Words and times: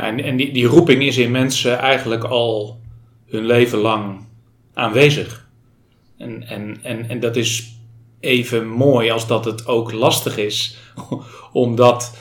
En, 0.00 0.24
en 0.24 0.36
die, 0.36 0.52
die 0.52 0.66
roeping 0.66 1.02
is 1.02 1.18
in 1.18 1.30
mensen 1.30 1.78
eigenlijk 1.78 2.24
al 2.24 2.80
hun 3.26 3.46
leven 3.46 3.78
lang 3.78 4.26
aanwezig. 4.74 5.48
En, 6.18 6.48
en, 6.48 6.78
en, 6.82 7.08
en 7.08 7.20
dat 7.20 7.36
is 7.36 7.74
even 8.20 8.68
mooi 8.68 9.10
als 9.10 9.26
dat 9.26 9.44
het 9.44 9.66
ook 9.66 9.92
lastig 9.92 10.36
is. 10.36 10.76
Omdat, 11.52 12.16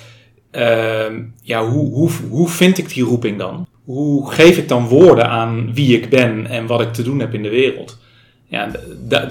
ehm, 0.51 1.23
ja, 1.41 1.65
hoe, 1.65 1.93
hoe, 1.93 2.09
hoe 2.29 2.49
vind 2.49 2.77
ik 2.77 2.93
die 2.93 3.03
roeping 3.03 3.37
dan? 3.37 3.67
Hoe 3.83 4.31
geef 4.31 4.57
ik 4.57 4.67
dan 4.67 4.87
woorden 4.87 5.29
aan 5.29 5.73
wie 5.73 5.97
ik 5.97 6.09
ben 6.09 6.45
en 6.47 6.67
wat 6.67 6.81
ik 6.81 6.93
te 6.93 7.03
doen 7.03 7.19
heb 7.19 7.33
in 7.33 7.43
de 7.43 7.49
wereld? 7.49 7.97
Ja, 8.47 8.71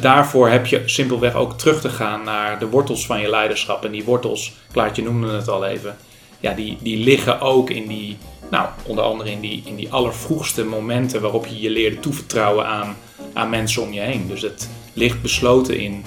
daarvoor 0.01 0.49
heb 0.49 0.67
je 0.67 0.83
simpelweg 0.87 1.35
ook 1.35 1.59
terug 1.59 1.81
te 1.81 1.89
gaan 1.89 2.25
naar 2.25 2.59
de 2.59 2.69
wortels 2.69 3.07
van 3.07 3.21
je 3.21 3.31
leiderschap. 3.31 3.85
En 3.85 3.93
die 3.93 4.05
wortels, 4.05 4.55
Klaartje 4.73 5.03
noemde 5.03 5.29
het 5.33 5.49
al 5.49 5.67
even, 5.67 5.97
ja, 6.41 6.53
die, 6.53 6.79
die 6.83 6.97
liggen 6.97 7.41
ook 7.41 7.71
in 7.71 7.87
die, 7.87 8.17
nou, 8.51 8.69
onder 8.87 9.05
andere 9.05 9.31
in 9.31 9.41
die, 9.41 9.63
in 9.65 9.77
die 9.77 9.93
allervroegste 9.93 10.65
momenten 10.65 11.21
waarop 11.21 11.47
je 11.47 11.61
je 11.61 11.71
leerde 11.71 12.01
toevertrouwen 12.01 12.67
aan, 12.67 12.97
aan 13.33 13.51
mensen 13.51 13.83
om 13.83 13.93
je 13.93 14.01
heen. 14.01 14.29
Dus 14.29 14.43
het 14.43 14.69
ligt 14.93 15.23
besloten 15.23 15.79
in, 15.79 16.05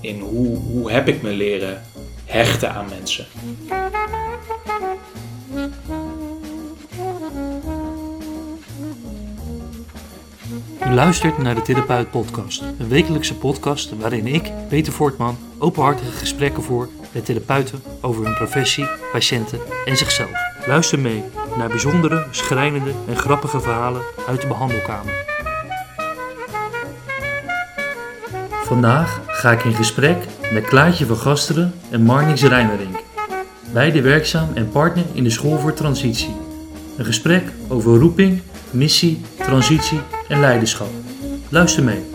in 0.00 0.20
hoe, 0.20 0.56
hoe 0.56 0.90
heb 0.90 1.08
ik 1.08 1.22
me 1.22 1.30
leren 1.30 1.82
hechten 2.24 2.72
aan 2.72 2.86
mensen. 2.88 3.26
U 10.86 10.94
luistert 10.94 11.38
naar 11.38 11.54
de 11.54 11.62
Therapeut 11.62 12.10
Podcast, 12.10 12.62
een 12.78 12.88
wekelijkse 12.88 13.34
podcast 13.34 13.96
waarin 13.98 14.26
ik, 14.26 14.50
Peter 14.68 14.92
Voortman, 14.92 15.38
openhartige 15.58 16.10
gesprekken 16.10 16.62
voer 16.62 16.88
met 17.12 17.24
therapeuten 17.24 17.82
over 18.00 18.24
hun 18.24 18.34
professie, 18.34 18.86
patiënten 19.12 19.58
en 19.84 19.96
zichzelf. 19.96 20.30
Luister 20.66 20.98
mee 20.98 21.24
naar 21.56 21.68
bijzondere, 21.68 22.26
schrijnende 22.30 22.92
en 23.08 23.16
grappige 23.16 23.60
verhalen 23.60 24.02
uit 24.28 24.40
de 24.40 24.46
behandelkamer. 24.46 25.30
Vandaag 28.64 29.20
ga 29.26 29.52
ik 29.52 29.64
in 29.64 29.74
gesprek 29.74 30.16
met 30.52 30.64
Klaartje 30.64 31.06
van 31.06 31.16
Gasteren 31.16 31.74
en 31.90 32.02
Marnix 32.02 32.42
Rijmerink, 32.42 32.96
beide 33.72 34.02
werkzaam 34.02 34.48
en 34.54 34.68
partner 34.68 35.04
in 35.12 35.24
de 35.24 35.30
School 35.30 35.58
voor 35.58 35.74
Transitie. 35.74 36.36
Een 36.96 37.04
gesprek 37.04 37.52
over 37.68 37.98
roeping, 37.98 38.42
missie, 38.70 39.20
transitie 39.38 40.00
en 40.28 40.40
leiderschap. 40.40 40.90
Luister 41.48 41.82
mee. 41.82 42.11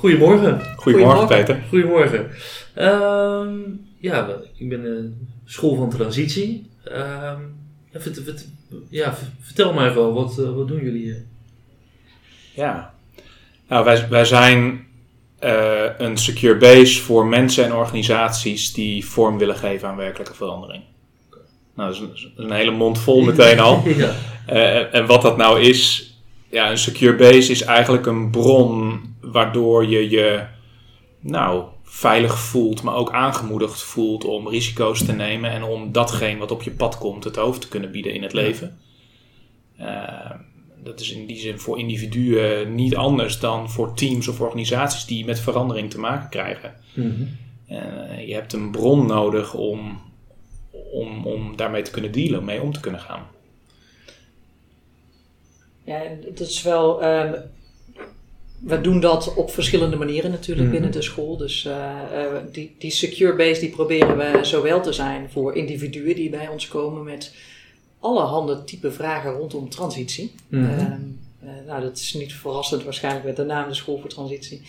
Goedemorgen. 0.00 0.60
Goedemorgen, 0.76 1.26
Peter. 1.26 1.62
Goedemorgen. 1.68 2.30
Ehm, 2.74 3.58
ja, 3.98 4.28
ik 4.56 4.68
ben 4.68 4.84
een 4.84 5.28
school 5.44 5.76
van 5.76 5.90
transitie. 5.90 6.70
Ehm, 6.84 7.40
ja, 8.88 9.14
vertel 9.40 9.72
mij 9.72 9.88
even, 9.88 10.12
wat, 10.12 10.36
uh, 10.38 10.50
wat 10.50 10.68
doen 10.68 10.82
jullie 10.82 11.02
hier? 11.02 11.24
Ja, 12.54 12.94
nou, 13.68 13.84
wij, 13.84 14.08
wij 14.08 14.24
zijn 14.24 14.86
uh, 15.44 15.84
een 15.98 16.16
secure 16.16 16.56
base 16.56 17.02
voor 17.02 17.26
mensen 17.26 17.64
en 17.64 17.74
organisaties 17.74 18.72
die 18.72 19.06
vorm 19.06 19.38
willen 19.38 19.56
geven 19.56 19.88
aan 19.88 19.96
werkelijke 19.96 20.34
verandering. 20.34 20.82
Nou, 21.74 21.92
dat 21.92 21.94
is 22.14 22.22
een, 22.36 22.44
een 22.44 22.52
hele 22.52 22.70
mond 22.70 22.98
vol 22.98 23.22
meteen 23.22 23.60
al. 23.60 23.82
ja. 23.96 24.12
uh, 24.50 24.94
en 24.94 25.06
wat 25.06 25.22
dat 25.22 25.36
nou 25.36 25.60
is, 25.60 26.09
ja, 26.50 26.70
een 26.70 26.78
secure 26.78 27.16
base 27.16 27.50
is 27.50 27.62
eigenlijk 27.62 28.06
een 28.06 28.30
bron 28.30 29.00
waardoor 29.20 29.86
je 29.86 30.10
je, 30.10 30.46
nou, 31.20 31.64
veilig 31.82 32.38
voelt, 32.38 32.82
maar 32.82 32.94
ook 32.94 33.12
aangemoedigd 33.12 33.82
voelt 33.82 34.24
om 34.24 34.48
risico's 34.48 35.04
te 35.04 35.12
nemen 35.12 35.50
en 35.50 35.62
om 35.62 35.92
datgene 35.92 36.38
wat 36.38 36.50
op 36.50 36.62
je 36.62 36.70
pad 36.70 36.98
komt 36.98 37.24
het 37.24 37.36
hoofd 37.36 37.60
te 37.60 37.68
kunnen 37.68 37.90
bieden 37.90 38.14
in 38.14 38.22
het 38.22 38.32
leven. 38.32 38.78
Uh, 39.80 40.30
dat 40.82 41.00
is 41.00 41.12
in 41.12 41.26
die 41.26 41.38
zin 41.38 41.58
voor 41.58 41.78
individuen 41.78 42.74
niet 42.74 42.96
anders 42.96 43.38
dan 43.38 43.70
voor 43.70 43.94
teams 43.94 44.28
of 44.28 44.40
organisaties 44.40 45.04
die 45.04 45.24
met 45.24 45.40
verandering 45.40 45.90
te 45.90 45.98
maken 45.98 46.28
krijgen. 46.28 46.74
Mm 46.94 47.28
je 48.26 48.34
hebt 48.34 48.52
een 48.52 48.70
bron 48.70 49.06
nodig 49.06 49.54
om, 49.54 50.00
om, 50.92 51.26
om 51.26 51.56
daarmee 51.56 51.82
te 51.82 51.90
kunnen 51.90 52.12
dealen, 52.12 52.44
mee 52.44 52.62
om 52.62 52.72
te 52.72 52.80
kunnen 52.80 53.00
gaan. 53.00 53.22
Ja, 55.84 56.02
dat 56.34 56.48
is 56.48 56.62
wel. 56.62 57.04
Um, 57.04 57.34
we 58.60 58.80
doen 58.80 59.00
dat 59.00 59.34
op 59.34 59.50
verschillende 59.50 59.96
manieren 59.96 60.30
natuurlijk 60.30 60.62
mhm. 60.68 60.70
binnen 60.70 60.92
de 60.92 61.02
school. 61.02 61.36
Dus 61.36 61.64
uh, 61.64 62.36
die, 62.52 62.74
die 62.78 62.90
secure 62.90 63.36
base 63.36 63.60
die 63.60 63.70
proberen 63.70 64.16
we 64.16 64.38
zowel 64.44 64.80
te 64.82 64.92
zijn 64.92 65.30
voor 65.30 65.54
individuen 65.54 66.14
die 66.14 66.30
bij 66.30 66.48
ons 66.48 66.68
komen 66.68 67.04
met 67.04 67.34
allerhande 67.98 68.64
type 68.64 68.92
vragen 68.92 69.32
rondom 69.32 69.68
transitie. 69.68 70.32
Mm 70.48 71.18
nou, 71.66 71.82
dat 71.82 71.96
is 71.96 72.14
niet 72.14 72.32
verrassend 72.32 72.84
waarschijnlijk 72.84 73.24
met 73.24 73.36
de 73.36 73.44
naam 73.44 73.68
de 73.68 73.74
School 73.74 73.98
voor 73.98 74.08
Transitie. 74.08 74.62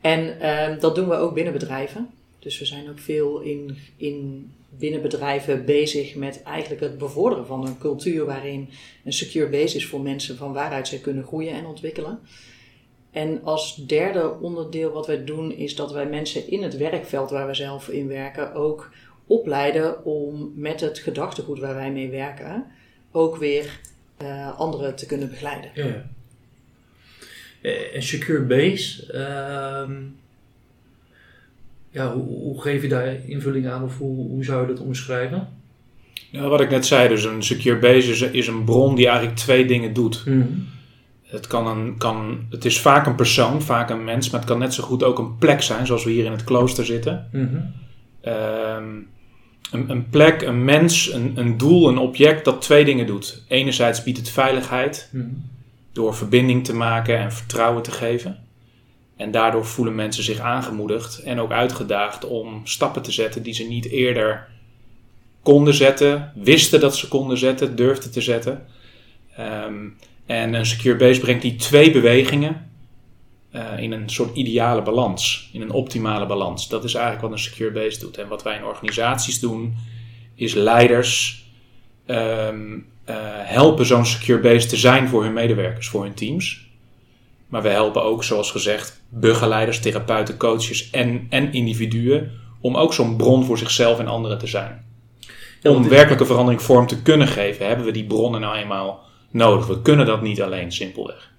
En 0.00 0.36
uh, 0.42 0.80
dat 0.80 0.94
doen 0.94 1.08
we 1.08 1.14
ook 1.14 1.34
binnen 1.34 1.52
bedrijven. 1.52 2.08
Dus 2.46 2.58
we 2.58 2.64
zijn 2.64 2.88
ook 2.88 2.98
veel 2.98 3.40
in, 3.40 3.76
in 3.96 4.50
binnen 4.78 5.02
bedrijven 5.02 5.64
bezig 5.64 6.14
met 6.14 6.42
eigenlijk 6.42 6.82
het 6.82 6.98
bevorderen 6.98 7.46
van 7.46 7.66
een 7.66 7.78
cultuur 7.78 8.24
waarin 8.24 8.68
een 9.04 9.12
secure 9.12 9.48
base 9.48 9.76
is 9.76 9.86
voor 9.86 10.00
mensen 10.00 10.36
van 10.36 10.52
waaruit 10.52 10.88
zij 10.88 10.98
kunnen 10.98 11.24
groeien 11.24 11.52
en 11.52 11.66
ontwikkelen. 11.66 12.18
En 13.10 13.40
als 13.42 13.86
derde 13.86 14.38
onderdeel 14.40 14.92
wat 14.92 15.06
wij 15.06 15.24
doen 15.24 15.52
is 15.52 15.74
dat 15.74 15.92
wij 15.92 16.06
mensen 16.06 16.50
in 16.50 16.62
het 16.62 16.76
werkveld 16.76 17.30
waar 17.30 17.46
we 17.46 17.54
zelf 17.54 17.88
in 17.88 18.08
werken 18.08 18.54
ook 18.54 18.90
opleiden 19.26 20.04
om 20.04 20.52
met 20.54 20.80
het 20.80 20.98
gedachtegoed 20.98 21.58
waar 21.58 21.74
wij 21.74 21.92
mee 21.92 22.10
werken 22.10 22.66
ook 23.12 23.36
weer 23.36 23.80
uh, 24.22 24.58
anderen 24.58 24.96
te 24.96 25.06
kunnen 25.06 25.28
begeleiden. 25.28 25.70
Ja. 25.74 26.06
Eh, 27.62 27.94
een 27.94 28.02
secure 28.02 28.42
base, 28.42 29.12
uh, 29.14 29.96
ja, 31.96 32.12
hoe, 32.12 32.24
hoe, 32.24 32.60
geef 32.60 32.82
je 32.82 32.88
daar 32.88 33.16
invulling 33.26 33.68
aan 33.68 33.82
of 33.82 33.98
hoe, 33.98 34.28
hoe 34.28 34.44
zou 34.44 34.60
je 34.60 34.74
dat 34.74 34.84
omschrijven? 34.84 35.48
Nou, 36.32 36.48
wat 36.48 36.60
ik 36.60 36.70
net 36.70 36.86
zei, 36.86 37.08
dus 37.08 37.24
een 37.24 37.42
secure 37.42 37.78
base 37.78 38.10
is, 38.10 38.20
is 38.20 38.46
een 38.46 38.64
bron 38.64 38.94
die 38.94 39.06
eigenlijk 39.06 39.36
twee 39.36 39.66
dingen 39.66 39.92
doet. 39.92 40.22
Mm 40.26 40.66
het, 41.26 41.46
kan 41.46 41.66
een, 41.66 41.96
kan, 41.98 42.46
het 42.50 42.64
is 42.64 42.80
vaak 42.80 43.06
een 43.06 43.14
persoon, 43.14 43.62
vaak 43.62 43.90
een 43.90 44.04
mens, 44.04 44.30
maar 44.30 44.40
het 44.40 44.48
kan 44.48 44.58
net 44.58 44.74
zo 44.74 44.82
goed 44.82 45.02
ook 45.02 45.18
een 45.18 45.38
plek 45.38 45.62
zijn, 45.62 45.86
zoals 45.86 46.04
we 46.04 46.10
hier 46.10 46.24
in 46.24 46.30
het 46.30 46.44
klooster 46.44 46.84
zitten. 46.84 47.28
Mm 47.32 47.74
een, 49.70 49.90
een, 49.90 50.08
plek, 50.08 50.42
een 50.42 50.64
mens, 50.64 51.12
een, 51.12 51.32
een, 51.34 51.56
doel, 51.56 51.88
een 51.88 51.98
object 51.98 52.44
dat 52.44 52.62
twee 52.62 52.84
dingen 52.84 53.06
doet. 53.06 53.42
Enerzijds 53.48 54.02
biedt 54.02 54.18
het 54.18 54.30
veiligheid 54.30 55.08
mhm. 55.12 55.24
door 55.92 56.14
verbinding 56.14 56.64
te 56.64 56.74
maken 56.74 57.18
en 57.18 57.32
vertrouwen 57.32 57.82
te 57.82 57.90
geven. 57.90 58.45
En 59.16 59.30
daardoor 59.30 59.66
voelen 59.66 59.94
mensen 59.94 60.24
zich 60.24 60.38
aangemoedigd 60.38 61.18
en 61.18 61.40
ook 61.40 61.52
uitgedaagd 61.52 62.24
om 62.24 62.60
stappen 62.64 63.02
te 63.02 63.12
zetten 63.12 63.42
die 63.42 63.54
ze 63.54 63.64
niet 63.64 63.88
eerder 63.88 64.48
konden 65.42 65.74
zetten, 65.74 66.32
wisten 66.34 66.80
dat 66.80 66.96
ze 66.96 67.08
konden 67.08 67.38
zetten, 67.38 67.76
durfden 67.76 68.10
te 68.10 68.20
zetten. 68.20 68.66
Ehm, 69.36 69.88
en 70.26 70.54
een 70.54 70.66
secure 70.66 70.96
base 70.96 71.20
brengt 71.20 71.42
die 71.42 71.56
twee 71.56 71.90
bewegingen 71.90 72.70
uh, 73.52 73.78
in 73.78 73.92
een 73.92 74.08
soort 74.08 74.36
ideale 74.36 74.82
balans, 74.82 75.50
in 75.52 75.60
een 75.60 75.70
optimale 75.70 76.26
balans. 76.26 76.68
Dat 76.68 76.84
is 76.84 76.94
eigenlijk 76.94 77.24
wat 77.24 77.32
een 77.32 77.44
secure 77.44 77.70
base 77.70 77.98
doet. 77.98 78.18
En 78.18 78.28
wat 78.28 78.42
wij 78.42 78.56
in 78.56 78.64
organisaties 78.64 79.40
doen, 79.40 79.74
is 80.34 80.54
leiders 80.54 81.44
um, 82.06 82.86
uh, 83.08 83.14
helpen 83.30 83.86
zo'n 83.86 84.06
secure 84.06 84.40
base 84.40 84.66
te 84.66 84.76
zijn 84.76 85.08
voor 85.08 85.22
hun 85.22 85.32
medewerkers, 85.32 85.88
voor 85.88 86.02
hun 86.02 86.14
teams. 86.14 86.65
Maar 87.48 87.62
we 87.62 87.68
helpen 87.68 88.02
ook, 88.02 88.24
zoals 88.24 88.50
gezegd, 88.50 89.02
begeleiders, 89.08 89.80
therapeuten, 89.80 90.36
coaches 90.36 90.90
en, 90.90 91.26
en 91.30 91.52
individuen 91.52 92.30
om 92.60 92.76
ook 92.76 92.92
zo'n 92.92 93.16
bron 93.16 93.44
voor 93.44 93.58
zichzelf 93.58 93.98
en 93.98 94.06
anderen 94.06 94.38
te 94.38 94.46
zijn. 94.46 94.84
om 95.62 95.88
werkelijke 95.88 96.26
verandering 96.26 96.62
vorm 96.62 96.86
te 96.86 97.02
kunnen 97.02 97.28
geven, 97.28 97.66
hebben 97.66 97.86
we 97.86 97.92
die 97.92 98.06
bronnen 98.06 98.40
nou 98.40 98.56
eenmaal 98.56 99.04
nodig. 99.30 99.66
We 99.66 99.82
kunnen 99.82 100.06
dat 100.06 100.22
niet 100.22 100.42
alleen, 100.42 100.72
simpelweg. 100.72 101.34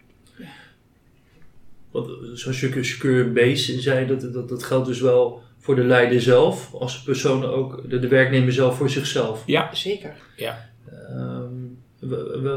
Want 1.92 2.10
zoals 2.34 2.60
je 2.60 2.84
secure 2.84 3.26
base 3.26 3.82
zei, 3.82 4.08
dat, 4.08 4.34
dat, 4.34 4.50
dat 4.50 4.64
geldt 4.64 4.88
dus 4.88 5.02
wel 5.02 5.42
voor 5.58 5.76
de 5.76 5.84
leider 5.84 6.22
zelf, 6.22 6.74
als 6.74 7.02
persoon 7.02 7.46
ook, 7.46 7.90
de, 7.90 8.00
de 8.00 8.08
werknemer 8.08 8.54
zelf 8.54 8.78
voor 8.78 8.90
zichzelf. 8.90 9.44
Ja, 9.46 9.76
zeker. 9.76 10.16
Ja. 10.36 10.70
Um, 11.10 11.78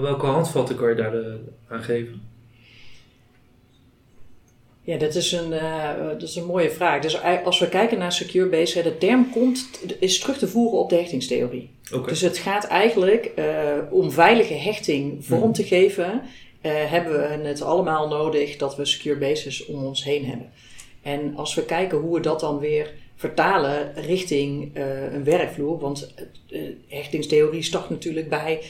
welke 0.01 0.27
handvatten 0.27 0.77
kan 0.77 0.89
je 0.89 0.95
daar 0.95 1.15
eh, 1.15 1.35
aan 1.69 1.83
geven? 1.83 2.23
Ja, 4.91 4.97
dat 4.97 5.15
is, 5.15 5.33
een, 5.33 5.53
uh, 5.53 5.99
dat 6.09 6.23
is 6.23 6.37
een 6.37 6.45
mooie 6.45 6.71
vraag. 6.71 7.01
Dus 7.03 7.23
als 7.45 7.59
we 7.59 7.69
kijken 7.69 7.99
naar 7.99 8.13
secure 8.13 8.49
base, 8.49 8.83
de 8.83 8.99
term 8.99 9.31
komt, 9.31 9.71
is 9.99 10.19
terug 10.19 10.39
te 10.39 10.49
voeren 10.49 10.79
op 10.79 10.89
de 10.89 10.97
hechtingstheorie. 10.97 11.71
Okay. 11.93 12.09
Dus 12.09 12.21
het 12.21 12.39
gaat 12.39 12.67
eigenlijk 12.67 13.33
uh, 13.37 13.45
om 13.91 14.11
veilige 14.11 14.55
hechting 14.55 15.25
vorm 15.25 15.43
hmm. 15.43 15.53
te 15.53 15.65
geven 15.65 16.23
uh, 16.63 16.73
hebben 16.73 17.13
we 17.13 17.49
het 17.49 17.63
allemaal 17.63 18.09
nodig 18.09 18.57
dat 18.57 18.77
we 18.77 18.85
secure 18.85 19.19
bases 19.19 19.67
om 19.67 19.85
ons 19.85 20.05
heen 20.05 20.25
hebben. 20.25 20.51
En 21.03 21.37
als 21.37 21.55
we 21.55 21.65
kijken 21.65 21.99
hoe 21.99 22.15
we 22.15 22.21
dat 22.21 22.41
dan 22.41 22.59
weer 22.59 22.95
vertalen 23.21 23.93
richting 23.95 24.77
uh, 24.77 25.13
een 25.13 25.25
werkvloer, 25.25 25.79
want 25.79 26.15
uh, 26.49 26.61
hechtingstheorie 26.89 27.63
start 27.63 27.91
natuurlijk 27.91 28.29
bij 28.29 28.63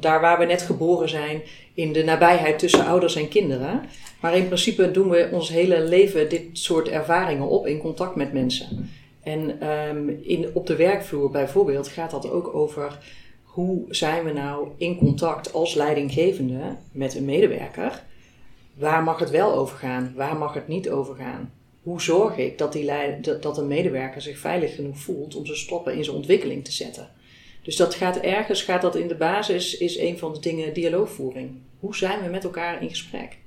daar 0.00 0.20
waar 0.20 0.38
we 0.38 0.44
net 0.44 0.62
geboren 0.62 1.08
zijn, 1.08 1.42
in 1.74 1.92
de 1.92 2.04
nabijheid 2.04 2.58
tussen 2.58 2.86
ouders 2.86 3.16
en 3.16 3.28
kinderen. 3.28 3.82
Maar 4.20 4.36
in 4.36 4.46
principe 4.46 4.90
doen 4.90 5.08
we 5.08 5.28
ons 5.32 5.48
hele 5.48 5.80
leven 5.80 6.28
dit 6.28 6.42
soort 6.52 6.88
ervaringen 6.88 7.48
op 7.48 7.66
in 7.66 7.78
contact 7.78 8.16
met 8.16 8.32
mensen. 8.32 8.90
En 9.22 9.68
um, 9.68 10.20
in, 10.22 10.50
op 10.52 10.66
de 10.66 10.76
werkvloer 10.76 11.30
bijvoorbeeld 11.30 11.88
gaat 11.88 12.10
dat 12.10 12.30
ook 12.30 12.54
over 12.54 12.98
hoe 13.42 13.84
zijn 13.88 14.24
we 14.24 14.32
nou 14.32 14.68
in 14.76 14.98
contact 14.98 15.52
als 15.52 15.74
leidinggevende 15.74 16.76
met 16.92 17.14
een 17.14 17.24
medewerker. 17.24 18.02
Waar 18.74 19.02
mag 19.02 19.18
het 19.18 19.30
wel 19.30 19.54
over 19.54 19.76
gaan? 19.76 20.12
Waar 20.16 20.36
mag 20.36 20.54
het 20.54 20.68
niet 20.68 20.90
over 20.90 21.14
gaan? 21.14 21.52
Hoe 21.82 22.02
zorg 22.02 22.36
ik 22.36 22.58
dat, 22.58 22.72
die 22.72 22.90
dat, 23.20 23.42
dat 23.42 23.58
een 23.58 23.66
medewerker 23.66 24.22
zich 24.22 24.38
veilig 24.38 24.74
genoeg 24.74 24.98
voelt 24.98 25.34
om 25.34 25.46
zijn 25.46 25.58
stoppen 25.58 25.94
in 25.94 26.04
zijn 26.04 26.16
ontwikkeling 26.16 26.64
te 26.64 26.72
zetten? 26.72 27.10
Dus 27.62 27.76
dat 27.76 27.94
gaat 27.94 28.16
ergens, 28.16 28.62
gaat 28.62 28.82
dat 28.82 28.96
in 28.96 29.08
de 29.08 29.14
basis, 29.14 29.76
is 29.76 29.98
een 29.98 30.18
van 30.18 30.32
de 30.32 30.40
dingen 30.40 30.74
dialoogvoering. 30.74 31.50
Hoe 31.80 31.96
zijn 31.96 32.22
we 32.22 32.28
met 32.28 32.44
elkaar 32.44 32.82
in 32.82 32.88
gesprek? 32.88 33.38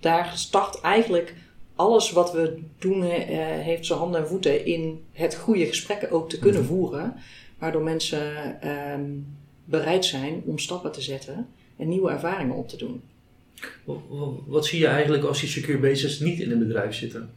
Daar 0.00 0.32
start 0.36 0.80
eigenlijk 0.80 1.34
alles 1.74 2.10
wat 2.12 2.32
we 2.32 2.58
doen, 2.78 3.02
uh, 3.02 3.10
heeft 3.40 3.86
zijn 3.86 3.98
handen 3.98 4.20
en 4.20 4.28
voeten 4.28 4.64
in 4.64 5.04
het 5.12 5.34
goede 5.34 5.66
gesprekken 5.66 6.10
ook 6.10 6.30
te 6.30 6.38
kunnen 6.38 6.60
mhm. 6.60 6.70
voeren. 6.70 7.14
Waardoor 7.58 7.82
mensen 7.82 8.58
um, 8.92 9.36
bereid 9.64 10.04
zijn 10.04 10.42
om 10.44 10.58
stappen 10.58 10.92
te 10.92 11.00
zetten 11.00 11.46
en 11.76 11.88
nieuwe 11.88 12.10
ervaringen 12.10 12.56
op 12.56 12.68
te 12.68 12.76
doen. 12.76 13.02
Wat 14.46 14.66
zie 14.66 14.78
je 14.78 14.86
eigenlijk 14.86 15.24
als 15.24 15.40
die 15.40 15.48
secure 15.48 15.78
bases 15.78 16.20
niet 16.20 16.40
in 16.40 16.50
een 16.50 16.58
bedrijf 16.58 16.94
zitten? 16.94 17.30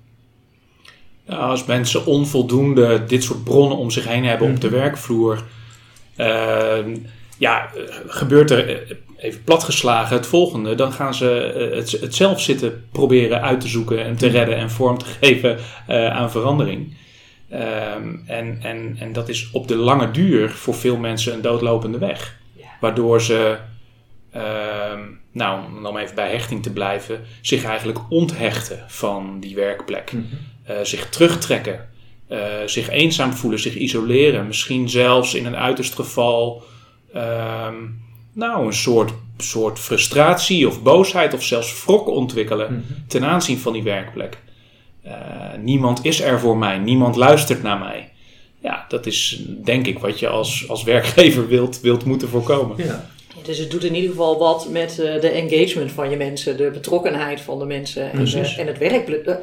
Als 1.28 1.66
mensen 1.66 2.06
onvoldoende 2.06 3.04
dit 3.06 3.24
soort 3.24 3.44
bronnen 3.44 3.78
om 3.78 3.92
zich 3.92 4.08
heen 4.08 4.26
hebben 4.26 4.50
op 4.50 4.62
de 4.62 4.68
mhm. 4.68 4.76
werkvloer, 4.76 5.44
uh, 6.18 6.96
ja, 7.38 7.70
gebeurt 8.08 8.52
er 8.52 8.70
eh, 8.70 8.96
even 9.18 9.44
platgeslagen 9.44 10.16
het 10.16 10.28
volgende. 10.28 10.76
Dan 10.76 10.92
gaan 10.92 11.14
ze 11.14 11.44
eh, 11.44 11.78
het, 11.78 11.92
het 11.92 12.16
zelf 12.16 12.42
zitten 12.42 12.88
proberen 12.92 13.42
uit 13.42 13.62
te 13.62 13.68
zoeken 13.68 14.04
en 14.04 14.18
te 14.18 14.26
mhm. 14.26 14.36
redden 14.36 14.56
en 14.56 14.70
vorm 14.70 14.98
te 14.98 15.06
geven 15.22 15.58
uh, 15.90 16.08
aan 16.08 16.32
verandering. 16.32 17.00
Um, 17.54 18.24
en, 18.26 18.60
en, 18.62 18.96
en 19.00 19.14
dat 19.14 19.30
is 19.30 19.52
op 19.52 19.68
de 19.68 19.76
lange 19.76 20.12
duur 20.12 20.50
voor 20.50 20.76
veel 20.76 20.98
mensen 20.98 21.34
een 21.34 21.42
doodlopende 21.42 21.98
weg. 21.98 22.40
Waardoor 22.80 23.22
ze, 23.22 23.58
uh, 24.36 24.42
nou, 25.32 25.86
om 25.86 25.98
even 25.98 26.16
bij 26.16 26.30
hechting 26.30 26.64
te 26.64 26.72
blijven, 26.72 27.22
zich 27.42 27.64
eigenlijk 27.64 28.00
onthechten 28.10 28.84
van 28.88 29.40
die 29.40 29.56
werkplek. 29.56 30.12
Mm 30.12 30.30
zich 30.84 31.10
terugtrekken, 31.10 31.90
uh, 32.32 32.38
zich 32.66 32.90
eenzaam 32.90 33.34
voelen, 33.34 33.60
zich 33.60 33.76
isoleren. 33.76 34.48
Misschien 34.48 34.90
zelfs 34.90 35.34
in 35.34 35.46
een 35.46 35.56
uiterst 35.56 35.96
geval, 35.96 36.64
uh, 37.16 37.68
nou, 38.34 38.66
een 38.66 38.74
soort, 38.74 39.12
soort 39.38 39.80
frustratie 39.80 40.68
of 40.68 40.82
boosheid 40.82 41.34
of 41.34 41.44
zelfs 41.44 41.86
wrok 41.86 42.08
ontwikkelen 42.08 42.74
mm 42.74 42.84
-hmm. 42.88 43.08
ten 43.08 43.26
aanzien 43.26 43.58
van 43.58 43.74
die 43.74 43.84
werkplek. 43.84 44.38
Uh, 45.06 45.12
niemand 45.60 46.06
is 46.06 46.22
er 46.22 46.40
voor 46.40 46.58
mij, 46.58 46.78
niemand 46.78 47.16
luistert 47.16 47.64
naar 47.64 47.80
mij. 47.80 48.12
Ja, 48.62 48.86
dat 48.88 49.06
is 49.06 49.44
denk 49.64 49.88
ik 49.88 50.00
wat 50.00 50.20
je 50.20 50.28
als, 50.28 50.70
als 50.70 50.84
werkgever 50.84 51.48
wilt, 51.48 51.82
wilt 51.82 52.06
moeten 52.06 52.28
voorkomen. 52.28 52.78
Ja. 52.78 53.10
Dus 53.44 53.58
het 53.58 53.72
doet 53.72 53.84
in 53.84 53.96
ieder 53.96 54.10
geval 54.10 54.38
wat 54.38 54.70
met 54.70 54.98
uh, 55.00 55.22
de 55.22 55.30
engagement 55.30 55.92
van 55.92 56.10
je 56.10 56.16
mensen, 56.16 56.58
de 56.58 56.70
betrokkenheid 56.74 57.42
van 57.42 57.60
de 57.60 57.66
mensen 57.66 58.12
en, 58.12 58.28
uh, 58.28 58.60
en 58.60 58.68
het 58.68 58.78
werkplezier, 58.78 59.38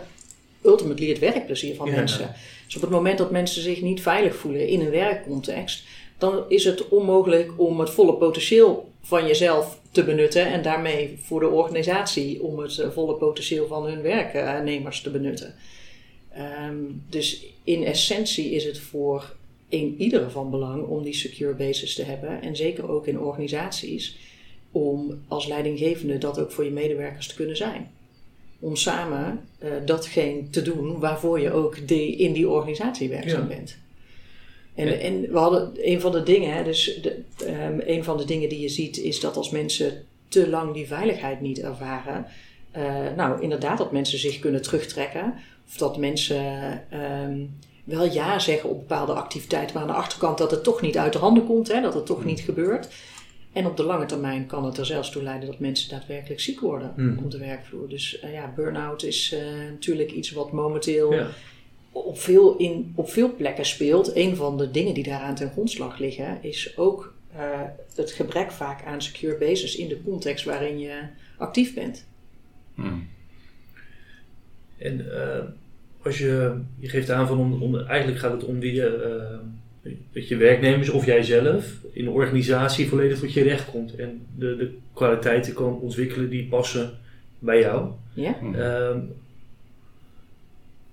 ultimately 0.68 1.08
het 1.08 1.18
werkplezier 1.18 1.74
van 1.74 1.90
mensen. 1.90 2.34
Dus 2.66 2.76
op 2.76 2.82
het 2.82 2.90
moment 2.90 3.18
dat 3.18 3.30
mensen 3.30 3.62
zich 3.62 3.80
niet 3.80 4.02
veilig 4.02 4.36
voelen 4.36 4.68
in 4.68 4.80
een 4.80 4.90
werkcontext, 4.90 5.84
dan 6.18 6.44
is 6.48 6.64
het 6.64 6.88
onmogelijk 6.88 7.52
om 7.56 7.80
het 7.80 7.90
volle 7.90 8.14
potentieel 8.14 8.90
van 9.02 9.26
jezelf 9.26 9.80
te 9.90 10.04
benutten 10.04 10.46
en 10.46 10.62
daarmee 10.62 11.18
voor 11.22 11.40
de 11.40 11.48
organisatie 11.48 12.42
om 12.42 12.58
het 12.58 12.78
eh, 12.78 12.90
volle 12.90 13.14
potentieel 13.14 13.66
van 13.66 13.86
hun 13.86 14.02
werknemers 14.02 15.00
te 15.00 15.10
benutten. 15.10 15.54
Um, 16.68 17.04
dus 17.08 17.46
in 17.64 17.84
essentie 17.84 18.50
is 18.50 18.64
het 18.64 18.78
voor 18.78 19.36
in 19.68 19.94
ieder 19.98 20.30
van 20.30 20.50
belang 20.50 20.86
om 20.86 21.02
die 21.02 21.14
secure 21.14 21.54
basis 21.54 21.94
te 21.94 22.02
hebben 22.02 22.42
en 22.42 22.56
zeker 22.56 22.90
ook 22.90 23.06
in 23.06 23.20
organisaties 23.20 24.16
om 24.70 25.22
als 25.28 25.46
leidinggevende 25.46 26.18
dat 26.18 26.38
ook 26.38 26.52
voor 26.52 26.64
je 26.64 26.70
medewerkers 26.70 27.26
te 27.26 27.34
kunnen 27.34 27.56
zijn. 27.56 27.90
Om 28.58 28.76
samen 28.76 29.40
uh, 29.62 29.70
datgene 29.84 30.50
te 30.50 30.62
doen 30.62 30.98
waarvoor 30.98 31.40
je 31.40 31.52
ook 31.52 31.76
in 31.76 32.32
die 32.32 32.48
organisatie 32.48 33.08
werkzaam 33.08 33.48
bent. 33.48 33.76
En, 34.74 35.00
en 35.00 35.20
we 35.20 35.38
hadden 35.38 35.72
een 35.74 36.00
van 36.00 36.12
de 36.12 36.22
dingen, 36.22 36.54
hè, 36.54 36.64
dus 36.64 36.98
de, 37.02 37.22
um, 37.46 37.80
een 37.86 38.04
van 38.04 38.16
de 38.16 38.24
dingen 38.24 38.48
die 38.48 38.60
je 38.60 38.68
ziet, 38.68 38.98
is 38.98 39.20
dat 39.20 39.36
als 39.36 39.50
mensen 39.50 40.04
te 40.28 40.48
lang 40.48 40.74
die 40.74 40.86
veiligheid 40.86 41.40
niet 41.40 41.60
ervaren, 41.60 42.26
uh, 42.76 42.82
nou 43.16 43.42
inderdaad 43.42 43.78
dat 43.78 43.92
mensen 43.92 44.18
zich 44.18 44.38
kunnen 44.38 44.62
terugtrekken. 44.62 45.34
Of 45.68 45.76
dat 45.76 45.96
mensen 45.96 46.82
um, 47.24 47.58
wel 47.84 48.12
ja 48.12 48.38
zeggen 48.38 48.70
op 48.70 48.78
bepaalde 48.78 49.12
activiteiten, 49.12 49.74
maar 49.74 49.82
aan 49.82 49.88
de 49.88 49.94
achterkant 49.94 50.38
dat 50.38 50.50
het 50.50 50.64
toch 50.64 50.80
niet 50.80 50.98
uit 50.98 51.12
de 51.12 51.18
handen 51.18 51.46
komt, 51.46 51.72
hè, 51.72 51.80
dat 51.80 51.94
het 51.94 52.06
toch 52.06 52.24
niet 52.24 52.40
gebeurt. 52.40 52.88
En 53.52 53.66
op 53.66 53.76
de 53.76 53.82
lange 53.82 54.06
termijn 54.06 54.46
kan 54.46 54.64
het 54.64 54.78
er 54.78 54.86
zelfs 54.86 55.10
toe 55.10 55.22
leiden 55.22 55.48
dat 55.48 55.58
mensen 55.58 55.90
daadwerkelijk 55.90 56.40
ziek 56.40 56.60
worden 56.60 56.92
mm. 56.96 57.18
op 57.24 57.30
de 57.30 57.38
werkvloer. 57.38 57.88
Dus 57.88 58.22
uh, 58.24 58.32
ja, 58.32 58.52
burn-out 58.56 59.02
is 59.02 59.32
uh, 59.32 59.70
natuurlijk 59.70 60.10
iets 60.10 60.30
wat 60.30 60.52
momenteel 60.52 61.12
ja 61.12 61.28
op 62.04 62.18
veel, 62.18 62.56
in, 62.56 62.92
op 62.94 63.10
veel 63.10 63.34
plekken 63.36 63.66
speelt. 63.66 64.16
Een 64.16 64.36
van 64.36 64.58
de 64.58 64.70
dingen 64.70 64.94
die 64.94 65.04
daaraan 65.04 65.34
ten 65.34 65.50
grondslag 65.50 65.98
liggen, 65.98 66.38
is 66.42 66.76
ook 66.76 67.14
uh, 67.34 67.60
het 67.94 68.10
gebrek 68.10 68.50
vaak 68.50 68.84
aan 68.84 69.02
secure 69.02 69.36
bases 69.38 69.76
in 69.76 69.88
de 69.88 70.02
context 70.02 70.44
waarin 70.44 70.78
je 70.78 71.02
actief 71.36 71.74
bent. 71.74 72.06
Hmm. 72.74 73.08
En 74.78 75.06
als 76.02 76.18
je, 76.18 76.60
je 76.78 76.88
geeft 76.88 77.10
aan 77.10 77.26
van 77.26 77.38
om, 77.38 77.62
om, 77.62 77.76
eigenlijk 77.76 78.18
gaat 78.18 78.32
het 78.32 78.44
om 78.44 78.60
wie 78.60 78.74
je, 78.74 79.18
uh, 79.32 79.38
dat 80.12 80.28
je 80.28 80.36
werknemers 80.36 80.88
of 80.88 81.06
jijzelf 81.06 81.64
in 81.92 82.04
de 82.04 82.10
organisatie 82.10 82.88
volledig 82.88 83.18
tot 83.18 83.32
je 83.32 83.42
recht 83.42 83.70
komt 83.70 83.94
en 83.94 84.20
de, 84.36 84.56
de 84.56 84.70
kwaliteiten 84.92 85.54
kan 85.54 85.78
ontwikkelen 85.80 86.30
die 86.30 86.46
passen 86.46 86.90
bij 87.38 87.60
jou. 87.60 87.90
Ja. 88.12 88.36
Hmm. 88.40 88.54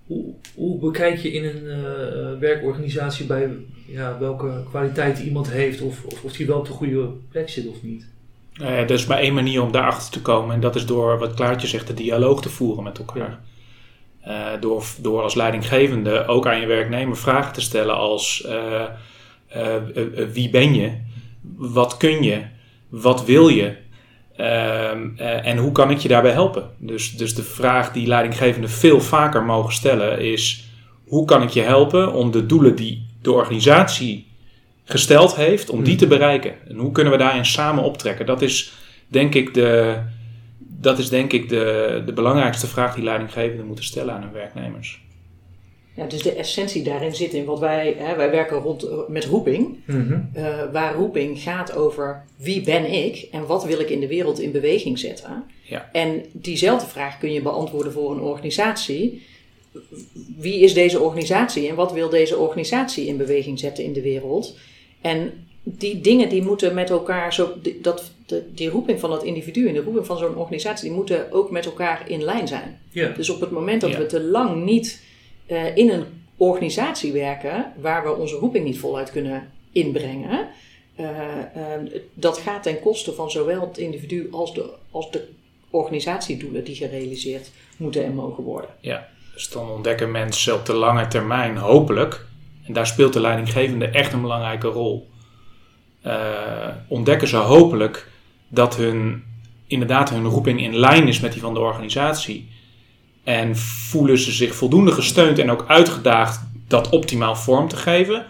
Hoe, 0.06 0.33
hoe 0.56 0.80
bekijk 0.80 1.18
je 1.18 1.31
in 1.31 1.44
een 1.45 1.63
uh, 1.63 2.39
werkorganisatie 2.39 3.25
bij 3.25 3.50
ja, 3.88 4.19
welke 4.19 4.63
kwaliteiten 4.69 5.25
iemand 5.25 5.51
heeft 5.51 5.81
of, 5.81 6.05
of, 6.05 6.24
of 6.24 6.34
die 6.34 6.48
wel 6.48 6.58
op 6.58 6.65
de 6.65 6.72
goede 6.72 7.10
plek 7.31 7.50
zit 7.50 7.67
of 7.67 7.84
niet? 7.84 8.08
Nou 8.53 8.72
ja, 8.72 8.77
er 8.77 8.91
is 8.91 9.05
maar 9.05 9.17
één 9.17 9.34
manier 9.34 9.62
om 9.62 9.72
daarachter 9.72 10.12
te 10.12 10.22
komen 10.22 10.55
en 10.55 10.62
dat 10.62 10.75
is 10.75 10.86
door, 10.86 11.19
wat 11.19 11.34
Klaartje 11.34 11.67
zegt, 11.67 11.88
de 11.88 11.93
dialoog 11.93 12.41
te 12.41 12.50
voeren 12.50 12.84
met 12.84 12.98
elkaar. 12.98 13.39
Uh, 14.27 14.48
door, 14.60 14.84
door 14.98 15.22
als 15.22 15.36
leidinggevende 15.36 16.27
ook 16.27 16.48
aan 16.48 16.60
je 16.60 16.65
werknemer 16.65 17.17
vragen 17.17 17.53
te 17.53 17.62
stellen 17.62 17.96
als 17.96 18.48
uh, 18.48 18.84
wie 20.34 20.50
ben 20.50 20.75
je, 20.75 20.91
wat 21.58 21.98
kun 21.98 22.24
je, 22.24 22.41
wat 22.89 23.25
wil 23.25 23.48
je, 23.48 23.75
uh, 24.39 25.48
en 25.48 25.58
hoe 25.58 25.72
kan 25.72 25.91
ik 25.91 25.98
je 25.98 26.08
daarbij 26.08 26.32
helpen? 26.32 26.70
Dus, 26.77 27.17
dus 27.17 27.36
de 27.36 27.44
vraag 27.44 27.91
die 27.91 28.08
leidinggevenden 28.08 28.70
veel 28.70 29.01
vaker 29.01 29.44
mogen 29.44 29.74
stellen 29.74 30.20
is: 30.20 30.70
hoe 31.08 31.25
kan 31.25 31.41
ik 31.41 31.50
je 31.50 31.62
helpen 31.62 32.13
om 32.13 32.32
de 32.32 32.46
doelen 32.46 32.75
die 32.75 33.05
de 33.22 33.32
organisatie 33.32 34.27
gesteld 34.84 35.36
heeft, 35.36 35.70
om 35.70 35.84
die 35.84 35.89
hmm. 35.89 35.98
te 35.98 36.08
bereiken? 36.08 36.53
En 36.67 36.77
hoe 36.77 36.91
kunnen 36.91 37.13
we 37.13 37.20
daarin 37.20 37.46
samen 37.46 37.84
optrekken? 37.84 38.25
Dat 38.25 38.41
is 38.41 38.74
denk 39.08 39.36
ik 39.36 39.53
de, 39.53 40.00
dat 40.86 41.00
is 41.00 41.10
denk 41.10 41.34
ik 41.34 41.50
de, 41.50 42.01
de 42.06 42.13
belangrijkste 42.13 42.68
vraag 42.68 42.96
die 42.96 43.04
leidinggevenden 43.04 43.65
moeten 43.65 43.86
stellen 43.86 44.13
aan 44.13 44.22
hun 44.22 44.32
werknemers. 44.32 45.04
Ja, 45.96 46.06
dus 46.06 46.22
de 46.22 46.34
essentie 46.34 46.84
daarin 46.84 47.15
zit 47.15 47.34
in 47.34 47.46
wat 47.46 47.60
wij, 47.60 47.96
hè, 47.98 48.15
wij 48.15 48.32
werken 48.32 48.58
rond, 48.58 48.84
eh, 48.84 48.98
met 49.08 49.25
roeping. 49.25 49.80
Mhm. 49.86 50.20
uh, 50.36 50.72
waar 50.72 50.96
roeping 50.96 51.39
gaat 51.39 51.75
over 51.75 52.24
wie 52.36 52.62
ben 52.62 52.92
ik 52.92 53.27
en 53.32 53.46
wat 53.46 53.65
wil 53.65 53.80
ik 53.80 53.89
in 53.89 54.00
de 54.00 54.08
wereld 54.08 54.39
in 54.39 54.51
beweging 54.51 55.00
zetten. 55.00 55.44
Ja. 55.62 55.89
En 55.92 56.24
diezelfde 56.32 56.88
vraag 56.88 57.18
kun 57.18 57.34
je 57.34 57.42
beantwoorden 57.42 57.92
voor 57.92 58.12
een 58.12 58.22
organisatie. 58.22 59.25
Wie 60.38 60.60
is 60.60 60.74
deze 60.74 61.00
organisatie 61.00 61.70
en 61.70 61.75
wat 61.75 61.94
wil 61.94 62.10
deze 62.10 62.38
organisatie 62.38 63.08
in 63.08 63.18
beweging 63.18 63.60
zetten 63.60 63.84
in 63.84 63.94
de 63.94 64.01
wereld? 64.01 64.58
En 65.01 65.44
die 65.67 66.01
dingen 66.01 66.29
die 66.29 66.43
moeten 66.43 66.74
met 66.74 66.89
elkaar, 66.89 67.34
zo, 67.34 67.53
die, 67.62 67.81
dat, 67.81 68.12
de, 68.25 68.43
die 68.53 68.69
roeping 68.69 69.00
van 69.00 69.10
dat 69.10 69.24
individu 69.24 69.67
en 69.67 69.74
de 69.74 69.81
roeping 69.81 70.05
van 70.05 70.17
zo'n 70.17 70.36
organisatie, 70.36 70.88
die 70.88 70.98
moeten 70.98 71.31
ook 71.31 71.51
met 71.51 71.65
elkaar 71.65 72.10
in 72.10 72.24
lijn 72.24 72.48
zijn. 72.48 72.79
Ja. 72.91 73.10
Dus 73.10 73.29
op 73.29 73.39
het 73.39 73.51
moment 73.51 73.81
dat 73.81 73.95
we 73.95 74.05
te 74.05 74.22
lang 74.22 74.63
niet 74.63 75.03
uh, 75.48 75.75
in 75.77 75.89
een 75.89 76.03
organisatie 76.38 77.12
werken 77.12 77.74
waar 77.81 78.03
we 78.03 78.15
onze 78.15 78.36
roeping 78.36 78.65
niet 78.65 78.79
voluit 78.79 79.12
kunnen 79.12 79.51
inbrengen. 79.72 80.48
Uh, 81.00 81.07
uh, 81.07 82.01
dat 82.13 82.38
gaat 82.38 82.63
ten 82.63 82.79
koste 82.79 83.13
van 83.13 83.31
zowel 83.31 83.62
het 83.62 83.77
individu 83.77 84.27
als 84.31 84.53
de, 84.53 84.69
als 84.91 85.12
de 85.12 85.27
organisatiedoelen 85.69 86.63
die 86.63 86.75
gerealiseerd 86.75 87.51
moeten 87.77 88.03
en 88.03 88.15
mogen 88.15 88.43
worden. 88.43 88.69
Ja, 88.79 89.07
dus 89.34 89.50
dan 89.50 89.69
ontdekken 89.69 90.12
mensen 90.12 90.53
op 90.53 90.65
de 90.65 90.74
lange 90.74 91.07
termijn 91.07 91.57
hopelijk, 91.57 92.25
en 92.65 92.74
daar 92.74 92.88
speelt 92.88 93.13
de 93.13 93.19
leidinggevende 93.19 93.88
echt 93.88 94.13
een 94.13 94.22
belangrijke 94.22 94.67
rol, 94.67 95.07
ontdekken 96.88 97.27
ze 97.27 97.38
hopelijk 97.38 98.07
dat 98.47 98.75
hun, 98.75 99.24
inderdaad 99.67 100.09
hun 100.09 100.25
roeping 100.25 100.62
in 100.62 100.75
lijn 100.75 101.07
is 101.07 101.19
met 101.19 101.31
die 101.31 101.41
van 101.41 101.53
de 101.53 101.59
organisatie. 101.59 102.50
En 103.24 103.55
voelen 103.57 104.17
ze 104.17 104.31
zich 104.31 104.55
voldoende 104.55 104.91
gesteund 104.91 105.39
en 105.39 105.51
ook 105.51 105.65
uitgedaagd 105.67 106.39
dat 106.67 106.89
optimaal 106.89 107.35
vorm 107.35 107.67
te 107.67 107.75
geven. 107.75 108.25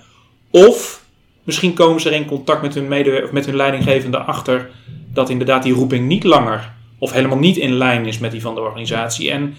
Of 0.49 1.03
misschien 1.43 1.73
komen 1.73 2.01
ze 2.01 2.09
er 2.09 2.15
in 2.15 2.25
contact 2.25 2.61
met 2.61 2.73
hun, 2.73 2.87
mede, 2.87 3.29
met 3.31 3.45
hun 3.45 3.55
leidinggevende 3.55 4.17
achter 4.17 4.69
dat 5.13 5.29
inderdaad 5.29 5.63
die 5.63 5.73
roeping 5.73 6.07
niet 6.07 6.23
langer 6.23 6.73
of 6.97 7.11
helemaal 7.11 7.37
niet 7.37 7.57
in 7.57 7.73
lijn 7.73 8.05
is 8.05 8.19
met 8.19 8.31
die 8.31 8.41
van 8.41 8.55
de 8.55 8.61
organisatie. 8.61 9.31
En 9.31 9.55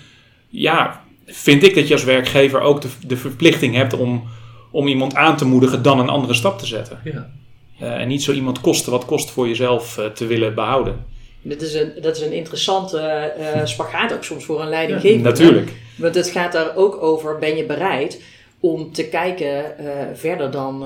ja, 0.48 1.04
vind 1.26 1.62
ik 1.62 1.74
dat 1.74 1.88
je 1.88 1.94
als 1.94 2.04
werkgever 2.04 2.60
ook 2.60 2.80
de, 2.80 2.88
de 3.06 3.16
verplichting 3.16 3.74
hebt 3.74 3.92
om, 3.92 4.24
om 4.70 4.86
iemand 4.86 5.14
aan 5.14 5.36
te 5.36 5.46
moedigen 5.46 5.82
dan 5.82 5.98
een 5.98 6.08
andere 6.08 6.34
stap 6.34 6.58
te 6.58 6.66
zetten. 6.66 7.00
Ja. 7.04 7.30
Uh, 7.82 8.00
en 8.00 8.08
niet 8.08 8.22
zo 8.22 8.32
iemand 8.32 8.60
kosten 8.60 8.92
wat 8.92 9.04
kost 9.04 9.30
voor 9.30 9.48
jezelf 9.48 9.98
uh, 9.98 10.06
te 10.06 10.26
willen 10.26 10.54
behouden. 10.54 11.04
Dat 11.42 11.60
is 11.60 11.74
een, 11.74 11.92
dat 12.00 12.16
is 12.16 12.22
een 12.22 12.32
interessante 12.32 13.32
uh, 13.38 13.66
spagaat 13.74 14.12
ook 14.12 14.24
soms 14.24 14.44
voor 14.44 14.60
een 14.60 14.68
leidinggevende. 14.68 15.28
Ja, 15.28 15.34
natuurlijk. 15.34 15.72
Want 15.96 16.14
het 16.14 16.30
gaat 16.30 16.52
daar 16.52 16.76
ook 16.76 17.02
over, 17.02 17.38
ben 17.38 17.56
je 17.56 17.64
bereid 17.64 18.20
om 18.60 18.92
te 18.92 19.08
kijken 19.08 19.64
verder 20.14 20.50
dan, 20.50 20.84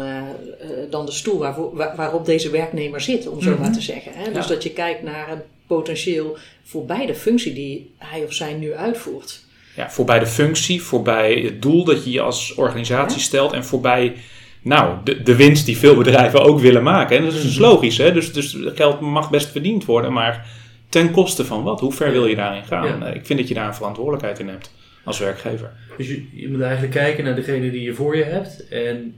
dan 0.90 1.06
de 1.06 1.12
stoel 1.12 1.38
waarvoor, 1.38 1.76
waar, 1.76 1.96
waarop 1.96 2.26
deze 2.26 2.50
werknemer 2.50 3.00
zit, 3.00 3.28
om 3.28 3.42
zo 3.42 3.48
mm 3.48 3.54
-hmm. 3.54 3.64
maar 3.64 3.72
te 3.72 3.80
zeggen. 3.80 4.12
Hè? 4.14 4.32
Dus 4.32 4.46
dat 4.46 4.62
je 4.62 4.70
kijkt 4.70 5.02
naar 5.02 5.32
een 5.32 5.42
potentieel 5.66 6.36
voorbij 6.62 7.06
de 7.06 7.14
functie 7.14 7.52
die 7.52 7.94
hij 7.98 8.24
of 8.24 8.32
zij 8.32 8.52
nu 8.52 8.74
uitvoert. 8.74 9.44
Ja, 9.76 9.90
voorbij 9.90 10.18
de 10.18 10.26
functie, 10.26 10.82
voorbij 10.82 11.34
het 11.34 11.62
doel 11.62 11.84
dat 11.84 12.04
je 12.04 12.10
je 12.10 12.20
als 12.20 12.54
organisatie 12.54 13.20
stelt 13.20 13.52
en 13.52 13.64
voorbij 13.64 14.14
nou, 14.62 14.96
de, 15.04 15.22
de 15.22 15.36
winst 15.36 15.66
die 15.66 15.76
veel 15.76 15.96
bedrijven 15.96 16.42
ook 16.42 16.60
willen 16.60 16.82
maken. 16.82 17.16
En 17.16 17.24
dat 17.24 17.32
is 17.32 17.42
dus 17.42 17.58
logisch, 17.58 17.98
hè? 17.98 18.12
Dus, 18.12 18.32
dus 18.32 18.56
geld 18.74 19.00
mag 19.00 19.30
best 19.30 19.48
verdiend 19.48 19.84
worden, 19.84 20.12
maar 20.12 20.46
ten 20.88 21.10
koste 21.10 21.44
van 21.44 21.62
wat? 21.62 21.80
Hoe 21.80 21.92
ver 21.92 22.12
wil 22.12 22.26
je 22.26 22.36
daarin 22.36 22.64
gaan? 22.64 23.06
Ik 23.06 23.26
vind 23.26 23.38
dat 23.38 23.48
je 23.48 23.54
daar 23.54 23.66
een 23.66 23.74
verantwoordelijkheid 23.74 24.38
in 24.38 24.48
hebt 24.48 24.72
als 25.04 25.18
werkgever. 25.18 25.72
Dus 25.96 26.08
je, 26.08 26.26
je 26.32 26.48
moet 26.48 26.60
eigenlijk 26.60 26.92
kijken 26.92 27.24
naar 27.24 27.34
degene 27.34 27.70
die 27.70 27.82
je 27.82 27.94
voor 27.94 28.16
je 28.16 28.24
hebt 28.24 28.68
en 28.68 29.14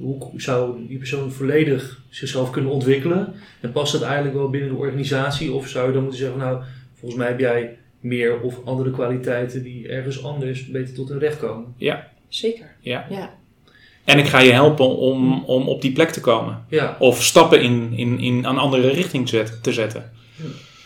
hoe 0.00 0.30
zou 0.36 0.86
die 0.88 0.98
persoon 0.98 1.32
volledig 1.32 2.00
zichzelf 2.08 2.50
kunnen 2.50 2.70
ontwikkelen? 2.70 3.34
En 3.60 3.72
past 3.72 3.92
dat 3.92 4.02
eigenlijk 4.02 4.34
wel 4.34 4.50
binnen 4.50 4.70
de 4.70 4.76
organisatie? 4.76 5.52
Of 5.52 5.68
zou 5.68 5.86
je 5.86 5.92
dan 5.92 6.02
moeten 6.02 6.20
zeggen, 6.20 6.38
nou, 6.38 6.62
volgens 6.94 7.20
mij 7.20 7.28
heb 7.28 7.38
jij 7.38 7.78
meer 8.00 8.40
of 8.40 8.64
andere 8.64 8.90
kwaliteiten 8.90 9.62
die 9.62 9.88
ergens 9.88 10.24
anders 10.24 10.66
beter 10.66 10.94
tot 10.94 11.08
hun 11.08 11.18
recht 11.18 11.38
komen? 11.38 11.74
Ja. 11.76 12.10
Zeker. 12.28 12.76
Ja. 12.80 13.06
ja. 13.10 13.34
En 14.06 14.18
ik 14.18 14.26
ga 14.26 14.40
je 14.40 14.52
helpen 14.52 14.96
om, 14.96 15.44
om 15.44 15.68
op 15.68 15.80
die 15.80 15.92
plek 15.92 16.10
te 16.10 16.20
komen. 16.20 16.64
Ja. 16.68 16.96
Of 16.98 17.22
stappen 17.22 17.62
in, 17.62 17.92
in, 17.96 18.20
in 18.20 18.44
een 18.44 18.58
andere 18.58 18.88
richting 18.88 19.28
te 19.62 19.72
zetten. 19.72 20.12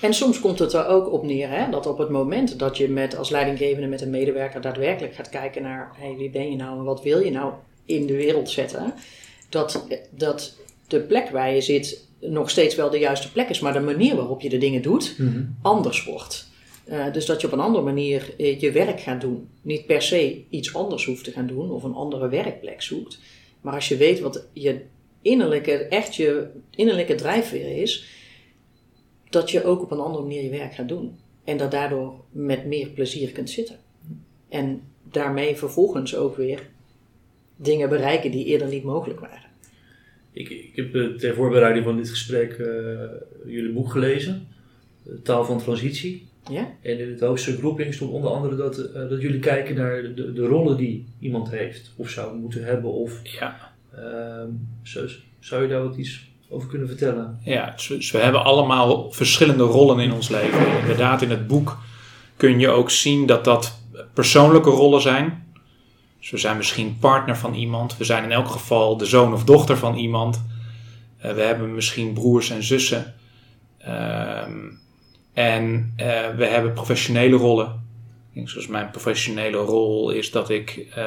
En 0.00 0.14
soms 0.14 0.40
komt 0.40 0.58
het 0.58 0.72
er 0.72 0.86
ook 0.86 1.12
op 1.12 1.24
neer 1.24 1.48
hè, 1.48 1.70
dat 1.70 1.86
op 1.86 1.98
het 1.98 2.08
moment 2.08 2.58
dat 2.58 2.76
je 2.76 2.88
met, 2.88 3.16
als 3.16 3.30
leidinggevende 3.30 3.88
met 3.88 4.00
een 4.00 4.10
medewerker 4.10 4.60
daadwerkelijk 4.60 5.14
gaat 5.14 5.28
kijken 5.28 5.62
naar 5.62 5.90
hey, 5.96 6.14
wie 6.16 6.30
ben 6.30 6.50
je 6.50 6.56
nou 6.56 6.78
en 6.78 6.84
wat 6.84 7.02
wil 7.02 7.18
je 7.18 7.30
nou 7.30 7.52
in 7.84 8.06
de 8.06 8.16
wereld 8.16 8.50
zetten, 8.50 8.94
dat, 9.48 9.86
dat 10.10 10.56
de 10.86 11.00
plek 11.00 11.30
waar 11.30 11.54
je 11.54 11.60
zit 11.60 12.04
nog 12.20 12.50
steeds 12.50 12.74
wel 12.74 12.90
de 12.90 12.98
juiste 12.98 13.32
plek 13.32 13.48
is, 13.48 13.60
maar 13.60 13.72
de 13.72 13.80
manier 13.80 14.16
waarop 14.16 14.40
je 14.40 14.48
de 14.48 14.58
dingen 14.58 14.82
doet 14.82 15.14
mhm. 15.18 15.42
anders 15.62 16.04
wordt. 16.04 16.49
Uh, 16.90 17.12
dus 17.12 17.26
dat 17.26 17.40
je 17.40 17.46
op 17.46 17.52
een 17.52 17.60
andere 17.60 17.84
manier 17.84 18.34
uh, 18.38 18.60
je 18.60 18.72
werk 18.72 19.00
gaat 19.00 19.20
doen. 19.20 19.48
Niet 19.62 19.86
per 19.86 20.02
se 20.02 20.42
iets 20.48 20.74
anders 20.74 21.04
hoeft 21.04 21.24
te 21.24 21.30
gaan 21.30 21.46
doen 21.46 21.70
of 21.70 21.82
een 21.82 21.94
andere 21.94 22.28
werkplek 22.28 22.82
zoekt. 22.82 23.18
Maar 23.60 23.74
als 23.74 23.88
je 23.88 23.96
weet 23.96 24.20
wat 24.20 24.46
je 24.52 24.80
innerlijke, 25.22 25.72
echt 25.72 26.14
je 26.14 26.46
innerlijke 26.70 27.14
drijfveer 27.14 27.82
is, 27.82 28.06
dat 29.28 29.50
je 29.50 29.64
ook 29.64 29.82
op 29.82 29.90
een 29.90 29.98
andere 29.98 30.22
manier 30.22 30.42
je 30.42 30.50
werk 30.50 30.74
gaat 30.74 30.88
doen. 30.88 31.18
En 31.44 31.56
dat 31.56 31.70
daardoor 31.70 32.14
met 32.30 32.66
meer 32.66 32.88
plezier 32.88 33.32
kunt 33.32 33.50
zitten. 33.50 33.76
En 34.48 34.82
daarmee 35.02 35.56
vervolgens 35.56 36.16
ook 36.16 36.36
weer 36.36 36.68
dingen 37.56 37.88
bereiken 37.88 38.30
die 38.30 38.44
eerder 38.44 38.68
niet 38.68 38.84
mogelijk 38.84 39.20
waren. 39.20 39.48
Ik, 40.32 40.48
ik 40.48 40.76
heb 40.76 40.94
uh, 40.94 41.16
ter 41.16 41.34
voorbereiding 41.34 41.84
van 41.84 41.96
dit 41.96 42.08
gesprek 42.08 42.56
jullie 43.46 43.72
boek 43.72 43.90
gelezen, 43.90 44.48
Taal 45.22 45.44
van 45.44 45.58
Transitie. 45.58 46.28
Ja? 46.48 46.68
En 46.82 46.98
in 46.98 47.10
het 47.10 47.20
hoofdstuk 47.20 47.60
roeping 47.60 47.94
stond 47.94 48.12
onder 48.12 48.30
andere 48.30 48.56
dat, 48.56 48.78
uh, 48.78 49.08
dat 49.08 49.20
jullie 49.20 49.38
kijken 49.38 49.74
naar 49.74 50.02
de, 50.02 50.32
de 50.32 50.46
rollen 50.46 50.76
die 50.76 51.06
iemand 51.18 51.50
heeft, 51.50 51.92
of 51.96 52.08
zou 52.08 52.36
moeten 52.36 52.64
hebben. 52.64 52.92
Of, 52.92 53.20
ja. 53.22 53.72
Uh, 53.94 54.44
zou, 54.82 55.10
zou 55.38 55.62
je 55.62 55.68
daar 55.68 55.82
wat 55.82 55.96
iets 55.96 56.28
over 56.48 56.68
kunnen 56.68 56.88
vertellen? 56.88 57.38
Ja, 57.44 57.74
dus 57.88 58.10
we 58.10 58.18
hebben 58.18 58.44
allemaal 58.44 59.12
verschillende 59.12 59.62
rollen 59.62 59.98
in 59.98 60.12
ons 60.12 60.28
leven. 60.28 60.78
Inderdaad, 60.80 61.22
in 61.22 61.30
het 61.30 61.46
boek 61.46 61.78
kun 62.36 62.58
je 62.58 62.68
ook 62.68 62.90
zien 62.90 63.26
dat 63.26 63.44
dat 63.44 63.78
persoonlijke 64.14 64.70
rollen 64.70 65.00
zijn. 65.00 65.48
Dus 66.18 66.30
we 66.30 66.38
zijn 66.38 66.56
misschien 66.56 66.98
partner 66.98 67.36
van 67.36 67.54
iemand. 67.54 67.96
We 67.96 68.04
zijn 68.04 68.24
in 68.24 68.32
elk 68.32 68.48
geval 68.48 68.96
de 68.96 69.04
zoon 69.04 69.32
of 69.32 69.44
dochter 69.44 69.76
van 69.76 69.96
iemand. 69.96 70.44
Uh, 71.24 71.32
we 71.32 71.40
hebben 71.40 71.74
misschien 71.74 72.12
broers 72.12 72.50
en 72.50 72.62
zussen. 72.62 73.14
Ehm 73.78 74.79
en 75.32 75.94
uh, 75.96 76.06
we 76.36 76.46
hebben 76.46 76.72
professionele 76.72 77.36
rollen. 77.36 77.88
Zoals 78.44 78.66
mijn 78.66 78.90
professionele 78.90 79.56
rol 79.56 80.10
is 80.10 80.30
dat 80.30 80.50
ik 80.50 80.86
uh, 80.98 81.04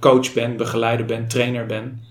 coach 0.00 0.32
ben, 0.32 0.56
begeleider 0.56 1.06
ben, 1.06 1.28
trainer 1.28 1.66
ben. 1.66 2.04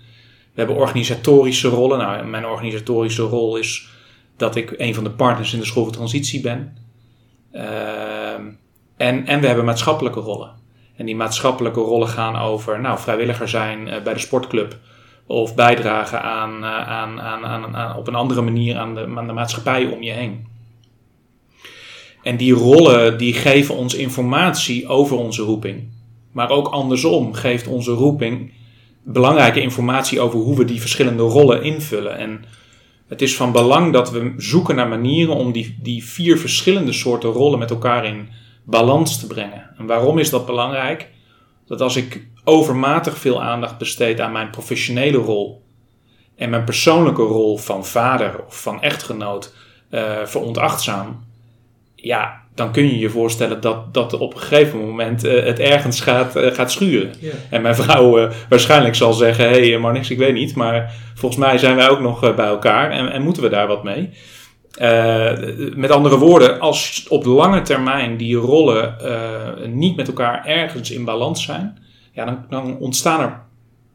We 0.53 0.59
hebben 0.59 0.75
organisatorische 0.75 1.67
rollen. 1.67 1.97
Nou, 1.97 2.25
mijn 2.25 2.45
organisatorische 2.45 3.21
rol 3.21 3.55
is 3.55 3.89
dat 4.37 4.55
ik 4.55 4.73
een 4.77 4.95
van 4.95 5.03
de 5.03 5.09
partners 5.09 5.53
in 5.53 5.59
de 5.59 5.65
school 5.65 5.83
voor 5.83 5.93
transitie 5.93 6.41
ben. 6.41 6.77
Ehm, 7.51 8.43
en, 8.97 9.27
en 9.27 9.39
we 9.39 9.47
hebben 9.47 9.65
maatschappelijke 9.65 10.19
rollen. 10.19 10.51
En 10.95 11.05
die 11.05 11.15
maatschappelijke 11.15 11.79
rollen 11.79 12.07
gaan 12.07 12.35
over 12.35 12.81
nou, 12.81 12.99
vrijwilliger 12.99 13.49
zijn 13.49 14.03
bij 14.03 14.13
de 14.13 14.19
sportclub. 14.19 14.77
Of 15.25 15.55
bijdragen 15.55 16.21
aan, 16.21 16.65
aan, 16.65 17.21
aan, 17.21 17.45
aan, 17.45 17.75
aan, 17.75 17.97
op 17.97 18.07
een 18.07 18.15
andere 18.15 18.41
manier 18.41 18.77
aan 18.77 18.95
de, 18.95 19.13
aan 19.15 19.27
de 19.27 19.33
maatschappij 19.33 19.85
om 19.85 20.03
je 20.03 20.11
heen. 20.11 20.50
En 22.23 22.37
die 22.37 22.53
rollen 22.53 23.17
die 23.17 23.33
geven 23.33 23.75
ons 23.75 23.95
informatie 23.95 24.87
over 24.87 25.17
onze 25.17 25.41
roeping. 25.41 25.89
Maar 26.31 26.49
ook 26.49 26.67
andersom 26.67 27.33
geeft 27.33 27.67
onze 27.67 27.91
roeping 27.91 28.51
belangrijke 29.03 29.61
informatie 29.61 30.19
over 30.19 30.39
hoe 30.39 30.57
we 30.57 30.65
die 30.65 30.79
verschillende 30.81 31.23
rollen 31.23 31.63
invullen. 31.63 32.17
En 32.17 32.45
het 33.07 33.21
is 33.21 33.35
van 33.35 33.51
belang 33.51 33.93
dat 33.93 34.11
we 34.11 34.33
zoeken 34.37 34.75
naar 34.75 34.87
manieren 34.87 35.35
om 35.35 35.51
die, 35.51 35.77
die 35.81 36.05
vier 36.05 36.37
verschillende 36.37 36.93
soorten 36.93 37.29
rollen 37.29 37.59
met 37.59 37.69
elkaar 37.69 38.05
in 38.05 38.29
balans 38.63 39.19
te 39.19 39.27
brengen. 39.27 39.69
En 39.77 39.85
waarom 39.85 40.19
is 40.19 40.29
dat 40.29 40.45
belangrijk? 40.45 41.09
Dat 41.65 41.81
als 41.81 41.95
ik 41.95 42.27
overmatig 42.43 43.17
veel 43.17 43.41
aandacht 43.43 43.77
besteed 43.77 44.19
aan 44.19 44.31
mijn 44.31 44.49
professionele 44.49 45.17
rol 45.17 45.63
en 46.35 46.49
mijn 46.49 46.63
persoonlijke 46.63 47.21
rol 47.21 47.57
van 47.57 47.85
vader 47.85 48.45
of 48.45 48.61
van 48.61 48.81
echtgenoot 48.81 49.53
uh, 49.91 50.25
veronachtzaam, 50.25 51.23
ja, 52.01 52.41
dan 52.55 52.71
kun 52.71 52.83
je 52.83 52.99
je 52.99 53.09
voorstellen 53.09 53.61
dat, 53.61 53.93
dat 53.93 54.13
op 54.13 54.33
een 54.33 54.39
gegeven 54.39 54.79
moment 54.79 55.25
uh, 55.25 55.43
het 55.43 55.59
ergens 55.59 56.01
gaat, 56.01 56.37
uh, 56.37 56.51
gaat 56.51 56.71
schuren. 56.71 57.11
En 57.49 57.61
mijn 57.61 57.75
vrouw 57.75 58.19
uh, 58.19 58.31
waarschijnlijk 58.49 58.95
zal 58.95 59.13
zeggen: 59.13 59.49
Hé, 59.49 59.69
hey, 59.69 59.77
maar 59.77 59.93
niks, 59.93 60.09
ik 60.09 60.17
weet 60.17 60.33
niet. 60.33 60.55
Maar 60.55 60.93
volgens 61.15 61.41
mij 61.41 61.57
zijn 61.57 61.75
wij 61.75 61.89
ook 61.89 61.99
nog 61.99 62.35
bij 62.35 62.45
elkaar 62.45 62.91
en, 62.91 63.11
en, 63.11 63.21
moeten 63.21 63.43
we 63.43 63.49
daar 63.49 63.67
wat 63.67 63.83
mee. 63.83 64.09
met 65.75 65.91
andere 65.91 66.17
woorden, 66.17 66.59
als 66.59 67.05
op 67.07 67.25
lange 67.25 67.61
termijn 67.61 68.17
die 68.17 68.35
rollen 68.35 68.95
niet 69.65 69.95
met 69.95 70.07
elkaar 70.07 70.45
ergens 70.45 70.91
in 70.91 71.05
balans 71.05 71.43
zijn, 71.43 71.77
ja, 72.11 72.25
dan, 72.25 72.45
dan, 72.49 72.77
ontstaan, 72.77 73.21
er, 73.21 73.41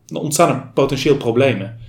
dan 0.06 0.22
ontstaan 0.22 0.48
er 0.48 0.70
potentieel 0.74 1.16
problemen. 1.16 1.80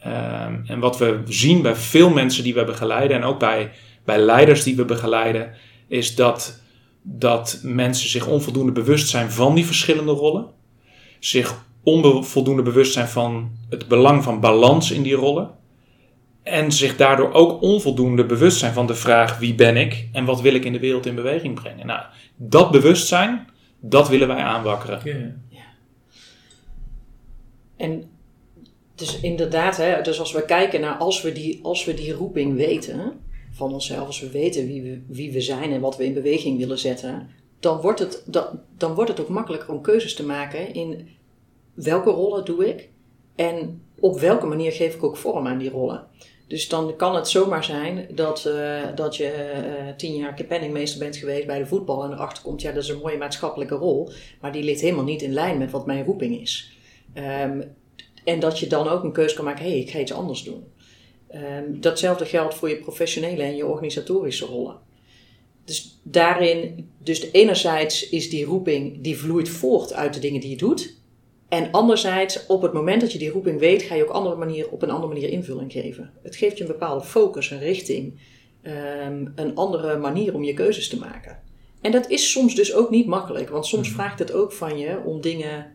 Ehm, 0.00 0.54
en 0.66 0.78
wat 0.78 0.98
we 0.98 1.20
zien 1.24 1.62
bij 1.62 1.74
veel 1.74 2.10
mensen 2.10 2.44
die 2.44 2.54
we 2.54 2.64
begeleiden 2.64 3.16
en 3.16 3.24
ook 3.24 3.38
bij 3.38 3.70
bij 4.04 4.18
leiders 4.18 4.62
die 4.62 4.76
we 4.76 4.84
begeleiden, 4.84 5.54
is 5.88 6.14
dat, 6.14 6.60
dat 7.02 7.60
mensen 7.62 8.08
zich 8.08 8.26
onvoldoende 8.26 8.72
bewust 8.72 9.08
zijn 9.08 9.30
van 9.30 9.54
die 9.54 9.66
verschillende 9.66 10.12
rollen. 10.12 10.46
Zich 11.18 11.64
onvoldoende 11.82 12.62
bewust 12.62 12.92
zijn 12.92 13.08
van 13.08 13.50
het 13.68 13.88
belang 13.88 14.22
van 14.22 14.40
balans 14.40 14.90
in 14.90 15.02
die 15.02 15.14
rollen. 15.14 15.50
En 16.42 16.72
zich 16.72 16.96
daardoor 16.96 17.32
ook 17.32 17.62
onvoldoende 17.62 18.26
bewust 18.26 18.58
zijn 18.58 18.72
van 18.72 18.86
de 18.86 18.94
vraag 18.94 19.38
wie 19.38 19.54
ben 19.54 19.76
ik 19.76 20.08
en 20.12 20.24
wat 20.24 20.40
wil 20.40 20.54
ik 20.54 20.64
in 20.64 20.72
de 20.72 20.78
wereld 20.78 21.06
in 21.06 21.14
beweging 21.14 21.54
brengen. 21.54 21.86
Nou, 21.86 22.02
dat 22.36 22.70
bewustzijn, 22.70 23.48
dat 23.80 24.08
willen 24.08 24.28
wij 24.28 24.36
aanwakkeren. 24.36 25.00
Ja. 25.04 25.34
ja. 25.48 25.64
En 27.76 28.10
dus 28.94 29.20
inderdaad, 29.20 29.76
hè, 29.76 30.02
dus 30.02 30.20
als 30.20 30.32
we 30.32 30.44
kijken 30.44 30.80
naar 30.80 30.94
als 30.94 31.22
we 31.22 31.32
die, 31.32 31.60
als 31.62 31.84
we 31.84 31.94
die 31.94 32.12
roeping 32.12 32.56
weten, 32.56 33.20
van 33.60 33.72
onszelf, 33.72 34.06
als 34.06 34.20
we 34.20 34.30
weten 34.30 34.66
wie 34.66 34.82
we, 34.82 35.02
wie 35.06 35.32
we 35.32 35.40
zijn 35.40 35.72
en 35.72 35.80
wat 35.80 35.96
we 35.96 36.04
in 36.04 36.14
beweging 36.14 36.58
willen 36.58 36.78
zetten, 36.78 37.28
dan 37.60 37.80
wordt, 37.80 37.98
het, 37.98 38.22
dan, 38.26 38.60
dan 38.76 38.94
wordt 38.94 39.10
het 39.10 39.20
ook 39.20 39.28
makkelijker 39.28 39.70
om 39.70 39.80
keuzes 39.80 40.14
te 40.14 40.26
maken 40.26 40.74
in 40.74 41.08
welke 41.74 42.10
rollen 42.10 42.44
doe 42.44 42.68
ik 42.68 42.88
en 43.34 43.82
op 44.00 44.20
welke 44.20 44.46
manier 44.46 44.72
geef 44.72 44.94
ik 44.94 45.02
ook 45.02 45.16
vorm 45.16 45.46
aan 45.46 45.58
die 45.58 45.70
rollen. 45.70 46.06
Dus 46.46 46.68
dan 46.68 46.96
kan 46.96 47.14
het 47.14 47.28
zomaar 47.28 47.64
zijn 47.64 48.08
dat, 48.14 48.44
uh, 48.46 48.82
dat 48.94 49.16
je 49.16 49.52
uh, 49.54 49.96
tien 49.96 50.14
jaar 50.14 50.44
penningmeester 50.48 50.98
bent 50.98 51.16
geweest 51.16 51.46
bij 51.46 51.58
de 51.58 51.66
voetbal 51.66 52.04
en 52.04 52.12
erachter 52.12 52.42
komt, 52.42 52.62
ja, 52.62 52.72
dat 52.72 52.82
is 52.82 52.88
een 52.88 52.98
mooie 52.98 53.18
maatschappelijke 53.18 53.74
rol, 53.74 54.10
maar 54.40 54.52
die 54.52 54.62
ligt 54.62 54.80
helemaal 54.80 55.04
niet 55.04 55.22
in 55.22 55.32
lijn 55.32 55.58
met 55.58 55.70
wat 55.70 55.86
mijn 55.86 56.04
roeping 56.04 56.40
is. 56.40 56.78
Um, 57.14 57.76
en 58.24 58.40
dat 58.40 58.58
je 58.58 58.66
dan 58.66 58.88
ook 58.88 59.02
een 59.02 59.12
keuze 59.12 59.34
kan 59.34 59.44
maken, 59.44 59.64
hé, 59.64 59.70
hey, 59.70 59.80
ik 59.80 59.90
ga 59.90 59.98
iets 59.98 60.12
anders 60.12 60.42
doen. 60.42 60.64
Um, 61.34 61.80
datzelfde 61.80 62.24
geldt 62.24 62.54
voor 62.54 62.68
je 62.68 62.76
professionele 62.76 63.42
en 63.42 63.56
je 63.56 63.66
organisatorische 63.66 64.44
rollen. 64.44 64.78
Dus 65.64 66.00
daarin, 66.02 66.88
dus 66.98 67.32
enerzijds 67.32 68.08
is 68.08 68.30
die 68.30 68.44
roeping, 68.44 69.00
die 69.00 69.18
vloeit 69.18 69.48
voort 69.48 69.92
uit 69.92 70.14
de 70.14 70.20
dingen 70.20 70.40
die 70.40 70.50
je 70.50 70.56
doet. 70.56 70.98
En 71.48 71.70
anderzijds, 71.70 72.46
op 72.46 72.62
het 72.62 72.72
moment 72.72 73.00
dat 73.00 73.12
je 73.12 73.18
die 73.18 73.30
roeping 73.30 73.58
weet, 73.58 73.82
ga 73.82 73.94
je 73.94 74.02
ook 74.02 74.10
andere 74.10 74.36
manier, 74.36 74.68
op 74.70 74.82
een 74.82 74.90
andere 74.90 75.12
manier 75.12 75.28
invulling 75.28 75.72
geven. 75.72 76.12
Het 76.22 76.36
geeft 76.36 76.56
je 76.58 76.64
een 76.64 76.70
bepaalde 76.70 77.04
focus, 77.04 77.50
een 77.50 77.58
richting, 77.58 78.20
um, 78.62 79.32
een 79.34 79.54
andere 79.54 79.98
manier 79.98 80.34
om 80.34 80.44
je 80.44 80.54
keuzes 80.54 80.88
te 80.88 80.98
maken. 80.98 81.38
En 81.80 81.92
dat 81.92 82.08
is 82.08 82.30
soms 82.30 82.54
dus 82.54 82.74
ook 82.74 82.90
niet 82.90 83.06
makkelijk, 83.06 83.48
want 83.48 83.66
soms 83.66 83.86
mhm. 83.86 83.96
vraagt 83.96 84.18
het 84.18 84.32
ook 84.32 84.52
van 84.52 84.78
je 84.78 85.00
om 85.04 85.20
dingen, 85.20 85.72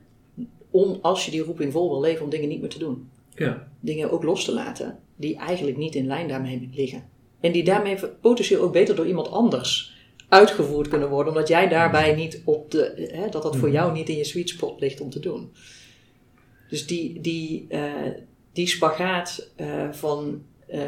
om 0.69 1.00
als 1.01 1.25
je 1.25 1.31
die 1.31 1.43
roeping 1.43 1.71
vol 1.71 1.89
wil 1.89 2.01
leven, 2.01 2.24
om 2.24 2.29
dingen 2.29 2.50
niet 2.50 2.62
meer 2.62 2.69
te 2.69 2.79
doen. 2.79 3.09
Ja. 3.35 3.67
Dingen 3.79 4.12
ook 4.12 4.24
los 4.24 4.45
te 4.45 4.53
laten, 4.53 5.00
die 5.15 5.38
eigenlijk 5.38 5.77
niet 5.77 5.95
in 5.95 6.07
lijn 6.07 6.27
daarmee 6.27 6.69
liggen. 6.74 7.03
En 7.39 7.51
die 7.51 7.63
daarmee 7.63 7.98
potentieel 8.22 8.62
ook 8.62 8.74
beter 8.74 8.95
door 8.95 9.07
iemand 9.07 9.31
anders 9.31 9.93
uitgevoerd 10.29 10.88
kunnen 10.88 11.10
worden, 11.10 11.34
omdat 11.34 11.48
jij 11.48 11.67
daarbij 11.67 12.15
niet 12.15 12.41
op 12.45 12.72
de, 12.72 13.10
hè, 13.13 13.29
dat 13.29 13.43
dat 13.43 13.55
voor 13.55 13.67
mm. 13.67 13.74
jou 13.74 13.93
niet 13.93 14.10
in 14.10 14.17
je 14.17 14.24
sweet 14.24 14.50
spot 14.50 14.79
ligt 14.79 15.01
om 15.01 15.10
te 15.10 15.19
doen. 15.19 15.51
Dus 16.69 16.88
die, 16.88 17.22
die, 17.22 17.65
uh, 17.69 17.81
die 18.53 18.67
spagaat 18.67 19.51
uh, 19.57 19.91
van 19.91 20.43
uh, 20.74 20.81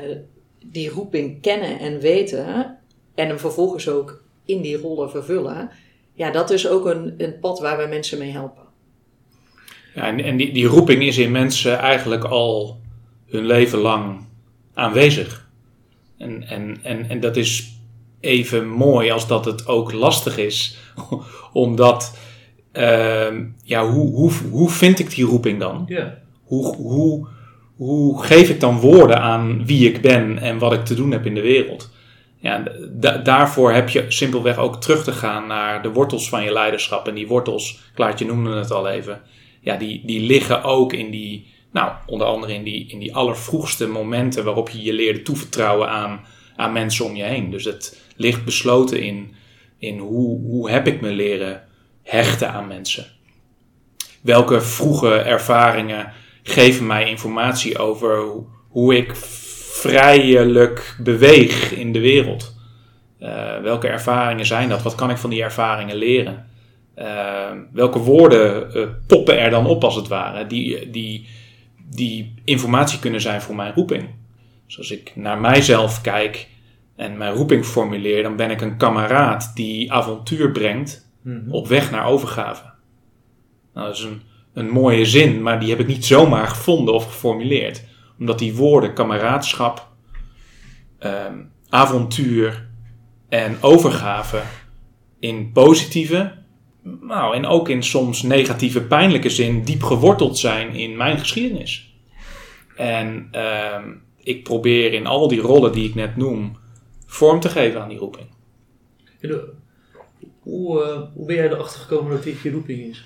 die 0.66 0.90
roeping 0.90 1.42
kennen 1.42 1.80
en 1.80 2.00
weten 2.00 2.78
en 3.16 3.28
hem 3.28 3.40
vervolgens 3.40 3.90
ook 3.90 4.24
in 4.46 4.62
die 4.62 4.78
rollen 4.78 5.10
vervullen, 5.10 5.70
ja, 6.14 6.32
dat 6.32 6.50
is 6.50 6.68
ook 6.68 6.86
een, 6.86 7.14
een 7.18 7.40
pad 7.40 7.60
waar 7.60 7.78
wij 7.78 7.88
mensen 7.88 8.18
mee 8.18 8.32
helpen. 8.32 8.64
Ja, 9.96 10.08
en, 10.08 10.20
en 10.20 10.38
die, 10.38 10.54
die 10.54 10.66
roeping 10.66 11.04
is 11.04 11.18
in 11.18 11.32
mensen 11.32 11.78
eigenlijk 11.78 12.24
al 12.24 12.80
hun 13.28 13.46
leven 13.46 13.80
lang 13.80 14.26
aanwezig. 14.74 15.50
En, 16.18 16.44
en, 16.48 16.78
en, 16.84 17.10
en 17.10 17.20
dat 17.20 17.36
is 17.36 17.78
even 18.20 18.68
mooi 18.68 19.12
als 19.12 19.28
dat 19.28 19.46
het 19.46 19.68
ook 19.68 19.92
lastig 19.92 20.38
is. 20.38 20.78
Omdat, 21.54 22.18
uh, 22.74 23.28
ja, 23.64 23.88
hoe, 23.88 24.14
hoe, 24.14 24.32
hoe 24.52 24.70
vind 24.70 25.00
ik 25.00 25.16
die 25.16 25.26
roeping 25.26 25.60
dan? 25.60 25.84
Yeah. 25.88 26.08
Hoe, 26.44 26.76
hoe, 26.76 27.28
hoe 27.76 28.24
geef 28.24 28.50
ik 28.50 28.60
dan 28.60 28.80
woorden 28.80 29.22
aan 29.22 29.66
wie 29.66 29.90
ik 29.90 30.02
ben 30.02 30.38
en 30.38 30.58
wat 30.58 30.74
ik 30.74 30.86
te 30.86 30.96
doen 30.96 31.12
heb 31.12 31.26
in 31.26 31.36
de 31.36 31.42
wereld? 31.42 31.90
Ja, 32.40 32.64
daarvoor 33.24 33.72
heb 33.72 33.90
je 33.90 34.06
simpelweg 34.08 34.58
ook 34.58 34.82
terug 34.82 35.04
te 35.04 35.12
gaan 35.12 35.48
naar 35.48 35.82
de 35.82 35.92
wortels 35.92 36.30
van 36.30 36.44
je 36.44 36.52
leiderschap. 36.52 37.08
En 37.08 37.16
die 37.16 37.28
wortels, 37.28 37.80
Klaartje 37.94 38.26
noemde 38.26 38.56
het 38.56 38.72
al 38.72 38.90
even, 38.90 39.22
ja, 39.62 39.78
die, 39.78 40.06
die 40.06 40.20
liggen 40.28 40.64
ook 40.64 40.94
in 40.94 41.12
die, 41.12 41.48
nou, 41.72 41.92
onder 42.06 42.28
andere 42.28 42.54
in 42.54 42.64
die, 42.64 42.88
in 42.88 43.00
die 43.00 43.16
allervroegste 43.16 43.88
momenten 43.88 44.44
waarop 44.44 44.70
je 44.70 44.82
je 44.82 44.94
leerde 44.94 45.22
toevertrouwen 45.22 45.90
aan, 45.90 46.26
aan 46.56 46.74
mensen 46.74 47.06
om 47.06 47.16
je 47.16 47.24
heen. 47.24 47.52
Dus 47.52 47.66
het, 47.66 48.06
ligt 48.18 48.46
besloten 48.46 49.02
in, 49.02 49.36
in 49.78 49.98
hoe, 49.98 50.40
hoe 50.40 50.70
heb 50.70 50.88
ik 50.88 51.02
me 51.02 51.10
leren 51.10 51.64
hechten 52.04 52.52
aan 52.52 52.68
mensen. 52.68 53.06
Welke 54.22 54.62
vroege 54.62 55.16
ervaringen 55.16 56.12
geven 56.44 56.86
mij 56.86 57.10
informatie 57.10 57.78
over 57.78 58.26
hoe 58.68 58.96
ik 58.96 59.16
vrijelijk 59.72 60.98
beweeg 61.04 61.72
in 61.72 61.92
de 61.92 62.00
wereld. 62.00 62.56
Uh, 63.20 63.58
welke 63.62 63.88
ervaringen 63.88 64.46
zijn 64.46 64.70
dat? 64.70 64.82
Wat 64.82 64.96
kan 64.96 65.10
ik 65.10 65.18
van 65.18 65.30
die 65.30 65.44
ervaringen 65.44 65.96
leren? 65.96 66.46
Uh, 66.98 67.52
welke 67.72 68.00
woorden 68.00 68.78
uh, 68.78 68.88
poppen 69.08 69.40
er 69.40 69.50
dan 69.50 69.66
op 69.66 69.84
als 69.84 69.96
het 69.96 70.08
ware, 70.08 70.48
die, 70.48 70.90
die, 70.90 71.28
die 71.90 72.34
informatie 72.44 73.00
kunnen 73.00 73.22
zijn 73.22 73.42
voor 73.42 73.56
mijn 73.56 73.74
roeping? 73.74 74.10
Dus 74.66 74.78
als 74.78 74.92
ik 74.92 75.12
naar 75.16 75.40
mijzelf 75.40 76.02
kijk, 76.02 76.48
en 76.98 77.18
mijn 77.18 77.34
roeping 77.34 77.66
formuleer, 77.66 78.24
dan 78.24 78.36
ben 78.36 78.52
ik 78.52 78.62
een 78.62 78.78
kameraad 78.78 79.52
die 79.56 79.92
avontuur 79.92 80.52
brengt 80.52 81.10
mhm. 81.22 81.52
op 81.52 81.68
weg 81.68 81.92
naar 81.92 82.06
overgave. 82.06 82.64
Nou, 83.74 83.88
dat 83.88 83.98
is 83.98 84.04
een, 84.04 84.22
een 84.54 84.70
mooie 84.70 85.06
zin, 85.06 85.42
maar 85.42 85.60
die 85.60 85.70
heb 85.70 85.80
ik 85.80 85.88
niet 85.88 86.06
zomaar 86.06 86.48
gevonden 86.48 86.94
of 86.94 87.06
geformuleerd. 87.06 87.84
Omdat 88.20 88.40
die 88.40 88.56
woorden 88.56 88.94
kameraadschap, 88.94 89.88
ehm, 91.00 91.38
avontuur 91.70 92.68
en 93.30 93.58
overgave 93.62 94.42
in 95.20 95.52
positieve, 95.52 96.34
nou, 97.02 97.36
en 97.36 97.46
ook 97.46 97.70
in 97.70 97.84
soms 97.84 98.22
negatieve, 98.22 98.82
pijnlijke 98.82 99.30
zin 99.30 99.64
diep 99.64 99.84
geworteld 99.84 100.38
zijn 100.38 100.74
in 100.74 100.98
mijn 100.98 101.20
geschiedenis. 101.20 101.94
En 102.76 103.28
ehm, 103.32 103.92
ik 104.24 104.44
probeer 104.44 104.94
in 104.94 105.08
al 105.08 105.28
die 105.28 105.40
rollen 105.40 105.72
die 105.72 105.90
ik 105.90 105.96
net 105.96 106.16
noem, 106.16 106.58
vorm 107.06 107.40
te 107.40 107.50
geven 107.50 107.82
aan 107.82 107.90
die 107.90 107.98
roeping. 107.98 108.28
hoe, 110.40 110.84
uh, 110.84 111.02
hoe 111.14 111.26
ben 111.26 111.36
jij 111.36 111.50
erachter 111.50 111.80
gekomen 111.80 112.12
dat 112.12 112.24
dit 112.24 112.42
je 112.42 112.52
roeping 112.52 112.80
is? 112.80 113.06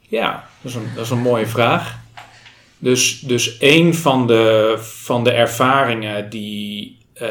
Ja, 0.00 0.48
dat 0.60 0.70
is 0.70 0.76
een, 0.76 0.88
dat 0.94 1.04
is 1.04 1.10
een 1.10 1.18
mooie 1.18 1.46
vraag. 1.46 1.98
Dus, 2.78 3.20
dus 3.20 3.56
een 3.60 3.94
van 3.94 4.26
de, 4.26 4.74
van 4.78 5.24
de 5.24 5.30
ervaringen 5.30 6.30
die 6.30 6.98
uh, 7.22 7.28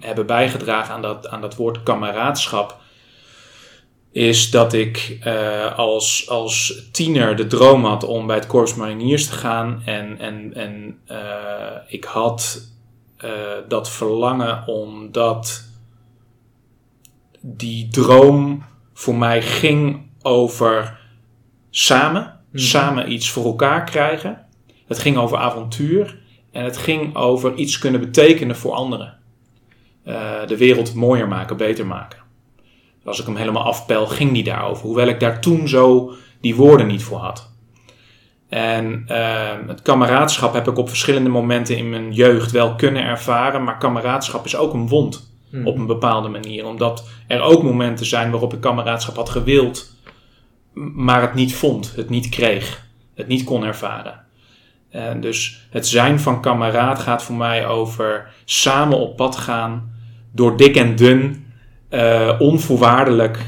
hebben 0.00 0.26
bijgedragen 0.26 0.94
aan 0.94 1.02
dat, 1.02 1.28
aan 1.28 1.40
dat 1.40 1.56
woord 1.56 1.82
kameraadschap, 1.82 2.80
is 4.12 4.50
dat 4.50 4.72
ik 4.72 5.18
uh, 5.24 5.78
als, 5.78 6.28
als 6.28 6.88
tiener 6.92 7.36
de 7.36 7.46
droom 7.46 7.84
had 7.84 8.04
om 8.04 8.26
bij 8.26 8.36
het 8.36 8.46
Corps 8.46 8.74
Mariniers 8.74 9.26
te 9.26 9.32
gaan. 9.32 9.82
En, 9.84 10.18
en, 10.18 10.54
en 10.54 10.98
uh, 11.10 11.16
ik 11.86 12.04
had 12.04 12.68
uh, 13.24 13.30
dat 13.68 13.90
verlangen 13.90 14.66
omdat 14.66 15.68
die 17.40 17.88
droom 17.88 18.64
voor 18.92 19.14
mij 19.14 19.42
ging 19.42 20.10
over 20.22 21.00
samen, 21.70 22.40
mhm. 22.50 22.62
samen 22.62 23.12
iets 23.12 23.30
voor 23.30 23.44
elkaar 23.44 23.84
krijgen. 23.84 24.46
Het 24.86 24.98
ging 24.98 25.16
over 25.16 25.36
avontuur 25.36 26.18
en 26.50 26.64
het 26.64 26.76
ging 26.76 27.16
over 27.16 27.54
iets 27.54 27.78
kunnen 27.78 28.00
betekenen 28.00 28.56
voor 28.56 28.72
anderen. 28.72 29.20
De 30.46 30.56
wereld 30.56 30.94
mooier 30.94 31.28
maken, 31.28 31.56
beter 31.56 31.86
maken. 31.86 32.21
Als 33.04 33.20
ik 33.20 33.26
hem 33.26 33.36
helemaal 33.36 33.64
afpel, 33.64 34.06
ging 34.06 34.32
die 34.32 34.44
daarover. 34.44 34.86
Hoewel 34.86 35.08
ik 35.08 35.20
daar 35.20 35.40
toen 35.40 35.68
zo 35.68 36.12
die 36.40 36.54
woorden 36.54 36.86
niet 36.86 37.02
voor 37.02 37.18
had. 37.18 37.50
En 38.48 39.04
uh, 39.08 39.50
het 39.66 39.82
kameraadschap 39.82 40.52
heb 40.52 40.68
ik 40.68 40.78
op 40.78 40.88
verschillende 40.88 41.28
momenten 41.28 41.76
in 41.76 41.90
mijn 41.90 42.12
jeugd 42.12 42.50
wel 42.50 42.74
kunnen 42.74 43.04
ervaren. 43.04 43.64
Maar 43.64 43.78
kameraadschap 43.78 44.44
is 44.44 44.56
ook 44.56 44.74
een 44.74 44.88
wond 44.88 45.32
hmm. 45.50 45.66
op 45.66 45.76
een 45.76 45.86
bepaalde 45.86 46.28
manier. 46.28 46.66
Omdat 46.66 47.08
er 47.26 47.40
ook 47.40 47.62
momenten 47.62 48.06
zijn 48.06 48.30
waarop 48.30 48.52
ik 48.52 48.60
kameraadschap 48.60 49.16
had 49.16 49.28
gewild, 49.28 49.96
maar 50.74 51.20
het 51.20 51.34
niet 51.34 51.54
vond, 51.54 51.92
het 51.96 52.08
niet 52.08 52.28
kreeg, 52.28 52.86
het 53.14 53.26
niet 53.26 53.44
kon 53.44 53.64
ervaren. 53.64 54.20
En 54.90 55.20
dus 55.20 55.66
het 55.70 55.86
zijn 55.86 56.20
van 56.20 56.40
kameraad 56.40 56.98
gaat 56.98 57.22
voor 57.22 57.36
mij 57.36 57.66
over 57.66 58.32
samen 58.44 58.98
op 58.98 59.16
pad 59.16 59.36
gaan, 59.36 59.94
door 60.32 60.56
dik 60.56 60.76
en 60.76 60.96
dun, 60.96 61.41
uh, 61.94 62.30
onvoorwaardelijk 62.38 63.38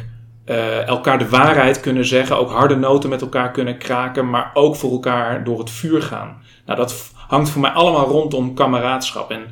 uh, 0.46 0.86
elkaar 0.86 1.18
de 1.18 1.28
waarheid 1.28 1.80
kunnen 1.80 2.04
zeggen, 2.04 2.38
ook 2.38 2.50
harde 2.50 2.76
noten 2.76 3.10
met 3.10 3.20
elkaar 3.20 3.50
kunnen 3.50 3.78
kraken, 3.78 4.30
maar 4.30 4.50
ook 4.54 4.76
voor 4.76 4.90
elkaar 4.90 5.44
door 5.44 5.58
het 5.58 5.70
vuur 5.70 6.02
gaan. 6.02 6.42
Nou, 6.66 6.78
dat 6.78 7.12
hangt 7.28 7.50
voor 7.50 7.60
mij 7.60 7.70
allemaal 7.70 8.06
rondom 8.06 8.54
kameraadschap. 8.54 9.30
En 9.30 9.42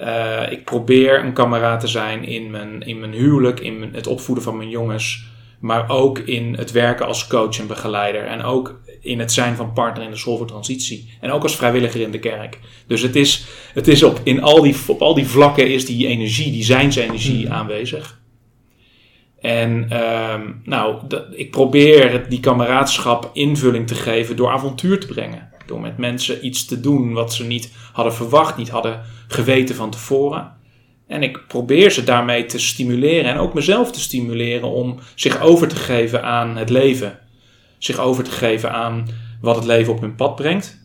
uh, 0.00 0.52
ik 0.52 0.64
probeer 0.64 1.24
een 1.24 1.32
kameraad 1.32 1.80
te 1.80 1.86
zijn 1.86 2.24
in 2.24 2.50
mijn, 2.50 2.80
in 2.80 3.00
mijn 3.00 3.12
huwelijk, 3.12 3.60
in 3.60 3.78
mijn, 3.78 3.94
het 3.94 4.06
opvoeden 4.06 4.44
van 4.44 4.56
mijn 4.56 4.68
jongens, 4.68 5.26
maar 5.60 5.90
ook 5.90 6.18
in 6.18 6.54
het 6.54 6.72
werken 6.72 7.06
als 7.06 7.26
coach 7.26 7.58
en 7.58 7.66
begeleider. 7.66 8.26
En 8.26 8.42
ook 8.42 8.80
in 9.00 9.18
het 9.18 9.32
zijn 9.32 9.56
van 9.56 9.72
partner 9.72 10.04
in 10.04 10.10
de 10.10 10.16
school 10.16 10.36
voor 10.36 10.46
transitie. 10.46 11.10
En 11.20 11.30
ook 11.30 11.42
als 11.42 11.56
vrijwilliger 11.56 12.00
in 12.00 12.10
de 12.10 12.18
kerk. 12.18 12.58
Dus 12.86 13.02
het 13.02 13.16
is, 13.16 13.46
het 13.74 13.88
is 13.88 14.02
op, 14.02 14.20
in 14.22 14.42
al 14.42 14.62
die, 14.62 14.76
op 14.86 15.02
al 15.02 15.14
die 15.14 15.26
vlakken 15.26 15.72
is 15.72 15.86
die 15.86 16.06
energie, 16.06 16.52
die 16.52 16.64
zijnsenergie 16.64 17.46
hmm. 17.46 17.54
aanwezig. 17.54 18.22
En 19.44 19.88
uh, 19.92 20.40
nou, 20.62 21.00
ik 21.30 21.50
probeer 21.50 22.28
die 22.28 22.40
kameraadschap 22.40 23.30
invulling 23.32 23.86
te 23.86 23.94
geven 23.94 24.36
door 24.36 24.50
avontuur 24.50 25.00
te 25.00 25.06
brengen. 25.06 25.48
Door 25.66 25.80
met 25.80 25.98
mensen 25.98 26.46
iets 26.46 26.64
te 26.64 26.80
doen 26.80 27.12
wat 27.12 27.34
ze 27.34 27.44
niet 27.44 27.72
hadden 27.92 28.14
verwacht, 28.14 28.56
niet 28.56 28.68
hadden 28.68 29.00
geweten 29.28 29.74
van 29.74 29.90
tevoren. 29.90 30.52
En 31.06 31.22
ik 31.22 31.46
probeer 31.48 31.90
ze 31.90 32.04
daarmee 32.04 32.46
te 32.46 32.58
stimuleren 32.58 33.30
en 33.30 33.38
ook 33.38 33.54
mezelf 33.54 33.92
te 33.92 34.00
stimuleren 34.00 34.68
om 34.68 34.98
zich 35.14 35.40
over 35.40 35.68
te 35.68 35.76
geven 35.76 36.22
aan 36.22 36.56
het 36.56 36.70
leven. 36.70 37.18
Zich 37.78 37.98
over 37.98 38.24
te 38.24 38.30
geven 38.30 38.72
aan 38.72 39.08
wat 39.40 39.56
het 39.56 39.64
leven 39.64 39.92
op 39.92 40.00
hun 40.00 40.14
pad 40.14 40.36
brengt. 40.36 40.78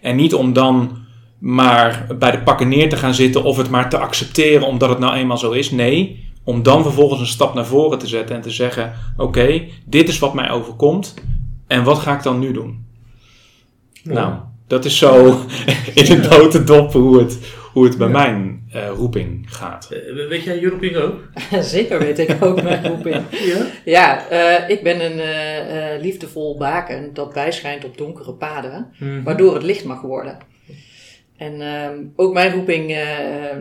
En 0.00 0.16
niet 0.16 0.34
om 0.34 0.52
dan 0.52 0.98
maar 1.38 2.06
bij 2.18 2.30
de 2.30 2.42
pakken 2.42 2.68
neer 2.68 2.88
te 2.88 2.96
gaan 2.96 3.14
zitten 3.14 3.44
of 3.44 3.56
het 3.56 3.70
maar 3.70 3.90
te 3.90 3.98
accepteren 3.98 4.66
omdat 4.66 4.88
het 4.88 4.98
nou 4.98 5.14
eenmaal 5.14 5.38
zo 5.38 5.50
is. 5.50 5.70
Nee, 5.70 6.26
om 6.44 6.62
dan 6.62 6.82
vervolgens 6.82 7.20
een 7.20 7.26
stap 7.26 7.54
naar 7.54 7.66
voren 7.66 7.98
te 7.98 8.06
zetten 8.06 8.36
en 8.36 8.42
te 8.42 8.50
zeggen: 8.50 8.92
Oké, 9.16 9.64
dit 9.84 10.08
is 10.08 10.18
wat 10.18 10.34
mij 10.34 10.50
overkomt 10.50 11.14
en 11.66 11.84
wat 11.84 11.98
ga 11.98 12.16
ik 12.16 12.22
dan 12.22 12.38
nu 12.38 12.52
doen? 12.52 12.86
Nou, 14.02 14.34
dat 14.66 14.84
is 14.84 14.98
zo 14.98 15.26
in 15.94 16.04
het 16.04 16.30
notendop 16.30 16.92
hoe 16.92 17.18
het, 17.18 17.38
hoe 17.72 17.84
het 17.84 17.98
bij 17.98 18.08
mijn 18.08 18.68
uh, 18.74 18.88
roeping 18.88 19.54
gaat. 19.54 19.88
Uh, 19.92 20.28
weet 20.28 20.42
jij 20.42 20.60
je 20.60 20.68
roeping 20.68 20.96
ook? 20.96 21.20
Zeker 21.60 21.98
weet 21.98 22.18
ik 22.18 22.36
ook 22.40 22.62
mijn 22.62 22.86
roeping. 22.86 23.16
ja, 23.30 23.66
ja 23.84 24.32
uh, 24.32 24.70
ik 24.70 24.82
ben 24.82 25.04
een 25.04 26.00
liefdevol 26.00 26.56
baken 26.56 27.14
dat 27.14 27.32
bijschijnt 27.32 27.84
op 27.84 27.98
donkere 27.98 28.32
paden, 28.32 28.92
mm. 28.98 29.24
waardoor 29.24 29.54
het 29.54 29.62
licht 29.62 29.84
mag 29.84 30.00
worden. 30.00 30.38
En 31.38 31.60
um, 31.60 32.12
ook 32.16 32.32
mijn 32.32 32.52
roeping 32.52 32.90
uh, 32.90 32.96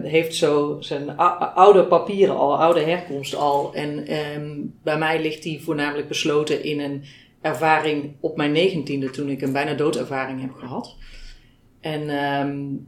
heeft 0.03 0.35
zo 0.35 0.77
zijn 0.79 1.17
oude 1.17 1.85
papieren 1.85 2.35
al, 2.37 2.57
oude 2.57 2.81
herkomst 2.81 3.35
al. 3.35 3.73
En 3.73 4.15
um, 4.35 4.73
bij 4.83 4.97
mij 4.97 5.21
ligt 5.21 5.43
die 5.43 5.63
voornamelijk 5.63 6.07
besloten 6.07 6.63
in 6.63 6.79
een 6.79 7.03
ervaring 7.41 8.13
op 8.19 8.37
mijn 8.37 8.51
negentiende, 8.51 9.09
toen 9.09 9.29
ik 9.29 9.41
een 9.41 9.51
bijna 9.51 9.73
doodervaring 9.73 10.41
heb 10.41 10.53
gehad. 10.53 10.95
En 11.81 12.09
um, 12.09 12.87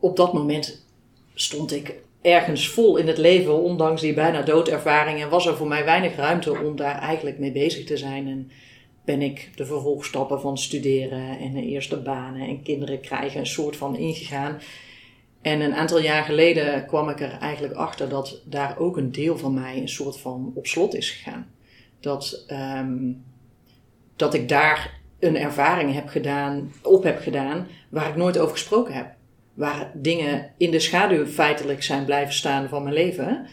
op 0.00 0.16
dat 0.16 0.32
moment 0.32 0.86
stond 1.34 1.72
ik 1.72 1.94
ergens 2.22 2.68
vol 2.68 2.96
in 2.96 3.06
het 3.06 3.18
leven, 3.18 3.62
ondanks 3.62 4.00
die 4.00 4.14
bijna 4.14 4.42
doodervaring. 4.42 5.22
En 5.22 5.28
was 5.28 5.46
er 5.46 5.56
voor 5.56 5.68
mij 5.68 5.84
weinig 5.84 6.16
ruimte 6.16 6.58
om 6.58 6.76
daar 6.76 6.98
eigenlijk 6.98 7.38
mee 7.38 7.52
bezig 7.52 7.84
te 7.84 7.96
zijn. 7.96 8.28
En 8.28 8.50
ben 9.04 9.22
ik 9.22 9.50
de 9.54 9.66
vervolgstappen 9.66 10.40
van 10.40 10.58
studeren 10.58 11.38
en 11.38 11.52
de 11.52 11.66
eerste 11.66 11.96
banen 11.96 12.48
en 12.48 12.62
kinderen 12.62 13.00
krijgen 13.00 13.40
een 13.40 13.46
soort 13.46 13.76
van 13.76 13.96
ingegaan. 13.96 14.60
En 15.42 15.60
een 15.60 15.74
aantal 15.74 16.00
jaar 16.00 16.24
geleden 16.24 16.86
kwam 16.86 17.08
ik 17.08 17.20
er 17.20 17.38
eigenlijk 17.38 17.74
achter 17.74 18.08
dat 18.08 18.42
daar 18.44 18.78
ook 18.78 18.96
een 18.96 19.12
deel 19.12 19.38
van 19.38 19.54
mij 19.54 19.76
een 19.76 19.88
soort 19.88 20.18
van 20.18 20.52
op 20.54 20.66
slot 20.66 20.94
is 20.94 21.10
gegaan. 21.10 21.46
Dat, 22.00 22.44
um, 22.48 23.24
dat 24.16 24.34
ik 24.34 24.48
daar 24.48 25.00
een 25.18 25.36
ervaring 25.36 25.94
heb 25.94 26.08
gedaan, 26.08 26.72
op 26.82 27.02
heb 27.02 27.20
gedaan 27.20 27.66
waar 27.88 28.08
ik 28.08 28.16
nooit 28.16 28.38
over 28.38 28.52
gesproken 28.52 28.94
heb. 28.94 29.14
Waar 29.54 29.90
dingen 29.94 30.50
in 30.56 30.70
de 30.70 30.80
schaduw 30.80 31.26
feitelijk 31.26 31.82
zijn 31.82 32.04
blijven 32.04 32.34
staan 32.34 32.68
van 32.68 32.82
mijn 32.82 32.94
leven. 32.94 33.46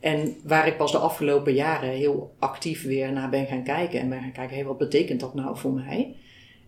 En 0.00 0.36
waar 0.44 0.66
ik 0.66 0.76
pas 0.76 0.92
de 0.92 0.98
afgelopen 0.98 1.54
jaren 1.54 1.90
heel 1.90 2.34
actief 2.38 2.84
weer 2.84 3.12
naar 3.12 3.30
ben 3.30 3.46
gaan 3.46 3.64
kijken. 3.64 4.00
En 4.00 4.08
ben 4.08 4.20
gaan 4.20 4.32
kijken, 4.32 4.56
hey, 4.56 4.64
wat 4.64 4.78
betekent 4.78 5.20
dat 5.20 5.34
nou 5.34 5.58
voor 5.58 5.72
mij? 5.72 6.14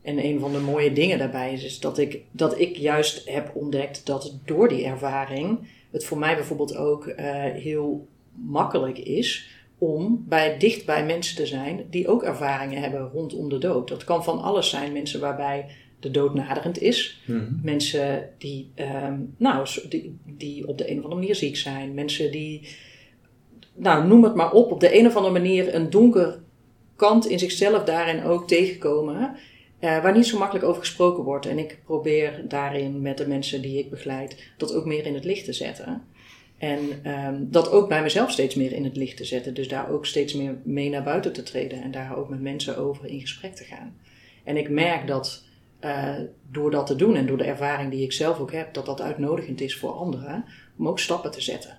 En 0.02 0.24
een 0.24 0.40
van 0.40 0.52
de 0.52 0.58
mooie 0.58 0.92
dingen 0.92 1.18
daarbij 1.18 1.52
is, 1.52 1.64
is 1.64 1.80
dat, 1.80 1.98
ik, 1.98 2.22
dat 2.30 2.58
ik 2.58 2.76
juist 2.76 3.28
heb 3.28 3.50
ontdekt 3.54 4.06
dat 4.06 4.38
door 4.44 4.68
die 4.68 4.84
ervaring 4.84 5.58
het 5.90 6.04
voor 6.04 6.18
mij 6.18 6.34
bijvoorbeeld 6.34 6.76
ook 6.76 7.06
uh, 7.06 7.14
heel 7.44 8.08
makkelijk 8.32 8.98
is 8.98 9.48
om 9.78 10.24
bij, 10.28 10.58
dicht 10.58 10.86
bij 10.86 11.04
mensen 11.04 11.36
te 11.36 11.46
zijn 11.46 11.86
die 11.90 12.08
ook 12.08 12.22
ervaringen 12.22 12.80
hebben 12.80 13.10
rondom 13.12 13.48
de 13.48 13.58
dood. 13.58 13.88
Dat 13.88 14.04
kan 14.04 14.24
van 14.24 14.42
alles 14.42 14.70
zijn. 14.70 14.92
Mensen 14.92 15.20
waarbij 15.20 15.66
de 16.00 16.10
dood 16.10 16.34
naderend 16.34 16.80
is. 16.80 17.22
Mm 17.26 17.60
Mensen 17.62 18.28
die, 18.38 18.70
um, 19.04 19.34
nou, 19.36 19.68
die, 19.88 20.18
die 20.24 20.68
op 20.68 20.78
de 20.78 20.90
een 20.90 20.98
of 20.98 21.04
andere 21.04 21.20
manier 21.20 21.34
ziek 21.34 21.56
zijn. 21.56 21.94
Mensen 21.94 22.32
die 22.32 22.68
nou, 23.80 24.06
noem 24.06 24.24
het 24.24 24.34
maar 24.34 24.52
op, 24.52 24.70
op 24.70 24.80
de 24.80 24.98
een 24.98 25.06
of 25.06 25.16
andere 25.16 25.32
manier 25.32 25.74
een 25.74 25.90
donker 25.90 26.38
kant 26.96 27.26
in 27.26 27.38
zichzelf 27.38 27.84
daarin 27.84 28.24
ook 28.24 28.48
tegenkomen. 28.48 29.36
Uh, 29.80 30.02
waar 30.02 30.16
niet 30.16 30.26
zo 30.26 30.38
makkelijk 30.38 30.64
over 30.64 30.80
gesproken 30.80 31.24
wordt. 31.24 31.46
En 31.46 31.58
ik 31.58 31.78
probeer 31.84 32.44
daarin 32.48 33.02
met 33.02 33.18
de 33.18 33.28
mensen 33.28 33.62
die 33.62 33.78
ik 33.78 33.90
begeleid 33.90 34.52
dat 34.56 34.74
ook 34.74 34.84
meer 34.84 35.06
in 35.06 35.14
het 35.14 35.24
licht 35.24 35.44
te 35.44 35.52
zetten. 35.52 36.02
En 36.58 36.78
um, 37.26 37.48
dat 37.50 37.70
ook 37.70 37.88
bij 37.88 38.02
mezelf 38.02 38.30
steeds 38.30 38.54
meer 38.54 38.72
in 38.72 38.84
het 38.84 38.96
licht 38.96 39.16
te 39.16 39.24
zetten. 39.24 39.54
Dus 39.54 39.68
daar 39.68 39.90
ook 39.90 40.06
steeds 40.06 40.34
meer 40.34 40.54
mee 40.62 40.90
naar 40.90 41.02
buiten 41.02 41.32
te 41.32 41.42
treden. 41.42 41.82
En 41.82 41.90
daar 41.90 42.16
ook 42.16 42.28
met 42.28 42.40
mensen 42.40 42.76
over 42.76 43.06
in 43.06 43.20
gesprek 43.20 43.54
te 43.54 43.64
gaan. 43.64 43.96
En 44.44 44.56
ik 44.56 44.70
merk 44.70 45.06
dat 45.06 45.44
uh, 45.84 46.14
door 46.50 46.70
dat 46.70 46.86
te 46.86 46.96
doen 46.96 47.16
en 47.16 47.26
door 47.26 47.38
de 47.38 47.44
ervaring 47.44 47.90
die 47.90 48.04
ik 48.04 48.12
zelf 48.12 48.38
ook 48.38 48.52
heb, 48.52 48.74
dat 48.74 48.86
dat 48.86 49.00
uitnodigend 49.00 49.60
is 49.60 49.76
voor 49.76 49.90
anderen 49.90 50.44
om 50.78 50.88
ook 50.88 50.98
stappen 50.98 51.30
te 51.30 51.40
zetten. 51.40 51.78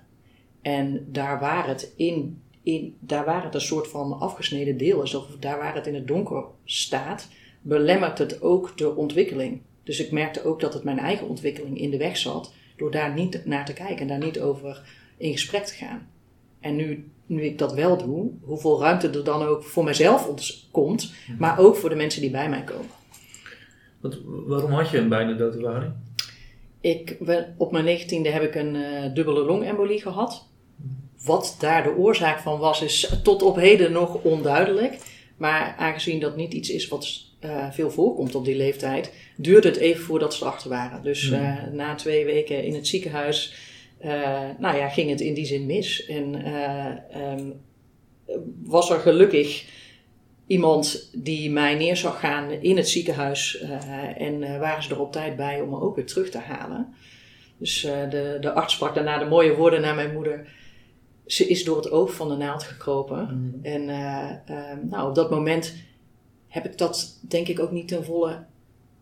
En 0.61 1.07
daar 1.11 1.39
waar 1.39 1.67
het 1.67 1.93
in, 1.95 2.41
in 2.63 2.95
daar 2.99 3.25
waar 3.25 3.43
het 3.43 3.53
een 3.53 3.61
soort 3.61 3.87
van 3.87 4.19
afgesneden 4.19 4.77
deel 4.77 5.01
is, 5.01 5.13
of 5.13 5.25
daar 5.39 5.57
waar 5.57 5.75
het 5.75 5.87
in 5.87 5.95
het 5.95 6.07
donker 6.07 6.43
staat, 6.65 7.27
belemmert 7.61 8.17
het 8.17 8.41
ook 8.41 8.77
de 8.77 8.95
ontwikkeling. 8.95 9.61
Dus 9.83 9.99
ik 9.99 10.11
merkte 10.11 10.43
ook 10.43 10.59
dat 10.59 10.73
het 10.73 10.83
mijn 10.83 10.99
eigen 10.99 11.27
ontwikkeling 11.27 11.79
in 11.79 11.89
de 11.89 11.97
weg 11.97 12.17
zat, 12.17 12.53
door 12.77 12.91
daar 12.91 13.13
niet 13.13 13.45
naar 13.45 13.65
te 13.65 13.73
kijken 13.73 13.97
en 13.97 14.07
daar 14.07 14.27
niet 14.27 14.39
over 14.39 14.81
in 15.17 15.31
gesprek 15.31 15.65
te 15.65 15.73
gaan. 15.73 16.07
En 16.59 16.75
nu, 16.75 17.11
nu 17.25 17.41
ik 17.41 17.57
dat 17.57 17.73
wel 17.73 17.97
doe, 17.97 18.31
hoeveel 18.41 18.79
ruimte 18.79 19.09
er 19.09 19.23
dan 19.23 19.43
ook 19.43 19.63
voor 19.63 19.83
mezelf 19.83 20.29
komt, 20.71 21.13
maar 21.37 21.59
ook 21.59 21.75
voor 21.75 21.89
de 21.89 21.95
mensen 21.95 22.21
die 22.21 22.31
bij 22.31 22.49
mij 22.49 22.63
komen. 22.63 22.89
Wat, 23.99 24.17
waarom 24.25 24.71
had 24.71 24.89
je 24.89 24.97
een 24.97 25.09
bijna 25.09 25.33
doodervaring? 25.33 25.93
Ik, 26.81 27.17
op 27.57 27.71
mijn 27.71 27.85
negentiende 27.85 28.29
heb 28.29 28.41
ik 28.41 28.55
een 28.55 28.75
uh, 28.75 29.13
dubbele 29.13 29.45
longembolie 29.45 30.01
gehad. 30.01 30.49
Wat 31.25 31.55
daar 31.59 31.83
de 31.83 31.95
oorzaak 31.95 32.39
van 32.39 32.59
was, 32.59 32.81
is 32.81 33.13
tot 33.23 33.41
op 33.41 33.55
heden 33.55 33.91
nog 33.91 34.23
onduidelijk. 34.23 34.97
Maar 35.37 35.75
aangezien 35.77 36.19
dat 36.19 36.35
niet 36.35 36.53
iets 36.53 36.69
is 36.69 36.87
wat 36.87 37.23
uh, 37.45 37.71
veel 37.71 37.91
voorkomt 37.91 38.35
op 38.35 38.45
die 38.45 38.55
leeftijd, 38.55 39.13
duurde 39.35 39.67
het 39.67 39.77
even 39.77 40.03
voordat 40.03 40.33
ze 40.33 40.43
erachter 40.43 40.69
waren. 40.69 41.03
Dus 41.03 41.29
uh, 41.29 41.63
na 41.71 41.95
twee 41.95 42.25
weken 42.25 42.63
in 42.63 42.73
het 42.73 42.87
ziekenhuis, 42.87 43.53
uh, 44.01 44.39
nou 44.59 44.77
ja, 44.77 44.89
ging 44.89 45.09
het 45.09 45.21
in 45.21 45.33
die 45.33 45.45
zin 45.45 45.65
mis. 45.65 46.05
En 46.05 46.51
um, 47.17 47.61
was 48.63 48.89
er 48.89 48.99
gelukkig 48.99 49.65
iemand 50.47 51.09
die 51.13 51.51
mij 51.51 51.75
neer 51.75 51.97
zag 51.97 52.19
gaan 52.19 52.51
in 52.51 52.77
het 52.77 52.89
ziekenhuis. 52.89 53.63
en 54.17 54.59
waren 54.59 54.83
ze 54.83 54.89
er 54.89 55.01
op 55.01 55.11
tijd 55.11 55.35
bij 55.35 55.61
om 55.61 55.69
me 55.69 55.81
ook 55.81 55.95
weer 55.95 56.05
terug 56.05 56.29
te 56.29 56.39
halen. 56.39 56.93
Dus 57.57 57.81
de, 57.81 58.37
de 58.41 58.51
arts 58.51 58.73
sprak 58.73 58.95
daarna 58.95 59.17
de 59.17 59.25
mooie 59.25 59.55
woorden 59.55 59.81
naar 59.81 59.95
mijn 59.95 60.13
moeder 60.13 60.47
ze 61.33 61.47
is 61.47 61.63
door 61.63 61.75
het 61.75 61.91
oog 61.91 62.13
van 62.13 62.29
de 62.29 62.35
naald 62.35 62.63
gekropen. 62.63 63.29
Mm. 63.31 63.59
En 63.61 63.81
uh, 63.81 64.29
nou, 64.89 65.09
op 65.09 65.15
dat 65.15 65.29
moment 65.29 65.75
heb 66.47 66.65
ik 66.65 66.77
dat 66.77 67.19
denk 67.21 67.47
ik 67.47 67.59
ook 67.59 67.71
niet 67.71 67.87
ten 67.87 68.05
volle 68.05 68.45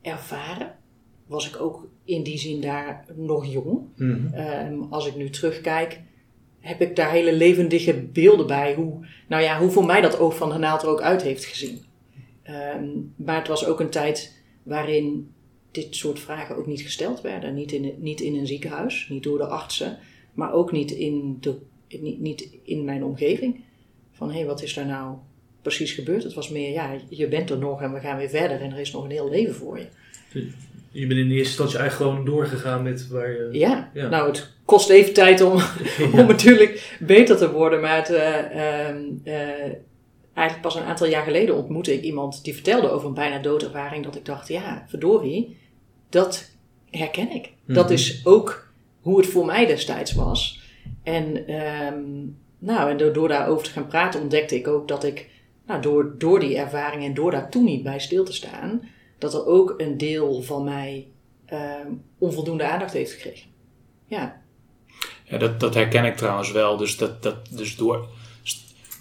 ervaren. 0.02 0.76
Was 1.26 1.50
ik 1.50 1.62
ook 1.62 1.88
in 2.04 2.24
die 2.24 2.38
zin 2.38 2.62
daar 2.62 3.06
nog 3.16 3.46
jong. 3.46 3.80
Mm. 3.96 4.88
als 4.90 5.08
ik 5.08 5.16
nu 5.16 5.30
terugkijk, 5.30 6.02
heb 6.60 6.82
ik 6.82 6.96
daar 6.96 7.12
hele 7.12 7.34
levendige 7.34 7.94
beelden 7.94 8.48
bij. 8.48 8.74
Hoe, 8.74 9.06
nou 9.28 9.44
ja, 9.44 9.60
hoe 9.60 9.70
voor 9.70 9.86
mij 9.86 10.02
dat 10.02 10.20
oog 10.20 10.36
van 10.36 10.50
de 10.50 10.58
naald 10.58 10.82
er 10.82 10.90
ook 10.90 11.02
uit 11.02 11.22
heeft 11.22 11.46
gezien. 11.46 11.80
Um, 12.76 13.14
maar 13.16 13.38
het 13.38 13.48
was 13.48 13.66
ook 13.66 13.80
een 13.80 13.90
tijd 13.90 14.42
waarin 14.64 15.32
dit 15.72 15.96
soort 15.96 16.20
vragen 16.20 16.56
ook 16.56 16.68
niet 16.68 16.82
gesteld 16.82 17.22
werden. 17.22 17.54
Niet 17.54 17.72
in, 17.72 17.94
niet 17.98 18.22
in 18.22 18.36
een 18.36 18.48
ziekenhuis, 18.48 19.08
niet 19.10 19.24
door 19.24 19.38
de 19.38 19.48
artsen, 19.48 19.98
maar 20.34 20.54
ook 20.54 20.72
niet 20.72 20.92
in 20.92 21.38
de 21.40 21.58
niet, 22.00 22.20
niet 22.20 22.50
in 22.64 22.86
mijn 22.86 23.04
omgeving. 23.04 23.64
Van 24.12 24.30
hé, 24.30 24.38
hey, 24.38 24.46
wat 24.46 24.64
is 24.64 24.74
daar 24.74 24.86
nou 24.86 25.16
precies 25.62 25.92
gebeurd? 25.92 26.24
Het 26.24 26.34
was 26.34 26.50
meer, 26.50 26.72
ja, 26.72 26.96
je 27.10 27.28
bent 27.28 27.50
er 27.50 27.58
nog 27.58 27.82
en 27.82 27.94
we 27.94 28.00
gaan 28.00 28.18
weer 28.18 28.30
verder 28.30 28.62
en 28.62 28.72
er 28.72 28.80
is 28.80 28.92
nog 28.92 29.04
een 29.04 29.12
heel 29.12 29.30
leven 29.30 29.56
voor 29.56 29.80
je. 29.80 29.88
Je 30.92 31.08
bent 31.08 31.20
in 31.20 31.28
de 31.28 31.34
eerste 31.34 31.50
instantie 31.50 31.78
eigenlijk 31.78 32.12
gewoon 32.12 32.26
doorgegaan 32.26 32.84
met 32.84 33.08
waar 33.08 33.32
je... 33.32 33.50
Ja, 33.52 33.92
nou 33.94 34.28
het 34.28 34.52
kost 34.66 34.90
even 34.90 35.14
tijd 35.14 35.42
om, 35.42 35.62
om 36.20 36.28
natuurlijk 36.28 36.98
beter 37.00 37.38
te 37.38 37.52
worden. 37.52 37.82
Maar 37.82 37.96
het, 37.96 38.10
uh, 38.10 39.34
uh, 39.34 39.74
eigenlijk 40.34 40.62
pas 40.62 40.76
een 40.76 40.84
aantal 40.84 41.08
jaar 41.08 41.24
geleden 41.24 41.56
ontmoette 41.56 41.94
ik 41.94 42.02
iemand 42.02 42.44
die 42.44 42.54
vertelde 42.54 42.90
over 42.90 43.08
een 43.08 43.14
bijna 43.14 43.40
doodervaring. 43.40 44.04
Dat 44.04 44.16
ik 44.16 44.26
dacht, 44.26 44.48
ja, 44.48 44.86
verdorie, 44.88 45.58
dat 46.10 46.52
herken 46.90 47.32
ik. 47.32 47.50
Dat 47.66 47.86
mhm. 47.86 47.94
is 47.94 48.22
ook 48.24 48.68
hoe 49.02 49.18
het 49.18 49.28
voor 49.28 49.46
mij 49.46 49.66
destijds 49.66 50.14
was. 50.14 50.59
En, 51.04 51.54
um, 51.54 52.38
nou, 52.60 52.90
en 52.90 53.14
door, 53.14 53.28
daarover 53.28 53.66
te 53.66 53.72
gaan 53.72 53.88
praten 53.88 54.22
ontdekte 54.22 54.56
ik 54.56 54.68
ook 54.68 54.88
dat 54.88 55.04
ik, 55.04 55.30
nou, 55.68 55.82
door, 55.82 56.16
door 56.18 56.40
die 56.40 56.58
ervaring 56.58 57.04
en 57.04 57.14
door 57.14 57.32
daar 57.32 57.50
toen 57.50 57.64
niet 57.64 57.84
bij 57.84 58.00
stil 58.00 58.24
te 58.24 58.34
staan, 58.34 58.82
dat 59.18 59.34
er 59.34 59.46
ook 59.46 59.74
een 59.78 59.98
deel 59.98 60.42
van 60.42 60.64
mij 60.64 61.08
um, 61.54 62.02
onvoldoende 62.18 62.64
aandacht 62.64 62.94
heeft 62.94 63.12
gekregen. 63.12 63.50
Ja. 64.06 64.42
Ja, 65.24 65.38
dat, 65.38 65.60
dat 65.60 65.74
herken 65.74 66.06
ik 66.06 66.16
trouwens 66.16 66.52
wel. 66.52 66.78
Dus, 66.78 66.98
dat, 66.98 67.24
dat, 67.24 67.36
dus 67.52 67.76
door 67.76 68.08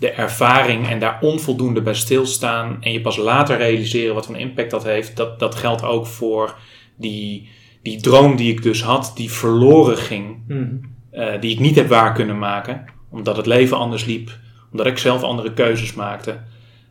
de 0.00 0.10
ervaring 0.10 0.88
en 0.88 0.98
daar 0.98 1.18
onvoldoende 1.20 1.82
bij 1.82 1.94
stilstaan 1.94 2.76
en 2.80 2.92
je 2.92 3.00
pas 3.00 3.16
later 3.16 3.56
realiseren 3.56 4.14
wat 4.14 4.26
voor 4.26 4.34
een 4.34 4.40
impact 4.40 4.70
dat 4.70 4.84
heeft, 4.84 5.16
dat, 5.16 5.38
dat 5.38 5.54
geldt 5.54 5.82
ook 5.82 6.06
voor 6.06 6.58
die 6.96 7.48
die 7.82 8.00
droom 8.00 8.36
die 8.36 8.52
ik 8.52 8.62
dus 8.62 8.82
had, 8.82 9.12
die 9.14 9.32
verloren 9.32 9.96
ging, 9.96 10.42
Mhm. 10.46 10.76
Eh, 11.18 11.40
die 11.40 11.50
ik 11.52 11.60
niet 11.60 11.76
heb 11.76 11.88
waar 11.88 12.12
kunnen 12.12 12.38
maken, 12.38 12.84
omdat 13.10 13.36
het 13.36 13.46
leven 13.46 13.76
anders 13.76 14.04
liep, 14.04 14.30
omdat 14.72 14.86
ik 14.86 14.98
zelf 14.98 15.22
andere 15.22 15.52
keuzes 15.52 15.94
maakte. 15.94 16.38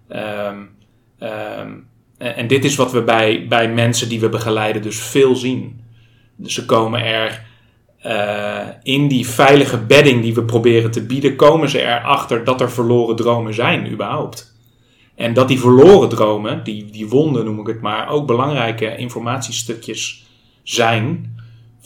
Ehm, 0.08 0.58
ehm, 1.20 1.72
en, 2.18 2.48
dit 2.48 2.66
is 2.66 2.76
wat 2.76 2.92
we 2.92 3.02
bij, 3.02 3.46
bij 3.48 3.70
mensen 3.74 4.10
die 4.10 4.20
we 4.20 4.30
begeleiden 4.30 4.82
dus 4.82 5.00
veel 5.00 5.36
zien. 5.36 5.82
Dus 6.36 6.54
ze 6.54 6.66
komen 6.66 7.04
er 7.04 7.44
eh, 8.02 8.68
in 8.84 9.08
die 9.08 9.28
veilige 9.28 9.78
bedding 9.78 10.22
die 10.22 10.34
we 10.34 10.44
proberen 10.44 10.92
te 10.92 11.06
bieden, 11.06 11.36
komen 11.36 11.70
ze 11.70 11.82
erachter 11.82 12.44
dat 12.44 12.62
er 12.62 12.72
verloren 12.72 13.16
dromen 13.16 13.54
zijn, 13.54 13.92
überhaupt. 13.92 14.56
En 15.16 15.34
dat 15.34 15.48
die 15.48 15.60
verloren 15.60 16.10
dromen, 16.10 16.64
die, 16.64 16.86
die 16.92 17.08
wonden 17.08 17.46
noem 17.46 17.60
ik 17.60 17.68
het 17.68 17.82
maar, 17.82 18.10
ook 18.10 18.28
belangrijke 18.28 18.98
informatiestukjes 18.98 20.26
zijn 20.64 21.36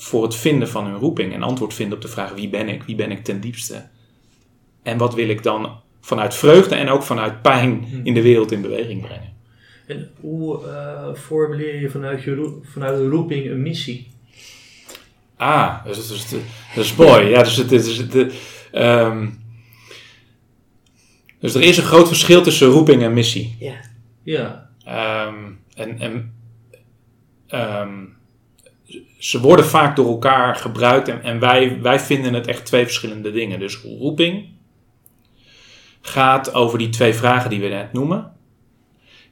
voor 0.02 0.24
het 0.24 0.36
vinden 0.36 0.70
van 0.70 0.86
hun 0.86 0.96
roeping. 0.96 1.34
En 1.34 1.44
antwoord 1.44 1.74
vinden 1.74 1.96
op 1.96 2.02
de 2.02 2.08
vraag 2.08 2.34
wie 2.34 2.50
ben 2.50 2.70
ik, 2.70 2.84
wie 2.84 2.96
ben 2.96 3.12
ik 3.12 3.24
ten 3.24 3.42
diepste. 3.42 3.88
En 4.84 4.98
wat 4.98 5.14
wil 5.14 5.30
ik 5.30 5.44
dan 5.44 5.80
vanuit 6.02 6.36
vreugde 6.36 6.76
en 6.76 6.90
ook 6.90 7.04
vanuit 7.04 7.42
pijn 7.42 7.86
in 8.04 8.14
de 8.14 8.22
wereld 8.22 8.52
in 8.52 8.62
beweging 8.62 9.02
brengen. 9.02 9.34
En 9.88 10.12
hoe 10.20 10.68
eh, 10.68 11.14
formuleer 11.14 11.82
je 11.82 11.90
vanuit, 11.90 12.24
je 12.24 12.60
vanuit 12.64 12.98
de 12.98 13.10
roeping 13.10 13.50
een 13.50 13.62
missie? 13.62 14.08
Ah, 15.36 15.86
dus, 15.86 16.08
dus, 16.08 16.08
dus, 16.08 16.42
dat 16.76 16.84
is 16.84 16.96
mooi. 16.96 17.28
Ja, 17.28 17.44
dus, 17.44 17.56
het, 17.56 17.72
is 17.72 18.10
de, 18.10 18.32
ehm, 18.72 19.30
dus 21.40 21.56
er 21.56 21.62
is 21.62 21.78
een 21.78 21.84
groot 21.84 22.08
verschil 22.08 22.42
tussen 22.42 22.68
roeping 22.68 23.04
en 23.04 23.14
missie. 23.14 23.56
Ja. 23.60 23.76
Ja. 24.24 24.70
Ehm, 24.86 25.52
en 25.76 26.00
en 26.00 26.34
ehm, 27.48 28.04
ze 29.18 29.40
worden 29.40 29.66
vaak 29.66 29.96
door 29.96 30.08
elkaar 30.08 30.56
gebruikt 30.56 31.08
en, 31.08 31.24
en 31.24 31.40
wij, 31.40 31.82
wij 31.82 32.00
vinden 32.00 32.34
het 32.34 32.48
echt 32.48 32.66
twee 32.66 32.84
verschillende 32.84 33.32
dingen. 33.32 33.60
Dus 33.60 33.82
roeping 33.82 34.50
gaat 36.02 36.54
over 36.54 36.78
die 36.78 36.90
twee 36.90 37.14
vragen 37.14 37.50
die 37.50 37.62
we 37.62 37.68
net 37.68 37.94
noemen. 37.94 38.32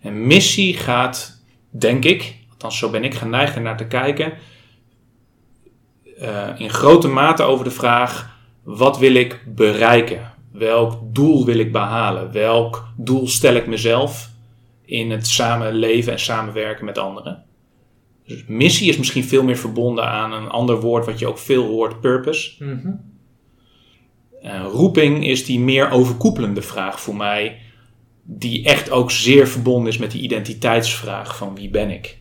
En 0.01 0.27
missie 0.27 0.77
gaat, 0.77 1.43
denk 1.69 2.05
ik, 2.05 2.35
althans 2.49 2.77
zo 2.77 2.89
ben 2.89 3.03
ik 3.03 3.13
geneigd 3.13 3.59
naar 3.59 3.77
te 3.77 3.87
kijken, 3.87 4.33
eh, 6.19 6.49
in 6.57 6.69
grote 6.69 7.07
mate 7.07 7.43
over 7.43 7.65
de 7.65 7.71
vraag: 7.71 8.37
wat 8.63 8.97
wil 8.97 9.13
ik 9.13 9.43
bereiken? 9.47 10.33
Welk 10.51 10.99
doel 11.03 11.45
wil 11.45 11.57
ik 11.59 11.71
behalen? 11.71 12.31
Welk 12.31 12.87
doel 12.97 13.27
stel 13.27 13.55
ik 13.55 13.67
mezelf 13.67 14.29
in 14.85 15.11
het 15.11 15.27
samenleven 15.27 16.11
en 16.11 16.19
samenwerken 16.19 16.85
met 16.85 16.97
anderen? 16.97 17.43
Dus 18.29 18.43
missie 18.47 18.89
is 18.89 18.97
misschien 18.97 19.23
veel 19.23 19.43
meer 19.43 19.57
verbonden 19.57 20.09
aan 20.09 20.33
een 20.33 20.49
ander 20.49 20.79
woord 20.79 21.05
wat 21.05 21.19
je 21.19 21.27
ook 21.27 21.37
veel 21.37 21.65
hoort: 21.65 22.01
purpose. 22.01 22.51
Eh, 24.41 24.65
roeping 24.71 25.25
is 25.25 25.45
die 25.45 25.59
meer 25.59 25.91
overkoepelende 25.91 26.61
vraag 26.61 27.01
voor 27.01 27.15
mij, 27.15 27.57
die 28.23 28.65
echt 28.65 28.91
ook 28.91 29.11
zeer 29.11 29.47
verbonden 29.47 29.91
is 29.91 29.97
met 29.97 30.11
die 30.11 30.21
identiteitsvraag 30.21 31.37
van 31.37 31.55
wie 31.55 31.69
ben 31.69 31.89
ik. 31.89 32.17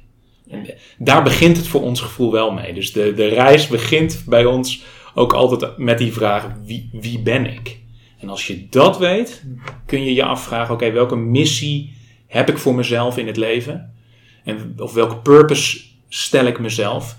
En 0.49 0.67
daar 0.99 1.23
begint 1.23 1.57
het 1.57 1.67
voor 1.67 1.83
ons 1.83 2.01
gevoel 2.01 2.33
wel 2.33 2.53
mee. 2.53 2.75
Dus 2.75 2.93
de, 2.93 3.15
de 3.15 3.27
reis 3.27 3.67
begint 3.67 4.23
bij 4.27 4.45
ons 4.45 4.85
ook 5.15 5.33
altijd 5.33 5.79
met 5.79 5.99
die 5.99 6.13
vraag 6.13 6.53
wie, 6.65 6.91
wie 6.93 7.21
ben 7.21 7.47
ik? 7.47 7.79
En 8.19 8.29
als 8.29 8.47
je 8.47 8.67
dat 8.69 8.99
weet, 8.99 9.45
kun 9.87 10.05
je 10.05 10.15
je 10.15 10.25
afvragen, 10.25 10.75
oké, 10.75 10.91
welke 10.91 11.17
missie 11.17 11.97
heb 12.27 12.49
ik 12.49 12.59
voor 12.59 12.75
mezelf 12.75 13.19
in 13.19 13.27
het 13.27 13.37
leven? 13.37 13.95
En, 14.45 14.75
of 14.79 14.93
welke 14.95 15.17
purpose 15.17 15.88
stel 16.09 16.47
ik 16.47 16.59
mezelf? 16.59 17.17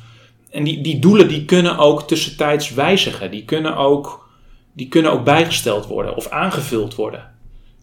En 0.49 0.63
die, 0.63 0.81
die 0.81 0.99
doelen 0.99 1.27
die 1.27 1.45
kunnen 1.45 1.77
ook 1.77 2.07
tussentijds 2.07 2.73
wijzigen. 2.73 3.31
Die 3.31 3.45
kunnen 3.45 3.75
ook, 3.77 4.29
die 4.73 4.87
kunnen 4.87 5.11
ook 5.11 5.23
bijgesteld 5.23 5.85
worden 5.85 6.15
of 6.15 6.27
aangevuld 6.27 6.95
worden. 6.95 7.31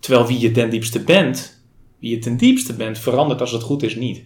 Terwijl 0.00 0.26
wie 0.26 0.38
je 0.38 0.50
ten 0.50 0.70
diepste 0.70 1.00
bent, 1.00 1.64
wie 1.98 2.10
je 2.10 2.18
ten 2.18 2.36
diepste 2.36 2.74
bent, 2.74 2.98
verandert 2.98 3.40
als 3.40 3.52
het 3.52 3.62
goed 3.62 3.82
is 3.82 3.94
niet. 3.94 4.24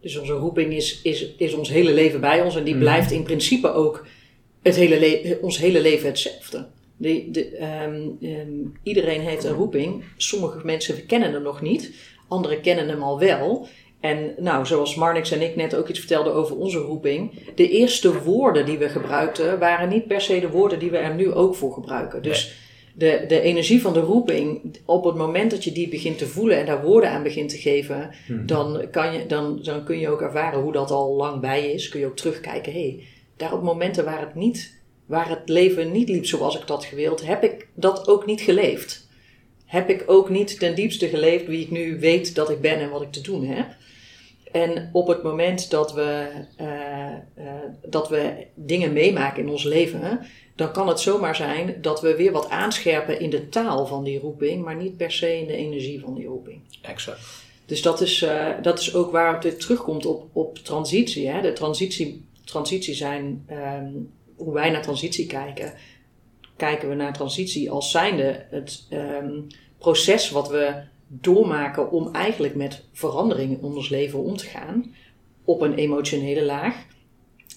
Dus 0.00 0.18
onze 0.18 0.32
roeping 0.32 0.72
is, 0.72 1.02
is, 1.02 1.26
is 1.36 1.54
ons 1.54 1.68
hele 1.68 1.94
leven 1.94 2.20
bij 2.20 2.42
ons 2.42 2.56
en 2.56 2.64
die 2.64 2.74
Mhm. 2.74 2.82
blijft 2.82 3.10
in 3.10 3.22
principe 3.22 3.72
ook 3.72 4.06
het 4.62 4.76
hele 4.76 4.98
le- 4.98 5.38
ons 5.40 5.58
hele 5.58 5.80
leven 5.82 6.06
hetzelfde. 6.08 6.66
De, 6.96 7.28
de, 7.30 7.46
ehm, 7.56 8.08
ehm, 8.20 8.48
iedereen 8.82 9.20
heeft 9.20 9.44
een 9.44 9.52
roeping. 9.54 10.04
Sommige 10.16 10.60
mensen 10.64 11.06
kennen 11.06 11.32
hem 11.32 11.42
nog 11.42 11.60
niet, 11.60 11.94
anderen 12.28 12.60
kennen 12.60 12.88
hem 12.88 13.02
al 13.02 13.18
wel. 13.18 13.68
En 14.02 14.34
nou, 14.38 14.66
zoals 14.66 14.94
Marnix 14.94 15.30
en 15.30 15.42
ik 15.42 15.56
net 15.56 15.74
ook 15.74 15.88
iets 15.88 15.98
vertelden 15.98 16.34
over 16.34 16.56
onze 16.56 16.78
roeping. 16.78 17.32
De 17.54 17.68
eerste 17.68 18.22
woorden 18.22 18.66
die 18.66 18.78
we 18.78 18.88
gebruikten 18.88 19.58
waren 19.58 19.88
niet 19.88 20.06
per 20.06 20.20
se 20.20 20.40
de 20.40 20.48
woorden 20.48 20.78
die 20.78 20.90
we 20.90 20.96
er 20.96 21.14
nu 21.14 21.32
ook 21.32 21.54
voor 21.54 21.72
gebruiken. 21.72 22.22
Dus 22.22 22.56
de, 22.94 23.24
de 23.28 23.40
energie 23.40 23.80
van 23.80 23.92
de 23.92 24.00
roeping, 24.00 24.76
op 24.84 25.04
het 25.04 25.14
moment 25.14 25.50
dat 25.50 25.64
je 25.64 25.72
die 25.72 25.88
begint 25.88 26.18
te 26.18 26.26
voelen 26.26 26.58
en 26.58 26.66
daar 26.66 26.82
woorden 26.82 27.10
aan 27.10 27.22
begint 27.22 27.48
te 27.48 27.58
geven, 27.58 28.10
dan, 28.46 28.84
kan 28.90 29.12
je, 29.12 29.26
dan, 29.26 29.60
dan 29.62 29.84
kun 29.84 29.98
je 29.98 30.08
ook 30.08 30.20
ervaren 30.20 30.60
hoe 30.60 30.72
dat 30.72 30.90
al 30.90 31.14
lang 31.14 31.40
bij 31.40 31.62
je 31.62 31.72
is. 31.72 31.88
Kun 31.88 32.00
je 32.00 32.06
ook 32.06 32.16
terugkijken, 32.16 32.72
hé, 32.72 32.80
hey, 32.80 33.04
daar 33.36 33.52
op 33.52 33.62
momenten 33.62 34.04
waar 34.04 34.20
het, 34.20 34.34
niet, 34.34 34.80
waar 35.06 35.28
het 35.28 35.48
leven 35.48 35.92
niet 35.92 36.08
liep 36.08 36.26
zoals 36.26 36.58
ik 36.58 36.66
dat 36.66 36.84
gewild, 36.84 37.26
heb 37.26 37.44
ik 37.44 37.66
dat 37.74 38.08
ook 38.08 38.26
niet 38.26 38.40
geleefd. 38.40 39.10
Heb 39.64 39.90
ik 39.90 40.04
ook 40.06 40.30
niet 40.30 40.58
ten 40.58 40.74
diepste 40.74 41.08
geleefd 41.08 41.46
wie 41.46 41.60
ik 41.60 41.70
nu 41.70 41.98
weet 42.00 42.34
dat 42.34 42.50
ik 42.50 42.60
ben 42.60 42.78
en 42.78 42.90
wat 42.90 43.02
ik 43.02 43.12
te 43.12 43.20
doen 43.20 43.44
heb. 43.44 43.66
En 44.52 44.90
op 44.92 45.06
het 45.06 45.22
moment 45.22 45.70
dat 45.70 45.92
we, 45.92 46.26
eh, 46.56 47.12
eh, 47.12 47.18
dat 47.86 48.08
we 48.08 48.46
dingen 48.54 48.92
meemaken 48.92 49.42
in 49.42 49.48
ons 49.48 49.64
leven, 49.64 50.20
dan 50.56 50.72
kan 50.72 50.88
het 50.88 51.00
zomaar 51.00 51.36
zijn 51.36 51.78
dat 51.80 52.00
we 52.00 52.16
weer 52.16 52.32
wat 52.32 52.48
aanscherpen 52.48 53.20
in 53.20 53.30
de 53.30 53.48
taal 53.48 53.86
van 53.86 54.04
die 54.04 54.18
roeping, 54.18 54.64
maar 54.64 54.76
niet 54.76 54.96
per 54.96 55.12
se 55.12 55.38
in 55.38 55.46
de 55.46 55.56
energie 55.56 56.00
van 56.00 56.14
die 56.14 56.26
roeping. 56.26 56.60
Exact. 56.82 57.20
Dus 57.66 57.82
dat 57.82 58.00
is, 58.00 58.22
eh, 58.22 58.48
dat 58.62 58.78
is 58.78 58.94
ook 58.94 59.10
waar 59.10 59.42
het 59.42 59.60
terugkomt 59.60 60.06
op, 60.06 60.28
op 60.32 60.58
transitie. 60.58 61.28
Hè? 61.28 61.40
De 61.40 61.52
transitie, 61.52 62.24
transitie 62.44 62.94
zijn, 62.94 63.44
ehm, 63.46 63.90
hoe 64.36 64.52
wij 64.52 64.70
naar 64.70 64.82
transitie 64.82 65.26
kijken, 65.26 65.72
kijken 66.56 66.88
we 66.88 66.94
naar 66.94 67.12
transitie 67.12 67.70
als 67.70 67.90
zijnde 67.90 68.44
het 68.50 68.86
ehm, 68.88 69.40
proces 69.78 70.30
wat 70.30 70.48
we 70.48 70.74
doormaken 71.20 71.90
om 71.90 72.08
eigenlijk 72.14 72.54
met 72.54 72.84
veranderingen 72.92 73.58
in 73.58 73.64
ons 73.64 73.88
leven 73.88 74.18
om 74.18 74.36
te 74.36 74.46
gaan 74.46 74.94
op 75.44 75.60
een 75.60 75.74
emotionele 75.74 76.44
laag. 76.44 76.86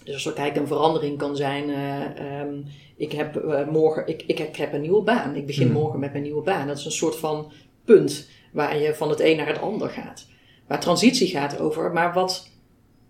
Dus 0.03 0.13
als 0.13 0.23
we 0.23 0.33
kijken, 0.33 0.61
een 0.61 0.67
verandering 0.67 1.17
kan 1.17 1.35
zijn, 1.35 1.69
eh, 1.69 2.39
ehm, 2.39 2.53
ik, 2.95 3.11
heb, 3.11 3.35
eh, 3.35 3.67
morgen, 3.67 4.07
ik, 4.07 4.23
ik, 4.27 4.37
heb, 4.37 4.47
ik 4.47 4.55
heb 4.55 4.73
een 4.73 4.81
nieuwe 4.81 5.01
baan. 5.03 5.35
Ik 5.35 5.45
begin 5.45 5.67
Mhm. 5.67 5.75
morgen 5.77 5.99
met 5.99 6.11
mijn 6.11 6.23
nieuwe 6.23 6.41
baan. 6.43 6.67
Dat 6.67 6.77
is 6.77 6.85
een 6.85 6.91
soort 6.91 7.15
van 7.15 7.51
punt 7.85 8.29
waar 8.51 8.77
je 8.77 8.95
van 8.95 9.09
het 9.09 9.19
een 9.19 9.37
naar 9.37 9.47
het 9.47 9.61
ander 9.61 9.89
gaat. 9.89 10.27
Waar 10.67 10.79
transitie 10.79 11.27
gaat 11.27 11.59
over, 11.59 11.91
maar 11.91 12.13
wat, 12.13 12.49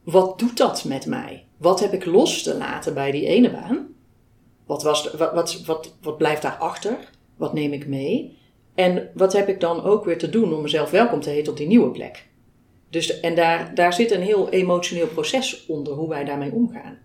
wat 0.04 0.40
doet 0.40 0.58
dat 0.58 0.84
met 0.84 1.06
mij? 1.06 1.46
Wat 1.58 1.80
heb 1.80 1.94
ik 1.94 2.06
los 2.06 2.44
te 2.44 2.58
laten 2.58 2.94
bij 2.94 3.12
die 3.12 3.26
ene 3.26 3.52
baan? 3.52 3.88
Wat, 4.66 4.84
was 4.84 5.04
de- 5.04 5.18
wat, 5.18 5.34
wat, 5.34 5.64
wat, 5.66 5.96
wat 6.02 6.18
blijft 6.18 6.42
daarachter? 6.42 6.98
Wat 7.36 7.54
neem 7.54 7.74
ik 7.74 7.88
mee? 7.88 8.38
En 8.76 9.10
wat 9.14 9.34
heb 9.34 9.48
ik 9.50 9.60
dan 9.60 9.84
ook 9.84 10.06
weer 10.06 10.18
te 10.18 10.30
doen 10.30 10.54
om 10.54 10.62
mezelf 10.62 10.92
welkom 10.92 11.22
te 11.22 11.30
heten 11.30 11.52
op 11.52 11.58
die 11.58 11.68
nieuwe 11.68 11.92
plek? 11.92 12.26
Dus, 12.90 13.20
en 13.20 13.36
daar, 13.36 13.76
daar 13.76 13.94
zit 13.94 14.12
een 14.12 14.22
heel 14.22 14.50
emotioneel 14.50 15.08
proces 15.08 15.66
onder 15.66 15.94
hoe 15.94 16.10
wij 16.10 16.24
daarmee 16.24 16.52
omgaan. 16.52 16.98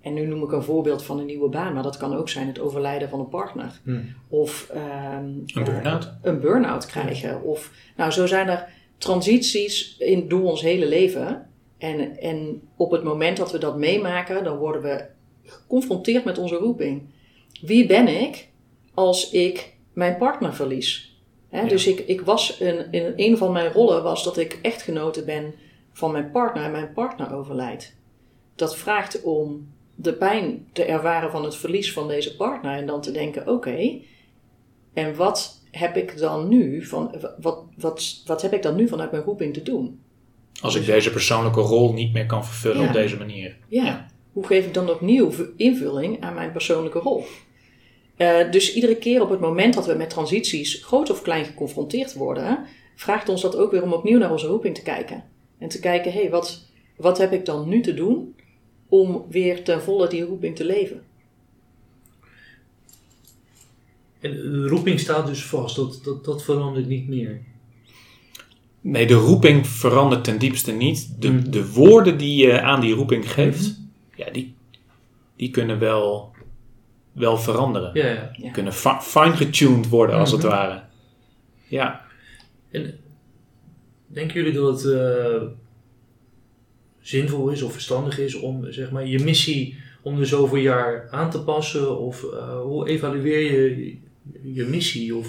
En 0.00 0.14
nu 0.14 0.26
noem 0.26 0.42
ik 0.42 0.52
een 0.52 0.62
voorbeeld 0.62 1.02
van 1.02 1.18
een 1.18 1.26
nieuwe 1.26 1.48
baan, 1.48 1.74
maar 1.74 1.82
dat 1.82 1.96
kan 1.96 2.16
ook 2.16 2.28
zijn 2.28 2.46
het 2.46 2.58
overlijden 2.58 3.08
van 3.08 3.20
een 3.20 3.28
partner. 3.28 3.80
Hmm. 3.84 4.14
Of 4.28 4.68
ehm, 4.74 5.24
Een 5.24 5.64
burn-out. 5.64 6.04
eh, 6.04 6.10
een 6.22 6.40
burn-out 6.40 6.86
krijgen. 6.86 7.42
Of, 7.42 7.72
nou, 7.96 8.10
zo 8.10 8.26
zijn 8.26 8.48
er 8.48 8.68
transities 8.98 9.96
in, 9.98 10.28
door 10.28 10.42
ons 10.42 10.60
hele 10.62 10.88
leven. 10.88 11.46
En, 11.78 12.18
en 12.18 12.60
op 12.76 12.90
het 12.90 13.02
moment 13.02 13.36
dat 13.36 13.52
we 13.52 13.58
dat 13.58 13.76
meemaken, 13.76 14.44
dan 14.44 14.56
worden 14.56 14.82
we 14.82 15.04
geconfronteerd 15.44 16.24
met 16.24 16.38
onze 16.38 16.54
roeping. 16.56 17.02
Wie 17.60 17.86
ben 17.86 18.08
ik 18.22 18.48
als 18.94 19.30
ik 19.30 19.74
mijn 19.92 20.16
partner 20.16 20.54
verlies? 20.54 21.07
Hè, 21.48 21.60
Ja. 21.60 21.68
Dus 21.68 21.86
ik, 21.86 21.98
ik 21.98 22.20
was 22.20 22.60
een, 22.60 22.92
in 22.92 23.12
een 23.16 23.36
van 23.36 23.52
mijn 23.52 23.72
rollen 23.72 24.02
was 24.02 24.24
dat 24.24 24.36
ik 24.36 24.58
echtgenote 24.62 25.24
ben 25.24 25.54
van 25.92 26.12
mijn 26.12 26.30
partner 26.30 26.64
en 26.64 26.70
mijn 26.70 26.92
partner 26.92 27.34
overlijdt. 27.34 27.96
Dat 28.54 28.76
vraagt 28.76 29.22
om 29.22 29.68
de 29.94 30.12
pijn 30.12 30.66
te 30.72 30.84
ervaren 30.84 31.30
van 31.30 31.44
het 31.44 31.56
verlies 31.56 31.92
van 31.92 32.08
deze 32.08 32.36
partner 32.36 32.76
en 32.76 32.86
dan 32.86 33.00
te 33.00 33.10
denken: 33.12 33.48
oké, 33.48 33.98
en 34.94 35.16
wat 35.16 35.62
heb 35.70 35.96
ik 35.96 36.18
dan 36.18 36.48
nu 36.48 36.84
van 36.84 37.14
wat, 37.40 37.64
wat, 37.76 38.22
wat 38.26 38.42
heb 38.42 38.52
ik 38.52 38.62
dan 38.62 38.76
nu 38.76 38.88
vanuit 38.88 39.10
mijn 39.10 39.22
roeping 39.22 39.54
te 39.54 39.62
doen? 39.62 40.00
Als 40.60 40.74
ik 40.74 40.86
deze 40.86 41.10
persoonlijke 41.10 41.60
rol 41.60 41.92
niet 41.92 42.12
meer 42.12 42.26
kan 42.26 42.44
vervullen 42.44 42.80
Ja. 42.82 42.86
op 42.86 42.92
deze 42.92 43.16
manier. 43.16 43.56
Ja. 43.68 43.84
Ja. 43.84 44.06
Hoe 44.32 44.46
geef 44.46 44.66
ik 44.66 44.74
dan 44.74 44.90
opnieuw 44.90 45.30
invulling 45.56 46.20
aan 46.22 46.34
mijn 46.34 46.52
persoonlijke 46.52 46.98
rol? 46.98 47.24
Eh, 48.18 48.50
dus 48.50 48.74
iedere 48.74 48.96
keer 48.96 49.22
op 49.22 49.30
het 49.30 49.40
moment 49.40 49.74
dat 49.74 49.86
we 49.86 49.94
met 49.94 50.10
transities 50.10 50.82
groot 50.84 51.10
of 51.10 51.22
klein 51.22 51.44
geconfronteerd 51.44 52.14
worden, 52.14 52.64
vraagt 52.94 53.28
ons 53.28 53.42
dat 53.42 53.56
ook 53.56 53.70
weer 53.70 53.82
om 53.82 53.92
opnieuw 53.92 54.18
naar 54.18 54.30
onze 54.32 54.46
roeping 54.46 54.74
te 54.74 54.82
kijken. 54.82 55.24
En 55.58 55.68
te 55.68 55.80
kijken, 55.80 56.12
hé, 56.12 56.20
hey, 56.20 56.30
wat, 56.30 56.66
wat 56.96 57.18
heb 57.18 57.32
ik 57.32 57.44
dan 57.44 57.68
nu 57.68 57.80
te 57.80 57.94
doen 57.94 58.34
om 58.88 59.24
weer 59.28 59.64
ten 59.64 59.82
volle 59.82 60.08
die 60.08 60.22
roeping 60.24 60.56
te 60.56 60.64
leven? 60.64 61.02
En 64.20 64.30
de 64.30 64.66
roeping 64.68 65.00
staat 65.00 65.26
dus 65.26 65.44
vast, 65.44 65.76
dat, 65.76 66.00
dat, 66.04 66.24
dat 66.24 66.44
verandert 66.44 66.86
niet 66.86 67.08
meer. 67.08 67.40
Nee, 68.80 69.06
de 69.06 69.14
roeping 69.14 69.66
verandert 69.66 70.24
ten 70.24 70.38
diepste 70.38 70.72
niet. 70.72 71.08
De, 71.18 71.28
Mhm. 71.30 71.50
de 71.50 71.72
woorden 71.72 72.18
die 72.18 72.46
je 72.46 72.60
aan 72.62 72.80
die 72.80 72.94
roeping 72.94 73.32
geeft, 73.32 73.60
Mhm. 73.62 74.22
ja, 74.22 74.30
die, 74.30 74.54
die 75.36 75.50
kunnen 75.50 75.78
wel, 75.78 76.30
wel 77.18 77.36
veranderen. 77.38 77.90
Ja, 77.94 78.06
ja. 78.06 78.30
Ja. 78.32 78.50
Kunnen 78.50 78.72
fi- 78.72 79.00
fine-getuned 79.00 79.88
worden, 79.88 80.16
als 80.16 80.30
het 80.30 80.40
Mhm. 80.42 80.50
ware. 80.50 80.82
Ja, 81.68 82.06
En 82.70 82.94
denken 84.06 84.34
jullie 84.34 84.52
dat 84.52 84.82
het 84.82 84.92
eh, 84.92 85.42
zinvol 87.00 87.48
is 87.48 87.62
of 87.62 87.72
verstandig 87.72 88.18
is 88.18 88.34
om 88.34 88.72
zeg 88.72 88.90
maar, 88.90 89.06
je 89.06 89.18
missie 89.18 89.76
om 90.02 90.16
de 90.16 90.24
zoveel 90.24 90.56
jaar 90.58 91.08
aan 91.10 91.30
te 91.30 91.40
passen? 91.42 91.98
Of 91.98 92.24
eh, 92.24 92.60
hoe 92.60 92.88
evalueer 92.88 93.40
je 93.40 93.96
je 94.54 94.64
missie? 94.64 95.16
Of, 95.16 95.28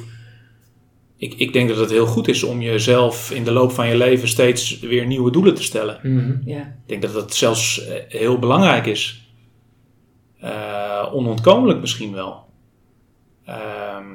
ik, 1.18 1.34
ik 1.34 1.54
denk 1.54 1.70
dat 1.70 1.78
het 1.78 1.90
heel 1.90 2.06
goed 2.06 2.28
is 2.28 2.44
om 2.44 2.62
jezelf 2.62 3.32
in 3.32 3.44
de 3.44 3.52
loop 3.52 3.72
van 3.72 3.88
je 3.88 3.98
leven 3.98 4.28
steeds 4.28 4.80
weer 4.80 5.06
nieuwe 5.06 5.32
doelen 5.32 5.54
te 5.56 5.64
stellen. 5.64 6.00
Ja, 6.46 6.60
Ik 6.62 6.88
denk 6.88 7.02
dat 7.02 7.14
dat 7.14 7.36
zelfs 7.36 7.86
eh, 7.88 7.96
heel 8.08 8.40
belangrijk 8.40 8.86
is. 8.86 9.29
Eh, 10.40 11.10
onontkomelijk 11.14 11.80
misschien 11.80 12.14
wel. 12.14 12.46
Ehm, 13.46 14.06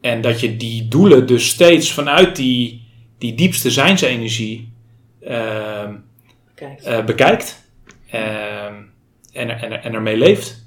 en 0.00 0.20
dat 0.20 0.40
je 0.40 0.56
die 0.56 0.88
doelen 0.88 1.26
dus 1.26 1.48
steeds 1.48 1.92
vanuit 1.92 2.36
die, 2.36 2.82
die 3.18 3.34
diepste 3.34 3.70
zijnsenergie 3.70 4.72
ehm, 5.20 5.94
kijk. 6.54 6.80
eh, 6.80 7.04
bekijkt. 7.04 7.70
Ehm, 8.10 8.74
en, 9.32 9.60
en, 9.60 9.82
en 9.82 9.94
ermee 9.94 10.16
leeft. 10.16 10.66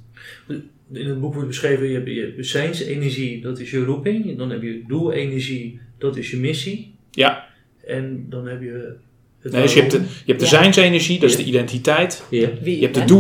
in 0.94 1.08
het 1.08 1.20
boek 1.22 1.34
wordt 1.34 1.48
beschreven, 1.48 1.88
je 1.88 1.94
hebt 1.94 2.08
je 2.08 2.34
bezijnsenergie, 2.38 3.42
dat 3.42 3.60
is 3.60 3.72
je 3.72 3.84
roeping. 3.84 4.38
Dan 4.38 4.50
heb 4.50 4.62
je 4.62 4.84
doelenergie, 4.88 5.80
dat 5.98 6.18
is 6.18 6.32
je 6.32 6.38
missie. 6.38 6.96
Ja, 7.12 7.48
En 7.86 8.26
dan 8.30 8.48
heb 8.48 8.62
je... 8.62 8.96
Het 9.40 9.52
nee, 9.52 9.62
dus 9.62 9.74
je 9.74 9.80
hebt 9.80 9.92
de, 9.92 9.98
je 9.98 10.04
hebt 10.26 10.40
de 10.40 10.46
Ja. 10.46 10.52
zijnsenergie, 10.52 11.20
dat 11.20 11.30
is 11.30 11.36
de 11.36 11.44
identiteit. 11.44 12.24
Ja. 12.30 12.50
Wie 12.62 12.76
Je 12.76 12.82
hebt 12.82 12.94
de 12.94 13.00
bent. 13.00 13.12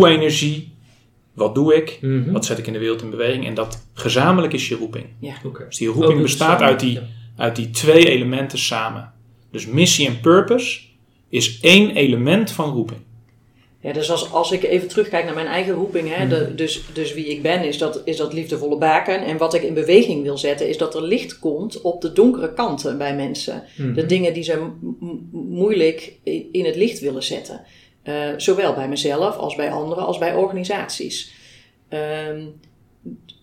Wat 1.33 1.55
doe 1.55 1.75
ik? 1.75 1.97
Mhm. 2.01 2.31
Wat 2.31 2.45
zet 2.45 2.57
ik 2.57 2.67
in 2.67 2.73
de 2.73 2.79
wereld 2.79 3.01
in 3.01 3.09
beweging? 3.09 3.45
En 3.45 3.53
dat 3.53 3.85
gezamenlijk 3.93 4.53
is 4.53 4.67
je 4.67 4.75
roeping. 4.75 5.05
Oké. 5.45 5.65
Dus 5.65 5.77
die 5.77 5.87
roeping 5.87 6.15
Oh, 6.15 6.21
bestaat 6.21 6.49
samen, 6.49 6.65
uit 6.65 6.79
die, 6.79 6.93
ja. 6.93 7.01
uit 7.37 7.55
die 7.55 7.69
twee 7.69 8.09
elementen 8.09 8.57
samen. 8.59 9.11
Dus 9.51 9.65
missie 9.67 10.07
en 10.07 10.19
purpose 10.19 10.81
is 11.29 11.59
één 11.61 11.89
element 11.95 12.51
van 12.51 12.69
roeping. 12.73 12.99
Ja, 13.83 13.93
dus 13.93 14.11
als, 14.11 14.31
als 14.31 14.51
ik 14.51 14.63
even 14.63 14.87
terugkijk 14.87 15.25
naar 15.25 15.33
mijn 15.33 15.47
eigen 15.47 15.73
roeping, 15.73 16.15
hè, 16.15 16.27
de- 16.27 16.55
dus, 16.55 16.81
dus 16.93 17.13
wie 17.13 17.25
ik 17.27 17.41
ben, 17.41 17.63
is 17.63 17.77
dat, 17.77 18.01
is 18.05 18.17
dat 18.17 18.33
liefdevolle 18.33 18.77
baken. 18.77 19.25
En 19.25 19.37
wat 19.37 19.53
ik 19.53 19.61
in 19.63 19.73
beweging 19.73 20.23
wil 20.23 20.37
zetten, 20.37 20.69
is 20.69 20.77
dat 20.77 20.95
er 20.95 21.03
licht 21.03 21.39
komt 21.39 21.81
op 21.81 22.01
de 22.01 22.13
donkere 22.13 22.53
kanten 22.53 22.97
bij 22.97 23.15
mensen. 23.15 23.63
Mhm. 23.77 23.93
De 23.93 24.05
dingen 24.05 24.33
die 24.33 24.43
ze 24.43 24.67
moeilijk 25.31 26.13
in 26.51 26.65
het 26.65 26.75
licht 26.75 26.99
willen 26.99 27.23
zetten. 27.23 27.61
Eh, 28.03 28.29
zowel 28.37 28.73
bij 28.73 28.87
mezelf 28.87 29.37
als 29.37 29.55
bij 29.55 29.71
anderen, 29.71 30.05
als 30.05 30.17
bij 30.17 30.35
organisaties. 30.35 31.33
Ehm, 31.89 32.45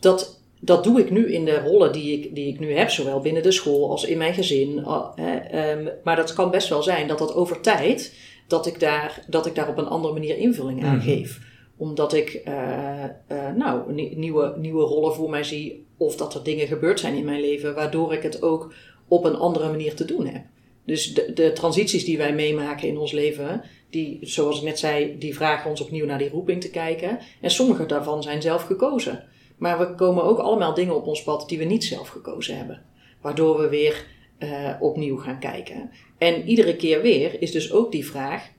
dat, 0.00 0.40
dat 0.60 0.84
doe 0.84 1.00
ik 1.00 1.10
nu 1.10 1.32
in 1.32 1.44
de 1.44 1.58
rollen 1.60 1.92
die 1.92 2.20
ik, 2.20 2.34
die 2.34 2.48
ik 2.48 2.58
nu 2.60 2.72
heb, 2.72 2.90
zowel 2.90 3.20
binnen 3.20 3.42
de 3.42 3.52
school 3.52 3.90
als 3.90 4.04
in 4.04 4.18
mijn 4.18 4.34
gezin. 4.34 4.84
Hè, 5.14 5.36
ehm, 5.36 5.88
maar 6.04 6.16
dat 6.16 6.32
kan 6.32 6.50
best 6.50 6.68
wel 6.68 6.82
zijn 6.82 7.08
dat 7.08 7.18
dat 7.18 7.34
over 7.34 7.60
tijd, 7.60 8.14
dat 8.46 8.66
ik 8.66 8.80
daar, 8.80 9.24
dat 9.26 9.46
ik 9.46 9.54
daar 9.54 9.68
op 9.68 9.78
een 9.78 9.86
andere 9.88 10.12
manier 10.12 10.36
invulling 10.36 10.84
aan 10.84 10.96
Mhm. 10.96 11.04
geef. 11.06 11.40
Omdat 11.76 12.12
ik 12.12 12.28
eh, 12.44 13.04
eh, 13.04 13.10
nou, 13.56 13.92
nie- 13.92 14.16
nieuwe, 14.16 14.54
nieuwe 14.56 14.82
rollen 14.84 15.14
voor 15.14 15.30
mij 15.30 15.44
zie, 15.44 15.86
of 15.96 16.16
dat 16.16 16.34
er 16.34 16.42
dingen 16.42 16.66
gebeurd 16.66 17.00
zijn 17.00 17.14
in 17.14 17.24
mijn 17.24 17.40
leven, 17.40 17.74
waardoor 17.74 18.12
ik 18.12 18.22
het 18.22 18.42
ook 18.42 18.72
op 19.08 19.24
een 19.24 19.36
andere 19.36 19.68
manier 19.70 19.94
te 19.94 20.04
doen 20.04 20.26
heb. 20.26 20.42
Dus 20.84 21.14
de, 21.14 21.32
de 21.34 21.52
transities 21.52 22.04
die 22.04 22.18
wij 22.18 22.34
meemaken 22.34 22.88
in 22.88 22.98
ons 22.98 23.12
leven, 23.12 23.62
die, 23.90 24.18
zoals 24.20 24.58
ik 24.58 24.64
net 24.64 24.78
zei, 24.78 25.18
die 25.18 25.34
vragen 25.34 25.70
ons 25.70 25.80
opnieuw 25.80 26.06
naar 26.06 26.18
die 26.18 26.30
roeping 26.30 26.60
te 26.60 26.70
kijken. 26.70 27.18
En 27.40 27.50
sommige 27.50 27.86
daarvan 27.86 28.22
zijn 28.22 28.42
zelf 28.42 28.62
gekozen. 28.62 29.24
Maar 29.56 29.78
we 29.78 29.94
komen 29.94 30.24
ook 30.24 30.38
allemaal 30.38 30.74
dingen 30.74 30.94
op 30.94 31.06
ons 31.06 31.22
pad 31.22 31.48
die 31.48 31.58
we 31.58 31.64
niet 31.64 31.84
zelf 31.84 32.08
gekozen 32.08 32.56
hebben. 32.56 32.82
Waardoor 33.20 33.58
we 33.60 33.68
weer 33.68 34.06
eh, 34.38 34.74
opnieuw 34.80 35.16
gaan 35.16 35.38
kijken. 35.38 35.90
En 36.18 36.48
iedere 36.48 36.76
keer 36.76 37.02
weer 37.02 37.42
is 37.42 37.52
dus 37.52 37.72
ook 37.72 37.92
die 37.92 38.06
vraag: 38.06 38.50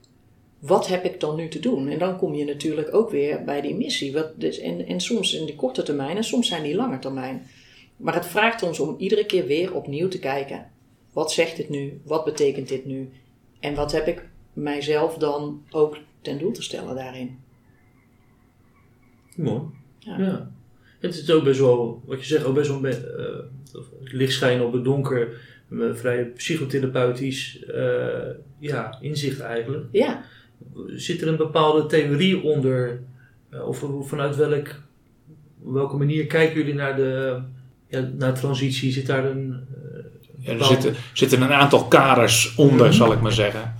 wat 0.58 0.86
heb 0.86 1.04
ik 1.04 1.20
dan 1.20 1.36
nu 1.36 1.48
te 1.48 1.60
doen? 1.60 1.88
En 1.88 1.98
dan 1.98 2.16
kom 2.16 2.34
je 2.34 2.44
natuurlijk 2.44 2.94
ook 2.94 3.10
weer 3.10 3.44
bij 3.44 3.60
die 3.60 3.74
missie. 3.74 4.12
Wat, 4.12 4.40
dus, 4.40 4.58
en, 4.58 5.00
soms 5.00 5.34
in 5.34 5.46
die 5.46 5.54
korte 5.54 5.82
termijn 5.82 6.16
en 6.16 6.24
soms 6.24 6.48
zijn 6.48 6.62
die 6.62 6.74
lange 6.74 6.98
termijn. 6.98 7.46
Maar 7.96 8.14
het 8.14 8.26
vraagt 8.26 8.62
ons 8.62 8.80
om 8.80 8.94
iedere 8.98 9.26
keer 9.26 9.46
weer 9.46 9.74
opnieuw 9.74 10.08
te 10.08 10.18
kijken. 10.18 10.70
Wat 11.12 11.32
zegt 11.32 11.56
dit 11.56 11.68
nu? 11.68 12.00
Wat 12.04 12.24
betekent 12.24 12.68
dit 12.68 12.84
nu? 12.84 13.10
En 13.60 13.74
wat 13.74 13.92
heb 13.92 14.06
ik 14.06 14.28
mijzelf 14.52 15.14
dan 15.16 15.62
ook 15.70 15.96
ten 16.20 16.38
doel 16.38 16.52
te 16.52 16.62
stellen 16.62 16.94
daarin? 16.94 17.38
Mooi. 19.36 19.60
Ja. 19.98 20.18
Ja. 20.18 20.50
Het 21.00 21.14
is 21.14 21.30
ook 21.30 21.44
best 21.44 21.60
wel, 21.60 22.02
wat 22.06 22.20
je 22.20 22.26
zegt, 22.26 22.44
ook 22.44 22.54
best 22.54 22.68
wel 22.68 22.84
eh, 22.84 22.96
licht 24.00 24.32
schijnen 24.32 24.66
op 24.66 24.72
het 24.72 24.84
donker. 24.84 25.40
Een 25.70 25.96
vrij 25.96 26.24
psychotherapeutisch 26.24 27.64
eh, 27.64 28.28
ja, 28.58 28.98
inzicht 29.00 29.40
eigenlijk. 29.40 29.84
Ja, 29.92 30.22
Zit 30.86 31.22
er 31.22 31.28
een 31.28 31.36
bepaalde 31.36 31.86
theorie 31.86 32.42
onder? 32.42 33.00
eh, 33.50 33.66
of 33.68 33.84
vanuit 34.02 34.36
welk, 34.36 34.68
welke 35.62 35.96
manier 35.96 36.26
kijken 36.26 36.56
jullie 36.56 36.74
naar 36.74 36.96
de 36.96 37.40
ja, 37.88 38.00
naar 38.16 38.34
transitie? 38.34 38.92
Zit 38.92 39.06
daar 39.06 39.24
een. 39.24 39.66
eh, 39.74 40.04
Ja, 40.38 40.52
er 40.52 40.64
zitten, 40.64 40.94
zitten 41.12 41.42
een 41.42 41.52
aantal 41.52 41.84
kaders 41.88 42.54
onder, 42.54 42.86
Mhm. 42.86 42.94
zal 42.96 43.12
ik 43.12 43.20
maar 43.20 43.32
zeggen. 43.32 43.74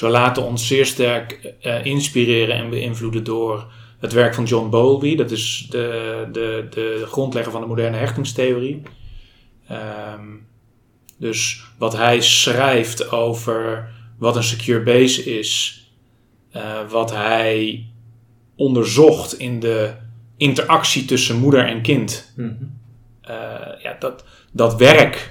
Ze 0.00 0.08
laten 0.08 0.44
ons 0.44 0.66
zeer 0.66 0.86
sterk 0.86 1.54
eh, 1.60 1.84
inspireren 1.84 2.56
en 2.56 2.70
beïnvloeden 2.70 3.24
door 3.24 3.72
het 3.98 4.12
werk 4.12 4.34
van 4.34 4.44
John 4.44 4.68
Bowlby. 4.68 5.16
Dat 5.16 5.30
is 5.30 5.66
de, 5.70 6.28
de, 6.32 6.66
de 6.70 7.04
grondlegger 7.06 7.52
van 7.52 7.60
de 7.60 7.66
moderne 7.66 7.96
hechtingstheorie. 7.96 8.82
Ehm, 9.68 10.26
dus 11.16 11.64
wat 11.78 11.96
hij 11.96 12.20
schrijft 12.20 13.12
over 13.12 13.90
wat 14.18 14.36
een 14.36 14.42
secure 14.42 14.82
base 14.82 15.38
is, 15.38 15.82
eh, 16.50 16.88
wat 16.88 17.10
hij 17.10 17.86
onderzocht 18.56 19.38
in 19.38 19.60
de 19.60 19.92
interactie 20.36 21.04
tussen 21.04 21.38
moeder 21.38 21.66
en 21.66 21.82
kind. 21.82 22.32
Mhm. 22.36 22.52
Eh, 23.20 23.34
ja, 23.82 23.96
dat, 23.98 24.24
dat 24.52 24.76
werk, 24.76 25.30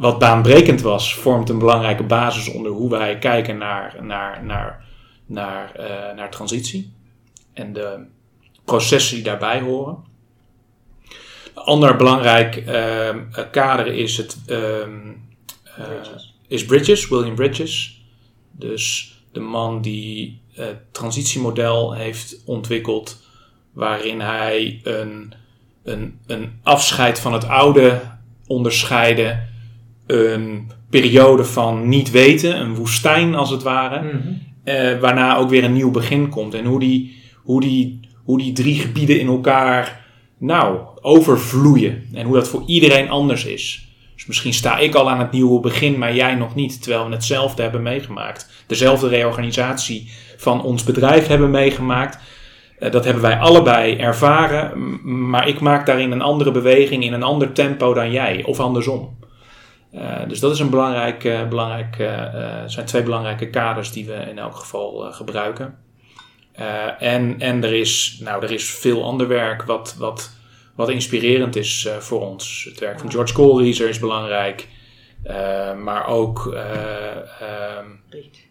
wat 0.00 0.18
baanbrekend 0.18 0.80
was, 0.80 1.14
vormt 1.14 1.48
een 1.48 1.58
belangrijke 1.58 2.02
basis 2.02 2.52
onder 2.52 2.72
hoe 2.72 2.90
wij 2.90 3.18
kijken 3.18 3.58
naar, 3.58 3.96
naar, 4.02 4.44
naar, 4.44 4.84
naar, 5.26 5.74
eh, 5.74 6.16
naar 6.16 6.30
transitie 6.30 6.92
en 7.52 7.72
de 7.72 8.04
processen 8.64 9.14
die 9.14 9.24
daarbij 9.24 9.60
horen. 9.60 10.04
Een 11.54 11.62
ander 11.62 11.96
belangrijk 11.96 12.56
ehm, 12.56 13.18
eh, 13.32 13.44
kader 13.50 13.86
is, 13.86 14.16
het, 14.16 14.38
ehm, 14.46 15.08
eh, 15.64 15.84
Bridges. 15.84 16.34
is 16.48 16.64
Bridges, 16.64 17.08
William 17.08 17.34
Bridges. 17.34 18.02
Dus 18.50 19.14
de 19.32 19.40
man 19.40 19.80
die 19.80 20.40
het 20.52 20.94
transitiemodel 20.94 21.94
heeft 21.94 22.42
ontwikkeld, 22.44 23.22
waarin 23.72 24.20
hij 24.20 24.80
een 24.82 25.34
een, 25.82 26.18
een 26.26 26.60
afscheid 26.62 27.18
van 27.20 27.32
het 27.32 27.48
oude 27.48 28.00
onderscheiden, 28.46 29.48
een 30.12 30.70
periode 30.90 31.44
van 31.44 31.88
niet 31.88 32.10
weten, 32.10 32.60
een 32.60 32.74
woestijn 32.74 33.34
als 33.34 33.50
het 33.50 33.62
ware, 33.62 34.02
Mhm. 34.02 34.16
eh, 34.64 34.98
waarna 34.98 35.36
ook 35.36 35.50
weer 35.50 35.64
een 35.64 35.72
nieuw 35.72 35.90
begin 35.90 36.28
komt. 36.28 36.54
En 36.54 36.64
hoe 36.64 36.80
die, 36.80 37.16
hoe 37.42 37.60
die, 37.60 38.00
hoe 38.24 38.38
die 38.38 38.52
drie 38.52 38.74
gebieden 38.80 39.20
in 39.20 39.26
elkaar 39.26 40.04
nou, 40.38 40.78
overvloeien 41.00 42.02
en 42.14 42.26
hoe 42.26 42.34
dat 42.34 42.48
voor 42.48 42.62
iedereen 42.66 43.10
anders 43.10 43.44
is. 43.44 43.88
Dus 44.14 44.26
misschien 44.26 44.52
sta 44.54 44.78
ik 44.78 44.94
al 44.94 45.10
aan 45.10 45.18
het 45.18 45.32
nieuwe 45.32 45.60
begin, 45.60 45.98
maar 45.98 46.14
jij 46.14 46.34
nog 46.34 46.54
niet, 46.54 46.82
terwijl 46.82 47.06
we 47.06 47.12
hetzelfde 47.12 47.62
hebben 47.62 47.82
meegemaakt. 47.82 48.50
Dezelfde 48.66 49.08
reorganisatie 49.08 50.10
van 50.36 50.62
ons 50.62 50.84
bedrijf 50.84 51.26
hebben 51.26 51.50
meegemaakt. 51.50 52.18
Eh, 52.78 52.90
dat 52.90 53.04
hebben 53.04 53.22
wij 53.22 53.38
allebei 53.38 53.96
ervaren, 53.96 54.72
maar 55.28 55.48
ik 55.48 55.60
maak 55.60 55.86
daarin 55.86 56.10
een 56.10 56.22
andere 56.22 56.50
beweging 56.50 57.04
in 57.04 57.12
een 57.12 57.22
ander 57.22 57.52
tempo 57.52 57.94
dan 57.94 58.10
jij, 58.12 58.42
of 58.44 58.60
andersom. 58.60 59.18
Eh, 59.92 60.28
dus 60.28 60.40
dat 60.40 60.52
is 60.52 60.58
een 60.58 60.70
belangrijk, 60.70 61.24
eh, 61.24 61.48
belangrijk 61.48 61.98
eh, 61.98 62.62
zijn 62.66 62.86
twee 62.86 63.02
belangrijke 63.02 63.50
kaders 63.50 63.92
die 63.92 64.06
we 64.06 64.14
in 64.14 64.38
elk 64.38 64.56
geval 64.56 65.12
gebruiken. 65.12 65.78
En 66.98 67.40
en 67.40 67.64
er, 67.64 67.72
is, 67.72 68.20
nou, 68.22 68.42
er 68.42 68.50
is 68.50 68.70
veel 68.70 69.04
ander 69.04 69.28
werk 69.28 69.62
wat, 69.62 69.94
wat, 69.98 70.30
wat 70.74 70.88
inspirerend 70.88 71.56
is 71.56 71.88
voor 71.98 72.20
ons. 72.20 72.66
Het 72.70 72.80
werk 72.80 73.00
van 73.00 73.10
George 73.10 73.34
Colrieser 73.34 73.88
is 73.88 73.98
belangrijk, 73.98 74.68
maar 75.82 76.06
ook 76.06 76.52
eh, 76.54 77.16
ehm, 77.16 77.86
Riet. 78.08 78.48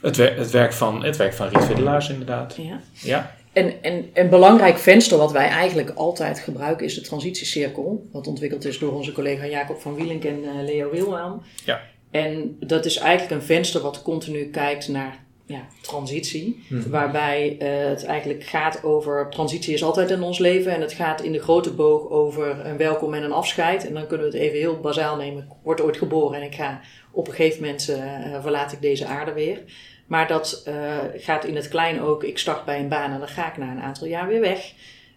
Het, 0.00 0.16
wer 0.16 0.36
het, 0.36 0.50
werk 0.50 0.72
van, 0.72 1.04
het 1.04 1.16
werk 1.16 1.34
van 1.34 1.48
Riet 1.48 1.66
Widdelaars 1.66 2.08
inderdaad. 2.08 2.56
Ja. 2.56 2.80
ja. 2.92 3.34
En, 3.52 3.82
en 3.82 4.10
een 4.14 4.28
belangrijk 4.28 4.78
venster 4.78 5.18
wat 5.18 5.32
wij 5.32 5.48
eigenlijk 5.48 5.90
altijd 5.90 6.38
gebruiken 6.38 6.86
is 6.86 6.94
de 6.94 7.00
transitiecirkel. 7.00 8.08
Wat 8.12 8.26
ontwikkeld 8.26 8.64
is 8.64 8.78
door 8.78 8.92
onze 8.92 9.12
collega 9.12 9.46
Jacob 9.46 9.80
van 9.80 9.94
Wielink 9.94 10.24
en 10.24 10.44
uh, 10.44 10.50
Leo 10.64 10.90
Wilhelm. 10.90 11.42
Ja. 11.64 11.80
En 12.10 12.56
dat 12.60 12.84
is 12.84 12.96
eigenlijk 12.96 13.40
een 13.40 13.46
venster 13.46 13.80
wat 13.80 14.02
continu 14.02 14.44
kijkt 14.44 14.88
naar 14.88 15.24
ja, 15.46 15.66
transitie. 15.80 16.64
Mhm. 16.68 16.90
Waarbij 16.90 17.56
uh, 17.62 17.88
het 17.88 18.04
eigenlijk 18.04 18.44
gaat 18.44 18.84
over. 18.84 19.30
Transitie 19.30 19.74
is 19.74 19.84
altijd 19.84 20.10
in 20.10 20.22
ons 20.22 20.38
leven. 20.38 20.72
En 20.72 20.80
het 20.80 20.92
gaat 20.92 21.22
in 21.22 21.32
de 21.32 21.42
grote 21.42 21.72
boog 21.72 22.10
over 22.10 22.66
een 22.66 22.76
welkom 22.76 23.14
en 23.14 23.22
een 23.22 23.32
afscheid. 23.32 23.86
En 23.86 23.94
dan 23.94 24.06
kunnen 24.06 24.26
we 24.26 24.32
het 24.32 24.42
even 24.42 24.58
heel 24.58 24.80
bazaal 24.80 25.16
nemen. 25.16 25.42
Ik 25.42 25.56
word 25.62 25.80
ooit 25.80 25.96
geboren 25.96 26.40
en 26.40 26.46
ik 26.46 26.54
ga 26.54 26.80
op 27.10 27.28
een 27.28 27.34
gegeven 27.34 27.60
moment 27.60 27.88
uh, 27.90 28.42
verlaat 28.42 28.72
ik 28.72 28.80
deze 28.80 29.06
aarde 29.06 29.32
weer. 29.32 29.62
Maar 30.10 30.28
dat 30.28 30.62
uh, 30.68 30.98
gaat 31.14 31.44
in 31.44 31.56
het 31.56 31.68
klein 31.68 32.00
ook. 32.00 32.24
Ik 32.24 32.38
start 32.38 32.64
bij 32.64 32.80
een 32.80 32.88
baan 32.88 33.12
en 33.12 33.18
dan 33.18 33.28
ga 33.28 33.50
ik 33.50 33.56
na 33.56 33.70
een 33.70 33.80
aantal 33.80 34.06
jaar 34.06 34.28
weer 34.28 34.40
weg. 34.40 34.72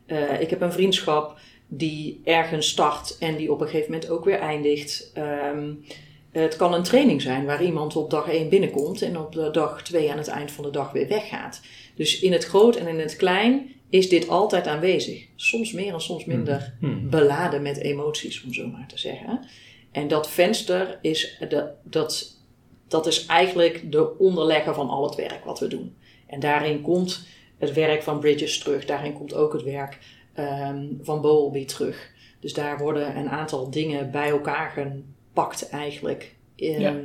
Uh, 0.07 0.41
ik 0.41 0.49
heb 0.49 0.61
een 0.61 0.71
vriendschap 0.71 1.39
die 1.67 2.21
ergens 2.23 2.69
start 2.69 3.17
en 3.17 3.35
die 3.35 3.51
op 3.51 3.61
een 3.61 3.67
gegeven 3.67 3.91
moment 3.91 4.09
ook 4.09 4.25
weer 4.25 4.39
eindigt. 4.39 5.11
Um, 5.53 5.85
het 6.31 6.55
kan 6.55 6.73
een 6.73 6.83
training 6.83 7.21
zijn 7.21 7.45
waar 7.45 7.63
iemand 7.63 7.95
op 7.95 8.09
dag 8.09 8.29
1 8.29 8.49
binnenkomt 8.49 9.01
en 9.01 9.17
op 9.17 9.31
de 9.31 9.51
dag 9.51 9.83
2 9.83 10.11
aan 10.11 10.17
het 10.17 10.27
eind 10.27 10.51
van 10.51 10.63
de 10.63 10.71
dag 10.71 10.91
weer 10.91 11.07
weggaat. 11.07 11.61
Dus 11.95 12.19
in 12.19 12.31
het 12.31 12.45
groot 12.45 12.75
en 12.75 12.87
in 12.87 12.99
het 12.99 13.15
klein 13.15 13.75
is 13.89 14.09
dit 14.09 14.29
altijd 14.29 14.67
aanwezig. 14.67 15.25
Soms 15.35 15.71
meer 15.71 15.93
en 15.93 16.01
soms 16.01 16.25
minder 16.25 16.73
Hmm. 16.79 17.09
beladen 17.09 17.61
met 17.61 17.77
emoties, 17.77 18.43
om 18.43 18.53
zo 18.53 18.67
maar 18.67 18.87
te 18.87 18.99
zeggen. 18.99 19.45
En 19.91 20.07
dat 20.07 20.29
venster 20.29 20.99
is, 21.01 21.37
de, 21.49 21.69
dat, 21.83 22.41
dat 22.87 23.07
is 23.07 23.25
eigenlijk 23.25 23.91
de 23.91 24.17
onderlegger 24.17 24.73
van 24.73 24.89
al 24.89 25.03
het 25.03 25.15
werk 25.15 25.45
wat 25.45 25.59
we 25.59 25.67
doen. 25.67 25.95
En 26.27 26.39
daarin 26.39 26.81
komt 26.81 27.27
het 27.57 27.73
werk 27.73 28.03
van 28.03 28.19
Bridges 28.19 28.59
terug. 28.59 28.85
Daarin 28.85 29.13
komt 29.13 29.33
ook 29.33 29.53
het 29.53 29.63
werk 29.63 29.99
um, 30.39 30.99
van 31.01 31.21
Bowlby 31.21 31.65
terug. 31.65 32.11
Dus 32.39 32.53
daar 32.53 32.77
worden 32.77 33.17
een 33.17 33.29
aantal 33.29 33.69
dingen 33.69 34.11
bij 34.11 34.29
elkaar 34.29 34.69
gepakt 34.69 35.69
eigenlijk. 35.69 36.35
Ja. 36.55 36.95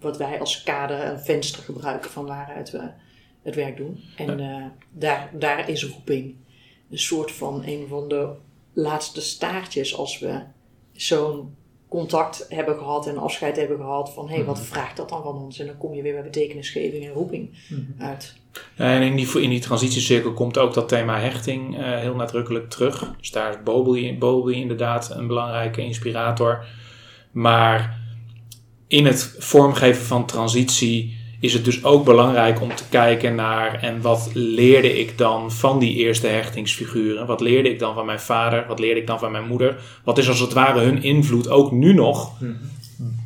Wat 0.00 0.16
wij 0.16 0.40
als 0.40 0.62
kader, 0.62 1.06
een 1.06 1.20
venster 1.20 1.62
gebruiken 1.62 2.10
van 2.10 2.26
waaruit 2.26 2.70
we 2.70 2.90
het 3.42 3.54
werk 3.54 3.76
doen. 3.76 4.00
En 4.16 4.38
uh, 4.38 4.64
daar, 4.90 5.30
daar 5.32 5.68
is 5.68 5.84
roeping 5.84 6.34
een 6.90 6.98
soort 6.98 7.32
van 7.32 7.62
een 7.66 7.86
van 7.88 8.08
de 8.08 8.34
laatste 8.72 9.20
staartjes 9.20 9.96
als 9.96 10.18
we 10.18 10.40
zo'n 10.92 11.56
contact 11.92 12.46
hebben 12.48 12.78
gehad 12.78 13.06
en 13.06 13.18
afscheid 13.18 13.56
hebben 13.56 13.76
gehad 13.76 14.12
van 14.12 14.28
hé, 14.28 14.34
hey, 14.34 14.44
wat 14.44 14.60
vraagt 14.60 14.96
dat 14.96 15.08
dan 15.08 15.22
van 15.22 15.36
ons? 15.36 15.58
En 15.58 15.66
dan 15.66 15.76
kom 15.76 15.94
je 15.94 16.02
weer 16.02 16.12
bij 16.12 16.22
betekenisgeving 16.22 17.04
en 17.04 17.12
roeping 17.12 17.50
uit. 17.98 18.34
En 18.76 19.02
in 19.02 19.16
die, 19.16 19.40
in 19.40 19.50
die 19.50 19.60
transitiecirkel 19.60 20.32
komt 20.32 20.58
ook 20.58 20.74
dat 20.74 20.88
thema 20.88 21.18
hechting 21.18 21.78
uh, 21.78 21.98
heel 21.98 22.14
nadrukkelijk 22.14 22.70
terug. 22.70 23.14
Dus 23.18 23.30
daar 23.30 23.50
is 23.50 23.62
Bowlby 24.18 24.52
inderdaad 24.52 25.10
een 25.10 25.26
belangrijke 25.26 25.82
inspirator. 25.82 26.64
Maar 27.30 28.00
in 28.86 29.06
het 29.06 29.36
vormgeven 29.38 30.04
van 30.04 30.26
transitie 30.26 31.16
is 31.42 31.52
het 31.52 31.64
dus 31.64 31.84
ook 31.84 32.04
belangrijk 32.04 32.60
om 32.60 32.74
te 32.74 32.88
kijken 32.88 33.34
naar 33.34 33.74
en 33.80 34.00
wat 34.00 34.30
leerde 34.32 34.98
ik 35.00 35.18
dan 35.18 35.52
van 35.52 35.78
die 35.78 35.94
eerste 35.94 36.26
hechtingsfiguren? 36.26 37.26
Wat 37.26 37.40
leerde 37.40 37.68
ik 37.68 37.78
dan 37.78 37.94
van 37.94 38.06
mijn 38.06 38.20
vader? 38.20 38.64
Wat 38.68 38.78
leerde 38.78 39.00
ik 39.00 39.06
dan 39.06 39.18
van 39.18 39.32
mijn 39.32 39.46
moeder? 39.46 39.76
Wat 40.04 40.18
is 40.18 40.28
als 40.28 40.40
het 40.40 40.52
ware 40.52 40.80
hun 40.80 41.02
invloed 41.02 41.48
ook 41.48 41.72
nu 41.72 41.92
nog? 41.92 42.32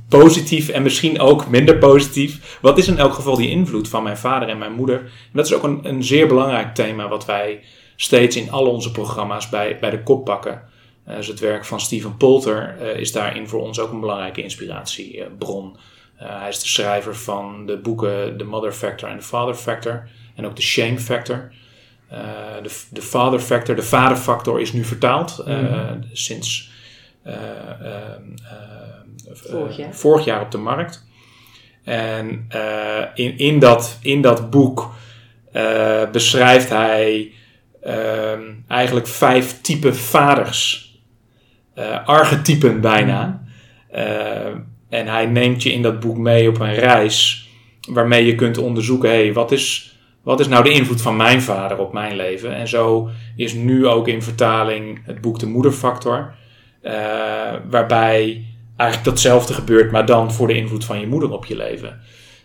Positief 0.09 0.69
en 0.69 0.83
misschien 0.83 1.21
ook 1.21 1.49
minder 1.49 1.79
positief. 1.79 2.59
Wat 2.61 2.79
is 2.79 2.89
in 2.89 2.99
elk 2.99 3.12
geval 3.12 3.37
die 3.37 3.51
invloed 3.51 3.89
van 3.89 4.03
mijn 4.03 4.19
vader 4.19 4.49
en 4.49 4.59
mijn 4.59 4.73
moeder? 4.73 4.99
En 4.99 5.33
dat 5.33 5.47
is 5.47 5.55
ook 5.55 5.62
een, 5.62 5.81
een 5.83 6.05
zeer 6.05 6.27
belangrijk 6.27 6.75
thema 6.75 7.09
wat 7.09 7.25
wij 7.25 7.61
steeds 7.97 8.37
in 8.37 8.51
al 8.51 8.67
onze 8.67 8.91
programma's 8.91 9.49
bij, 9.49 9.79
bij 9.81 9.91
de 9.91 10.03
kop 10.03 10.25
pakken. 10.25 10.62
Uh, 11.09 11.17
dus 11.17 11.27
het 11.27 11.41
werk 11.41 11.64
van 11.64 11.81
Steven 11.81 12.17
Polter 12.17 12.77
uh, 12.81 13.01
is 13.01 13.12
daarin 13.12 13.49
voor 13.49 13.61
ons 13.61 13.81
ook 13.81 13.93
een 13.93 14.01
belangrijke 14.01 14.43
inspiratiebron. 14.43 15.77
Hij 16.17 16.49
is 16.49 16.61
de 16.61 16.69
schrijver 16.69 17.17
van 17.17 17.67
de 17.67 17.77
boeken 17.77 18.37
The 18.37 18.45
Mother 18.45 18.73
Factor 18.73 19.09
en 19.09 19.19
The 19.19 19.25
Father 19.25 19.55
Factor. 19.55 20.09
En 20.35 20.47
ook 20.47 20.55
The 20.55 20.62
Shame 20.62 20.99
Factor. 20.99 21.53
Uh, 22.12 22.19
de, 22.62 22.81
de 22.91 23.03
Father 23.03 23.41
Factor, 23.41 23.77
de 23.77 23.83
vaderfactor 23.83 24.61
is 24.61 24.73
nu 24.73 24.85
vertaald. 24.85 25.45
Uh, 25.49 25.59
mm-hmm. 25.59 26.05
Sinds 26.12 26.71
vorig 29.25 29.77
jaar. 29.77 29.95
vorig, 29.95 30.25
jaar. 30.25 30.41
op 30.41 30.51
de 30.51 30.59
markt. 30.59 31.05
En 31.85 32.49
in, 33.14 33.39
in, 33.39 33.59
dat, 33.59 33.99
in 34.03 34.21
dat 34.21 34.51
boek 34.51 34.91
beschrijft 36.12 36.69
hij 36.69 37.33
eigenlijk 38.69 39.07
vijf 39.07 39.61
typen 39.61 39.97
vaders. 39.97 40.95
archetypen 42.05 42.81
bijna. 42.81 43.43
Mm-hmm. 43.91 44.76
En 44.89 45.07
hij 45.07 45.26
neemt 45.26 45.62
je 45.62 45.72
in 45.72 45.82
dat 45.82 46.01
boek 46.01 46.16
mee 46.16 46.49
op 46.49 46.61
een 46.61 46.74
reis 46.74 47.49
waarmee 47.89 48.26
je 48.26 48.34
kunt 48.34 48.59
onderzoeken: 48.59 49.11
hé, 49.11 49.22
hey, 49.22 49.32
wat, 49.32 49.53
is, 49.53 49.97
wat 50.22 50.41
is 50.41 50.49
nou 50.49 50.64
de 50.64 50.72
invloed 50.72 51.03
van 51.03 51.16
mijn 51.16 51.43
vader 51.43 51.78
op 51.78 51.93
mijn 51.93 52.16
leven? 52.16 52.55
En 52.55 52.68
zo 52.68 53.09
is 53.37 53.55
nu 53.55 53.87
ook 53.87 54.09
in 54.09 54.22
vertaling 54.22 55.01
het 55.05 55.20
boek 55.20 55.39
De 55.39 55.47
Moederfactor, 55.47 56.34
uh, 56.82 56.93
waarbij 57.70 58.45
eigenlijk 58.76 59.11
datzelfde 59.11 59.55
gebeurt, 59.55 59.91
maar 59.91 60.07
dan 60.07 60.32
voor 60.32 60.47
de 60.47 60.57
invloed 60.57 60.84
van 60.84 61.01
je 61.01 61.07
moeder 61.07 61.30
op 61.30 61.45
je 61.45 61.57
leven. 61.57 62.01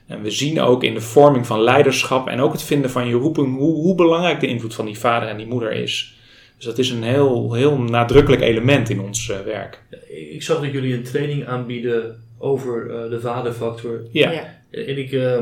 En 0.08 0.22
we 0.22 0.32
zien 0.32 0.62
ook 0.62 0.84
in 0.84 0.94
de 0.94 1.02
vorming 1.02 1.48
van 1.48 1.62
leiderschap 1.62 2.28
en 2.28 2.40
ook 2.40 2.52
het 2.52 2.64
vinden 2.64 2.90
van 2.90 3.08
je 3.08 3.14
roeping 3.14 3.58
hoe, 3.58 3.74
hoe 3.74 3.96
belangrijk 3.96 4.40
de 4.40 4.48
invloed 4.48 4.74
van 4.74 4.86
die 4.86 5.00
vader 5.00 5.30
en 5.30 5.38
die 5.38 5.48
moeder 5.48 5.72
is. 5.72 6.20
Dus 6.56 6.66
dat 6.66 6.78
is 6.78 6.90
een 6.90 7.04
heel, 7.04 7.54
heel 7.54 7.78
nadrukkelijk 7.78 8.42
element 8.42 8.90
in 8.90 9.02
ons 9.02 9.30
uh, 9.30 9.40
werk. 9.40 9.84
Ik 10.32 10.44
zag 10.44 10.62
dat 10.62 10.72
jullie 10.72 10.94
een 10.94 11.04
training 11.04 11.48
aanbieden 11.48 12.24
over 12.42 12.86
uh, 12.86 13.10
de 13.10 13.20
vaderfactor. 13.20 14.02
Ja. 14.12 14.32
ja. 14.32 14.60
En 14.72 14.98
ik, 14.98 15.12
uh, 15.12 15.42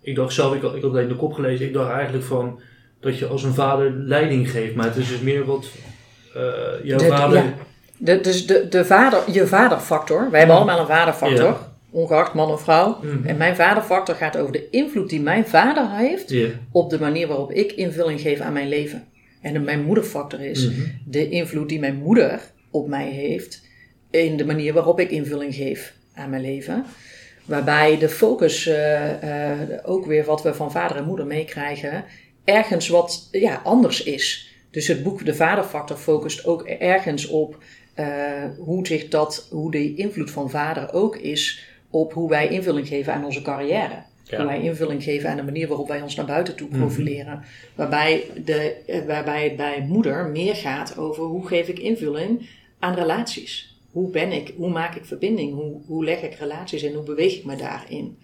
ik 0.00 0.14
dacht 0.14 0.32
zelf, 0.32 0.54
ik 0.54 0.62
had, 0.62 0.74
ik 0.74 0.82
had 0.82 0.90
alleen 0.90 1.08
de 1.08 1.16
kop 1.16 1.32
gelezen, 1.32 1.66
ik 1.66 1.72
dacht 1.72 1.90
eigenlijk 1.90 2.24
van 2.24 2.60
dat 3.00 3.18
je 3.18 3.26
als 3.26 3.42
een 3.42 3.54
vader 3.54 3.90
leiding 3.90 4.50
geeft, 4.50 4.74
maar 4.74 4.86
het 4.86 4.96
is 4.96 5.08
dus 5.08 5.20
meer 5.20 5.44
wat 5.44 5.68
uh, 6.36 6.42
jouw 6.82 6.98
de, 6.98 7.04
vader. 7.04 7.36
Ja. 7.36 7.54
De, 7.96 8.20
dus 8.20 8.46
de, 8.46 8.68
de 8.68 8.84
vader, 8.84 9.22
je 9.32 9.46
vaderfactor, 9.46 10.30
wij 10.30 10.38
hebben 10.38 10.56
ja. 10.56 10.62
allemaal 10.62 10.80
een 10.80 10.94
vaderfactor, 10.94 11.44
ja. 11.44 11.72
ongeacht 11.90 12.34
man 12.34 12.50
of 12.50 12.62
vrouw. 12.62 12.98
Mhm. 13.02 13.16
Mm. 13.16 13.26
En 13.26 13.36
mijn 13.36 13.56
vaderfactor 13.56 14.14
gaat 14.14 14.36
over 14.36 14.52
de 14.52 14.70
invloed 14.70 15.08
die 15.10 15.20
mijn 15.20 15.46
vader 15.46 15.90
heeft 15.90 16.34
op 16.72 16.90
de 16.90 17.00
manier 17.00 17.26
waarop 17.26 17.52
ik 17.52 17.72
invulling 17.72 18.20
geef 18.20 18.40
aan 18.40 18.52
mijn 18.52 18.68
leven. 18.68 19.04
En 19.42 19.52
de, 19.52 19.58
mijn 19.58 19.84
moederfactor 19.84 20.40
is 20.40 20.68
Mhm. 20.68 20.80
de 21.04 21.28
invloed 21.28 21.68
die 21.68 21.78
mijn 21.78 21.96
moeder 21.96 22.40
op 22.70 22.88
mij 22.88 23.08
heeft 23.08 23.66
in 24.10 24.36
de 24.36 24.44
manier 24.44 24.72
waarop 24.72 25.00
ik 25.00 25.10
invulling 25.10 25.54
geef 25.54 25.94
aan 26.18 26.30
mijn 26.30 26.42
leven. 26.42 26.84
Waarbij 27.44 27.98
de 27.98 28.08
focus, 28.08 28.66
uh, 28.66 29.22
uh, 29.22 29.52
ook 29.82 30.06
weer 30.06 30.24
wat 30.24 30.42
we 30.42 30.54
van 30.54 30.70
vader 30.70 30.96
en 30.96 31.04
moeder 31.04 31.26
meekrijgen, 31.26 32.04
ergens 32.44 32.88
wat 32.88 33.28
ja, 33.30 33.60
anders 33.64 34.02
is. 34.02 34.52
Dus 34.70 34.86
het 34.86 35.02
boek 35.02 35.24
De 35.24 35.34
Vaderfactor 35.34 35.96
focust 35.96 36.46
ook 36.46 36.62
ergens 36.62 37.26
op 37.26 37.58
uh, 37.96 38.06
hoe, 38.58 38.86
zich 38.86 39.08
dat, 39.08 39.48
hoe 39.50 39.70
de 39.70 39.94
invloed 39.94 40.30
van 40.30 40.50
vader 40.50 40.92
ook 40.92 41.16
is 41.16 41.66
op 41.90 42.12
hoe 42.12 42.28
wij 42.28 42.48
invulling 42.48 42.88
geven 42.88 43.12
aan 43.12 43.24
onze 43.24 43.42
carrière. 43.42 44.02
Ja. 44.24 44.36
Hoe 44.36 44.46
wij 44.46 44.60
invulling 44.60 45.02
geven 45.02 45.30
aan 45.30 45.36
de 45.36 45.42
manier 45.42 45.68
waarop 45.68 45.88
wij 45.88 46.00
ons 46.02 46.14
naar 46.14 46.26
buiten 46.26 46.56
toe 46.56 46.68
profileren. 46.68 47.34
Mm-hmm. 47.34 47.48
waarbij, 47.74 48.24
de, 48.44 48.76
waarbij 49.06 49.44
het 49.44 49.56
bij 49.56 49.84
moeder 49.88 50.26
meer 50.26 50.54
gaat 50.54 50.98
over 50.98 51.22
hoe 51.22 51.46
geef 51.46 51.68
ik 51.68 51.78
invulling 51.78 52.48
aan 52.78 52.94
relaties 52.94 53.77
hoe 53.98 54.10
ben 54.10 54.32
ik, 54.32 54.52
hoe 54.56 54.70
maak 54.70 54.94
ik 54.94 55.04
verbinding, 55.04 55.54
hoe, 55.54 55.80
hoe 55.86 56.04
leg 56.04 56.22
ik 56.22 56.34
relaties 56.34 56.82
in, 56.82 56.94
hoe 56.94 57.04
beweeg 57.04 57.34
ik 57.36 57.44
me 57.44 57.56
daarin. 57.56 58.18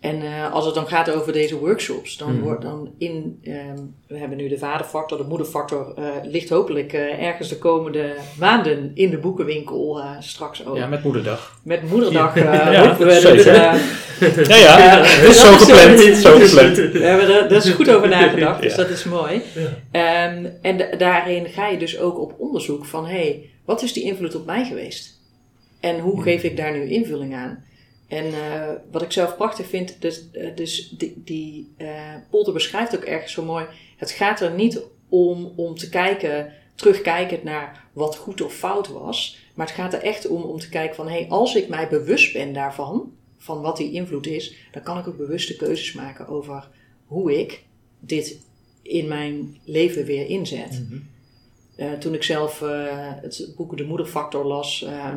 En 0.00 0.22
uh, 0.22 0.52
als 0.52 0.64
het 0.64 0.74
dan 0.74 0.86
gaat 0.86 1.10
over 1.10 1.32
deze 1.32 1.58
workshops, 1.58 2.16
dan 2.16 2.28
Mhm. 2.28 2.36
Mm. 2.38 2.42
wordt 2.44 2.62
dan 2.62 2.90
in, 2.98 3.40
um, 3.44 3.94
we 4.08 4.18
hebben 4.18 4.38
nu 4.38 4.48
de 4.48 4.58
vaderfactor, 4.58 5.18
de 5.18 5.24
moederfactor, 5.24 5.94
uh, 5.98 6.04
ligt 6.22 6.48
hopelijk 6.48 6.92
uh, 6.92 7.22
ergens 7.22 7.48
de 7.48 7.58
komende 7.58 8.14
maanden 8.38 8.90
in 8.94 9.10
de 9.10 9.18
boekenwinkel 9.18 10.00
straks 10.20 10.66
ook. 10.66 10.76
Ja, 10.76 10.86
met 10.86 11.02
moederdag. 11.04 11.60
Met 11.64 11.90
moederdag 11.90 12.34
ja, 12.38 12.88
hopen 12.88 13.06
we 13.06 13.20
zeker. 13.20 13.54
ja, 14.48 14.56
ja, 14.56 14.98
Uh, 15.00 15.24
is 15.28 15.40
zo 15.40 15.52
gepland. 15.52 16.00
Zo 16.16 16.38
gepland. 16.38 16.76
We 16.76 16.98
hebben 17.02 17.34
er, 17.36 17.48
daar 17.48 17.58
is 17.58 17.70
goed 17.70 17.90
over 17.94 18.08
nagedacht, 18.08 18.62
dus 18.66 18.74
dat 18.74 18.88
is 18.88 19.04
mooi. 19.04 19.42
Ja. 19.92 20.32
Um, 20.34 20.52
en 20.62 20.76
da- 20.78 20.96
daarin 20.98 21.46
ga 21.46 21.68
je 21.68 21.78
dus 21.78 21.98
ook 21.98 22.18
op 22.20 22.34
onderzoek 22.38 22.84
van, 22.84 23.06
hé, 23.06 23.12
hey, 23.16 23.50
wat 23.66 23.82
is 23.82 23.92
die 23.92 24.04
invloed 24.04 24.34
op 24.34 24.46
mij 24.46 24.64
geweest? 24.64 25.20
En 25.80 26.00
hoe 26.00 26.22
geef 26.22 26.42
ik 26.42 26.56
daar 26.56 26.72
nu 26.72 26.88
invulling 26.88 27.34
aan? 27.34 27.64
En 28.08 28.26
uh, 28.26 28.70
wat 28.90 29.02
ik 29.02 29.12
zelf 29.12 29.36
prachtig 29.36 29.66
vind, 29.66 29.96
dus, 30.00 30.24
uh, 30.32 30.56
dus 30.56 30.88
die, 30.88 31.22
die 31.24 31.74
uh, 31.78 32.14
Polter 32.30 32.52
beschrijft 32.52 32.96
ook 32.96 33.04
ergens 33.04 33.32
zo 33.32 33.44
mooi. 33.44 33.66
Het 33.96 34.10
gaat 34.10 34.40
er 34.40 34.54
niet 34.54 34.82
om, 35.08 35.52
om 35.56 35.74
te 35.74 35.88
kijken, 35.88 36.52
terugkijkend 36.74 37.42
naar 37.42 37.88
wat 37.92 38.16
goed 38.16 38.40
of 38.40 38.54
fout 38.54 38.88
was. 38.88 39.38
Maar 39.54 39.66
het 39.66 39.74
gaat 39.74 39.94
er 39.94 40.02
echt 40.02 40.26
om 40.26 40.42
om 40.42 40.58
te 40.58 40.68
kijken 40.68 40.96
van, 40.96 41.08
hé, 41.08 41.18
hey, 41.18 41.28
als 41.28 41.54
ik 41.54 41.68
mij 41.68 41.88
bewust 41.88 42.32
ben 42.32 42.52
daarvan, 42.52 43.12
van 43.38 43.60
wat 43.60 43.76
die 43.76 43.92
invloed 43.92 44.26
is, 44.26 44.54
dan 44.72 44.82
kan 44.82 44.98
ik 44.98 45.08
ook 45.08 45.16
bewuste 45.16 45.56
keuzes 45.56 45.92
maken 45.92 46.28
over 46.28 46.68
hoe 47.06 47.40
ik 47.40 47.62
dit 48.00 48.40
in 48.82 49.08
mijn 49.08 49.56
leven 49.64 50.04
weer 50.04 50.26
inzet. 50.26 50.82
Mhm. 50.88 50.98
Eh, 51.76 51.92
toen 51.92 52.14
ik 52.14 52.22
zelf 52.22 52.60
uh, 52.60 52.70
het 52.98 53.52
boek 53.56 53.76
De 53.76 53.84
Moederfactor 53.84 54.44
las, 54.44 54.84
uh, 54.88 55.14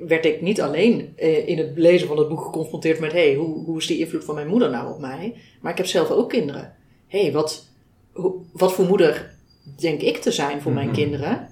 werd 0.00 0.24
ik 0.24 0.40
niet 0.40 0.60
alleen 0.60 1.14
uh, 1.22 1.48
in 1.48 1.58
het 1.58 1.70
lezen 1.74 2.08
van 2.08 2.18
het 2.18 2.28
boek 2.28 2.40
geconfronteerd 2.40 3.00
met: 3.00 3.12
hey, 3.12 3.34
hoe, 3.34 3.64
hoe 3.64 3.78
is 3.78 3.86
die 3.86 3.98
invloed 3.98 4.24
van 4.24 4.34
mijn 4.34 4.46
moeder 4.48 4.70
nou 4.70 4.92
op 4.92 4.98
mij? 5.00 5.34
Maar 5.60 5.72
ik 5.72 5.78
heb 5.78 5.86
zelf 5.86 6.10
ook 6.10 6.28
kinderen. 6.28 6.74
hey, 7.08 7.32
wat, 7.32 7.66
hoe, 8.12 8.34
wat 8.52 8.72
voor 8.72 8.86
moeder 8.86 9.34
denk 9.76 10.00
ik 10.00 10.16
te 10.16 10.30
zijn 10.30 10.60
voor 10.60 10.72
mijn 10.72 10.86
Mhm. 10.86 10.96
kinderen? 10.96 11.48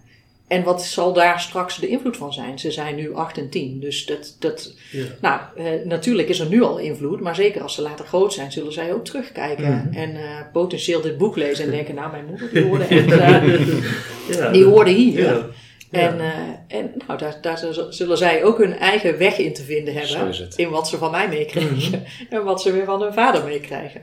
En 0.51 0.62
wat 0.62 0.84
zal 0.84 1.12
daar 1.12 1.40
straks 1.40 1.78
de 1.78 1.88
invloed 1.88 2.16
van 2.16 2.32
zijn? 2.32 2.59
Ze 2.59 2.70
zijn 2.70 2.96
nu 2.96 3.14
8 3.14 3.38
en 3.38 3.51
10. 3.51 3.80
Dus 3.80 4.07
dat, 4.07 4.36
dat, 4.38 4.74
Ja. 4.92 5.05
nou, 5.20 5.40
eh, 5.57 5.86
natuurlijk 5.86 6.28
is 6.28 6.38
er 6.40 6.48
nu 6.48 6.62
al 6.62 6.78
invloed, 6.78 7.20
maar 7.20 7.34
zeker 7.34 7.62
als 7.62 7.74
ze 7.74 7.82
later 7.82 8.07
groot 8.07 8.32
zijn, 8.32 8.53
zullen 8.53 8.72
zij 8.72 8.92
ook 8.94 9.05
terugkijken 9.05 9.68
Mhm. 9.68 9.96
en 9.96 10.16
eh, 10.16 10.22
potentieel 10.53 11.01
dit 11.01 11.18
boek 11.18 11.36
lezen 11.36 11.64
en 11.64 11.70
denken: 11.70 11.94
Nou, 11.94 12.11
mijn 12.11 12.24
moeder 12.26 12.48
die 12.53 12.62
hoorde 12.64 12.84
echt, 12.96 13.11
eh, 13.12 14.36
Ja. 14.36 14.51
die 14.51 14.64
hoorde 14.64 14.90
hier. 14.90 15.20
Ja. 15.20 15.46
En, 15.90 16.20
eh, 16.20 16.78
en 16.78 16.90
nou, 17.07 17.18
daar, 17.18 17.38
daar 17.40 17.59
zullen- 17.90 18.18
zij 18.18 18.44
ook 18.44 18.59
hun 18.59 18.72
eigen 18.78 19.18
weg 19.18 19.38
in 19.38 19.55
te 19.55 19.62
vinden 19.62 19.94
hebben. 19.94 20.34
In 20.57 20.68
wat 20.70 20.88
ze 20.88 20.96
van 20.98 21.11
mij 21.11 21.28
meekrijgen 21.28 21.76
Mhm. 21.76 22.01
en 22.34 22.44
wat 22.44 22.62
ze 22.62 22.72
weer 22.72 22.84
van 22.84 23.03
hun 23.03 23.12
vader 23.12 23.44
meekrijgen. 23.44 24.03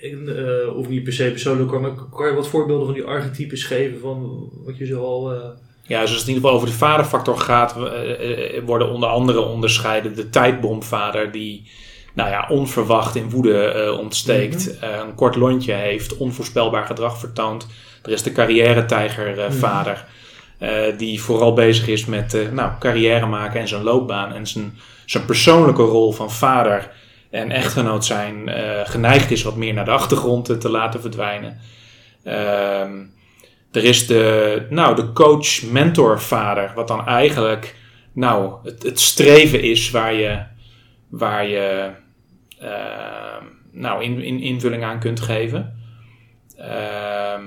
En, 0.00 0.36
eh, 0.36 0.68
hoeft 0.68 0.88
niet 0.88 1.04
per 1.04 1.12
se 1.12 1.30
persoonlijk, 1.30 1.70
hoor, 1.70 1.80
maar 1.80 1.94
kan 2.16 2.26
je 2.28 2.34
wat 2.34 2.48
voorbeelden 2.48 2.86
van 2.86 2.94
die 2.94 3.04
archetypes 3.04 3.64
geven 3.64 4.00
van 4.00 4.48
wat 4.64 4.78
je 4.78 4.86
zo 4.86 5.02
al... 5.02 5.32
Ja, 5.82 6.00
dus 6.00 6.10
als 6.10 6.18
het 6.18 6.28
in 6.28 6.34
ieder 6.34 6.42
geval 6.42 6.56
over 6.56 6.66
de 6.66 6.84
vaderfactor 6.84 7.38
gaat, 7.38 7.76
eh, 7.76 8.56
eh, 8.56 8.64
worden 8.64 8.90
onder 8.90 9.08
andere 9.08 9.40
onderscheiden 9.40 10.14
de 10.14 10.30
tijdbomvader 10.30 11.32
die 11.32 11.70
nou 12.12 12.30
ja, 12.30 12.46
onverwacht 12.48 13.16
in 13.16 13.30
woede 13.30 13.64
eh, 13.64 13.98
ontsteekt, 13.98 14.78
eh, 14.78 14.88
een 15.06 15.14
kort 15.14 15.36
lontje 15.36 15.72
heeft, 15.72 16.16
onvoorspelbaar 16.16 16.86
gedrag 16.86 17.18
vertoont. 17.18 17.66
Er 18.02 18.10
is 18.12 18.22
de 18.22 18.32
carrière-tijgervader, 18.32 20.06
eh, 20.58 20.70
die 20.96 21.22
vooral 21.22 21.52
bezig 21.52 21.88
is 21.88 22.04
met 22.04 22.52
nou, 22.52 22.72
carrière 22.78 23.26
maken 23.26 23.60
en 23.60 23.68
zijn 23.68 23.82
loopbaan 23.82 24.32
en 24.32 24.46
zijn, 24.46 24.78
zijn 25.06 25.24
persoonlijke 25.24 25.82
rol 25.82 26.12
van 26.12 26.30
vader 26.30 26.90
en 27.30 27.50
echtgenoot 27.50 28.04
zijn 28.04 28.50
geneigd 28.84 29.30
is 29.30 29.42
wat 29.42 29.56
meer 29.56 29.74
naar 29.74 29.84
de 29.84 29.90
achtergrond 29.90 30.44
te, 30.44 30.58
te 30.58 30.70
laten 30.70 31.00
verdwijnen. 31.00 31.60
Ehm 32.24 32.98
er 33.70 33.84
is 33.84 34.06
de, 34.06 34.66
nou, 34.70 34.96
de 34.96 35.12
coach-mentor-vader, 35.12 36.72
wat 36.74 36.88
dan 36.88 37.06
eigenlijk 37.06 37.74
nou, 38.12 38.54
het, 38.62 38.82
het 38.82 39.00
streven 39.00 39.62
is 39.62 39.90
waar 39.90 40.14
je, 40.14 40.42
waar 41.08 41.46
je 41.46 41.90
ehm, 42.58 43.44
nou, 43.72 44.02
in, 44.02 44.22
in, 44.22 44.40
invulling 44.40 44.84
aan 44.84 45.00
kunt 45.00 45.20
geven. 45.20 45.78
Ehm, 46.56 47.44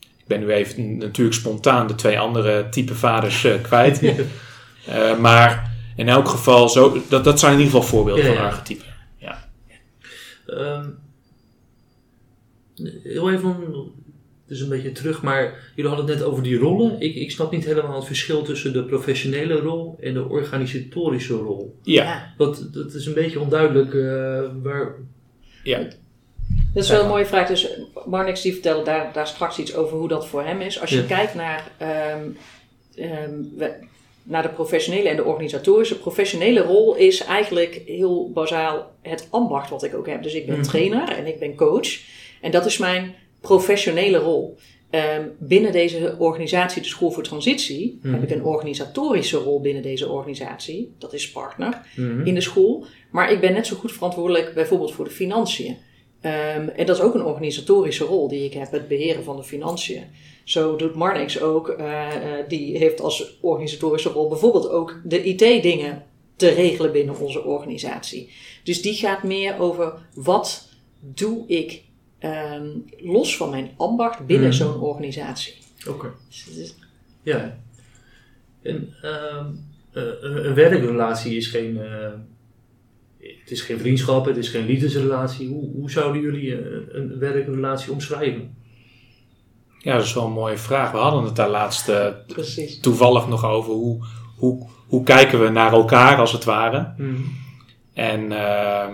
ik 0.00 0.26
ben 0.26 0.40
nu 0.40 0.50
even 0.50 0.96
natuurlijk 0.96 1.36
spontaan 1.36 1.86
de 1.86 1.94
twee 1.94 2.18
andere 2.18 2.68
type 2.68 2.94
vaders 2.94 3.44
eh, 3.44 3.62
kwijt. 3.62 4.00
Eh, 4.84 5.18
maar 5.18 5.74
in 5.96 6.08
elk 6.08 6.28
geval, 6.28 6.68
zo, 6.68 7.02
dat, 7.08 7.24
dat 7.24 7.40
zijn 7.40 7.52
in 7.52 7.58
ieder 7.58 7.74
geval 7.74 7.88
voorbeelden 7.88 8.24
Ja, 8.24 8.32
van 8.32 8.42
ja. 8.42 8.48
archetypen. 8.48 8.86
Ehm, 10.46 10.88
heel 13.02 13.30
even, 13.30 13.56
is 14.54 14.60
een 14.60 14.68
beetje 14.68 14.92
terug, 14.92 15.22
maar 15.22 15.72
jullie 15.74 15.90
hadden 15.90 16.08
het 16.10 16.18
net 16.18 16.28
over 16.28 16.42
die 16.42 16.58
rollen. 16.58 17.00
Ik, 17.00 17.14
ik 17.14 17.30
snap 17.30 17.50
niet 17.50 17.64
helemaal 17.64 17.96
het 17.96 18.04
verschil 18.06 18.42
tussen 18.42 18.72
de 18.72 18.84
professionele 18.84 19.54
rol 19.54 19.96
en 20.00 20.14
de 20.14 20.28
organisatorische 20.28 21.34
rol. 21.34 21.74
Ja, 21.82 22.34
Dat, 22.36 22.68
dat 22.72 22.94
is 22.94 23.06
een 23.06 23.14
beetje 23.14 23.40
onduidelijk 23.40 23.94
eh, 23.94 24.50
waar... 24.62 24.94
ja. 25.62 25.78
Dat 26.74 26.82
is 26.84 26.90
wel 26.90 27.02
een 27.02 27.08
mooie 27.08 27.26
vraag. 27.26 27.48
Dus 27.48 27.68
Marnix 28.06 28.42
die 28.42 28.52
vertelde 28.52 28.84
daar, 28.84 29.12
daar 29.12 29.26
straks 29.26 29.58
iets 29.58 29.74
over 29.74 29.96
hoe 29.98 30.08
dat 30.08 30.26
voor 30.26 30.42
hem 30.44 30.60
is. 30.60 30.80
Als 30.80 30.90
je 30.90 30.96
Ja. 30.96 31.02
kijkt 31.06 31.34
naar, 31.34 31.70
ehm, 31.78 32.20
ehm, 32.94 33.30
we- 33.56 33.74
naar 34.22 34.42
de 34.42 34.48
professionele 34.48 35.08
en 35.08 35.16
de 35.16 35.24
organisatorische. 35.24 35.98
Professionele 35.98 36.60
rol 36.60 36.94
is 36.94 37.24
eigenlijk 37.24 37.82
heel 37.86 38.30
bazaal 38.32 38.92
het 39.02 39.26
ambacht 39.30 39.70
wat 39.70 39.82
ik 39.82 39.94
ook 39.94 40.06
heb. 40.08 40.22
Dus 40.22 40.34
ik 40.34 40.46
ben 40.46 40.54
Mhm. 40.58 40.64
trainer 40.64 41.08
en 41.08 41.26
ik 41.26 41.38
ben 41.38 41.54
coach. 41.54 41.88
En 42.40 42.50
dat 42.50 42.66
is 42.66 42.78
mijn 42.78 43.14
professionele 43.44 44.18
rol. 44.18 44.56
Ehm, 44.90 45.28
binnen 45.38 45.72
deze 45.72 46.16
organisatie, 46.18 46.82
de 46.82 46.88
School 46.88 47.10
voor 47.10 47.22
Transitie, 47.22 47.98
Mhm. 48.02 48.14
heb 48.14 48.22
ik 48.22 48.30
een 48.30 48.44
organisatorische 48.44 49.36
rol 49.36 49.60
binnen 49.60 49.82
deze 49.82 50.08
organisatie. 50.08 50.94
Dat 50.98 51.12
is 51.12 51.30
partner 51.30 51.80
Mhm. 51.96 52.26
in 52.26 52.34
de 52.34 52.40
school. 52.40 52.84
Maar 53.10 53.32
ik 53.32 53.40
ben 53.40 53.52
net 53.52 53.66
zo 53.66 53.76
goed 53.76 53.92
verantwoordelijk 53.92 54.54
bijvoorbeeld 54.54 54.92
voor 54.92 55.04
de 55.04 55.10
financiën. 55.10 55.76
Ehm, 56.20 56.68
en 56.68 56.86
dat 56.86 56.96
is 56.96 57.02
ook 57.02 57.14
een 57.14 57.24
organisatorische 57.24 58.04
rol 58.04 58.28
die 58.28 58.44
ik 58.44 58.52
heb, 58.52 58.70
het 58.72 58.88
beheren 58.88 59.24
van 59.24 59.36
de 59.36 59.42
financiën. 59.42 60.02
Zo 60.44 60.76
doet 60.76 60.94
Marnix 60.94 61.40
ook, 61.40 61.68
eh, 61.68 62.14
eh, 62.14 62.48
die 62.48 62.78
heeft 62.78 63.00
als 63.00 63.38
organisatorische 63.40 64.08
rol 64.08 64.28
bijvoorbeeld 64.28 64.70
ook 64.70 65.00
de 65.04 65.24
IT-dingen 65.24 66.02
te 66.36 66.48
regelen 66.48 66.92
binnen 66.92 67.20
onze 67.20 67.44
organisatie. 67.44 68.30
Dus 68.64 68.82
die 68.82 68.94
gaat 68.94 69.22
meer 69.22 69.58
over 69.58 69.92
wat 70.14 70.68
doe 71.00 71.44
ik 71.46 71.82
ehm, 72.30 72.66
los 72.98 73.36
van 73.36 73.50
mijn 73.50 73.70
ambacht 73.76 74.26
binnen 74.26 74.48
Mhm. 74.48 74.56
zo'n 74.56 74.80
organisatie. 74.80 75.54
Oké. 75.88 76.10
Dus 76.56 76.74
Ja. 77.22 77.56
En 78.62 78.94
ehm, 79.02 79.46
eh, 79.92 80.02
een 80.20 80.54
werkrelatie 80.54 81.36
is 81.36 81.46
geen, 81.46 81.78
eh, 81.80 82.10
het 83.18 83.50
is 83.50 83.60
geen 83.60 83.78
vriendschap, 83.78 84.24
het 84.24 84.36
is 84.36 84.48
geen 84.48 84.66
liefdesrelatie. 84.66 85.48
Hoe, 85.48 85.70
hoe 85.72 85.90
zouden 85.90 86.22
jullie 86.22 86.52
een, 86.74 86.86
een 86.96 87.18
werkrelatie 87.18 87.92
omschrijven? 87.92 88.54
ja, 89.78 89.94
dat 89.96 90.04
is 90.04 90.14
wel 90.14 90.24
een 90.26 90.32
mooie 90.32 90.56
vraag. 90.56 90.90
We 90.92 90.98
hadden 90.98 91.24
het 91.24 91.36
daar 91.36 91.48
laatst 91.50 91.88
eh, 91.88 92.06
toevallig 92.80 93.28
nog 93.28 93.44
over 93.44 93.72
hoe, 93.72 94.04
hoe, 94.36 94.68
hoe 94.86 95.02
kijken 95.02 95.40
we 95.42 95.48
naar 95.48 95.72
elkaar 95.72 96.18
als 96.18 96.32
het 96.32 96.44
ware. 96.44 96.94
En 97.92 98.32
ehm, 98.32 98.92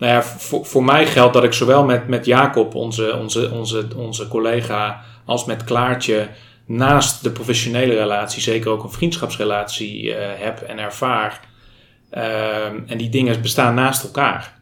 nou 0.00 0.12
ja, 0.12 0.22
voor, 0.22 0.66
voor 0.66 0.84
mij 0.84 1.06
geldt 1.06 1.34
dat 1.34 1.44
ik 1.44 1.52
zowel 1.52 1.84
met, 1.84 2.08
met 2.08 2.24
Jacob, 2.26 2.74
onze, 2.74 3.16
onze, 3.16 3.50
onze, 3.50 3.86
onze 3.96 4.28
collega, 4.28 5.04
als 5.24 5.44
met 5.44 5.64
Klaartje 5.64 6.28
naast 6.66 7.22
de 7.22 7.30
professionele 7.30 7.94
relatie 7.94 8.42
zeker 8.42 8.70
ook 8.70 8.82
een 8.82 8.90
vriendschapsrelatie 8.90 10.14
eh, 10.14 10.44
heb 10.44 10.60
en 10.60 10.78
ervaar. 10.78 11.40
Ehm, 12.10 12.78
en 12.86 12.98
die 12.98 13.08
dingen 13.08 13.42
bestaan 13.42 13.74
naast 13.74 14.02
elkaar. 14.02 14.58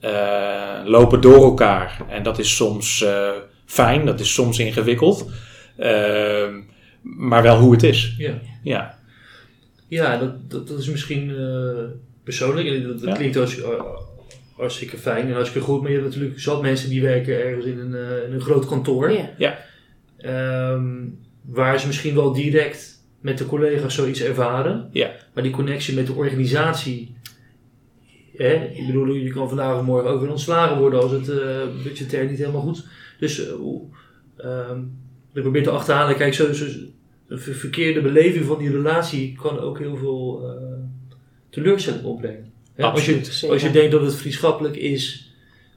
Eh, 0.00 0.80
lopen 0.84 1.20
door 1.20 1.44
elkaar. 1.44 2.00
En 2.08 2.22
dat 2.22 2.38
is 2.38 2.56
soms 2.56 3.02
eh, 3.02 3.28
fijn, 3.66 4.06
dat 4.06 4.20
is 4.20 4.32
soms 4.34 4.58
ingewikkeld. 4.58 5.30
Ehm, 5.78 6.54
maar 7.02 7.42
wel 7.42 7.58
hoe 7.58 7.72
het 7.72 7.82
is. 7.82 8.14
Ja. 8.18 8.34
Ja. 8.62 8.98
Ja, 9.88 10.16
dat, 10.16 10.50
dat, 10.50 10.68
dat 10.68 10.78
is 10.78 10.88
misschien 10.88 11.34
persoonlijk. 12.24 12.68
En 12.68 12.82
Dat, 12.82 12.98
dat 13.00 13.08
Ja. 13.08 13.14
klinkt 13.14 13.36
als, 13.36 13.56
hartstikke 14.60 14.96
fijn 14.98 15.26
en 15.26 15.32
hartstikke 15.32 15.66
goed. 15.66 15.80
Maar 15.80 15.90
je 15.90 15.96
hebt 15.96 16.08
natuurlijk 16.08 16.40
zat 16.40 16.62
mensen 16.62 16.88
die 16.90 17.02
werken 17.02 17.44
ergens 17.44 17.64
in 17.64 17.78
een, 17.78 17.94
eh, 17.94 18.24
in 18.28 18.32
een 18.32 18.40
groot 18.40 18.66
kantoor. 18.66 19.10
Ja. 19.38 19.58
Ehm, 20.16 20.94
waar 21.42 21.80
ze 21.80 21.86
misschien 21.86 22.14
wel 22.14 22.32
direct 22.32 23.02
met 23.20 23.38
de 23.38 23.46
collega's 23.46 23.94
zoiets 23.94 24.20
ervaren. 24.22 24.88
Ja. 24.92 25.10
Maar 25.34 25.42
die 25.42 25.52
connectie 25.52 25.94
met 25.94 26.06
de 26.06 26.12
organisatie. 26.12 27.14
Hè, 28.36 28.54
ik 28.74 28.86
bedoel, 28.86 29.06
je 29.14 29.30
kan 29.32 29.48
vandaag 29.48 29.78
of 29.78 29.84
morgen 29.84 30.10
ook 30.10 30.20
weer 30.20 30.30
ontslagen 30.30 30.78
worden 30.78 31.00
als 31.02 31.10
het 31.10 31.28
eh 31.28 31.62
budgetair 31.84 32.28
niet 32.28 32.38
helemaal 32.38 32.60
goed 32.60 32.76
is. 32.76 32.86
Dus 33.18 33.46
eh, 33.46 33.52
hoe, 33.52 33.82
ehm, 34.36 34.78
ik 35.34 35.42
probeer 35.42 35.62
te 35.62 35.70
achterhalen, 35.70 36.16
kijk, 36.16 36.34
zo, 36.34 36.52
zo, 36.52 36.64
een 37.28 37.38
ver- 37.38 37.54
verkeerde 37.54 38.00
beleving 38.00 38.44
van 38.44 38.58
die 38.58 38.70
relatie 38.70 39.36
kan 39.42 39.58
ook 39.58 39.78
heel 39.78 39.96
veel 39.96 40.42
eh, 40.48 40.78
teleurstelling 41.50 42.04
opbrengen. 42.04 42.49
Als, 42.82 43.06
je, 43.06 43.48
als 43.50 43.62
je 43.62 43.70
denkt 43.70 43.92
dat 43.92 44.02
het 44.02 44.14
vriendschappelijk 44.14 44.76
is, 44.76 45.32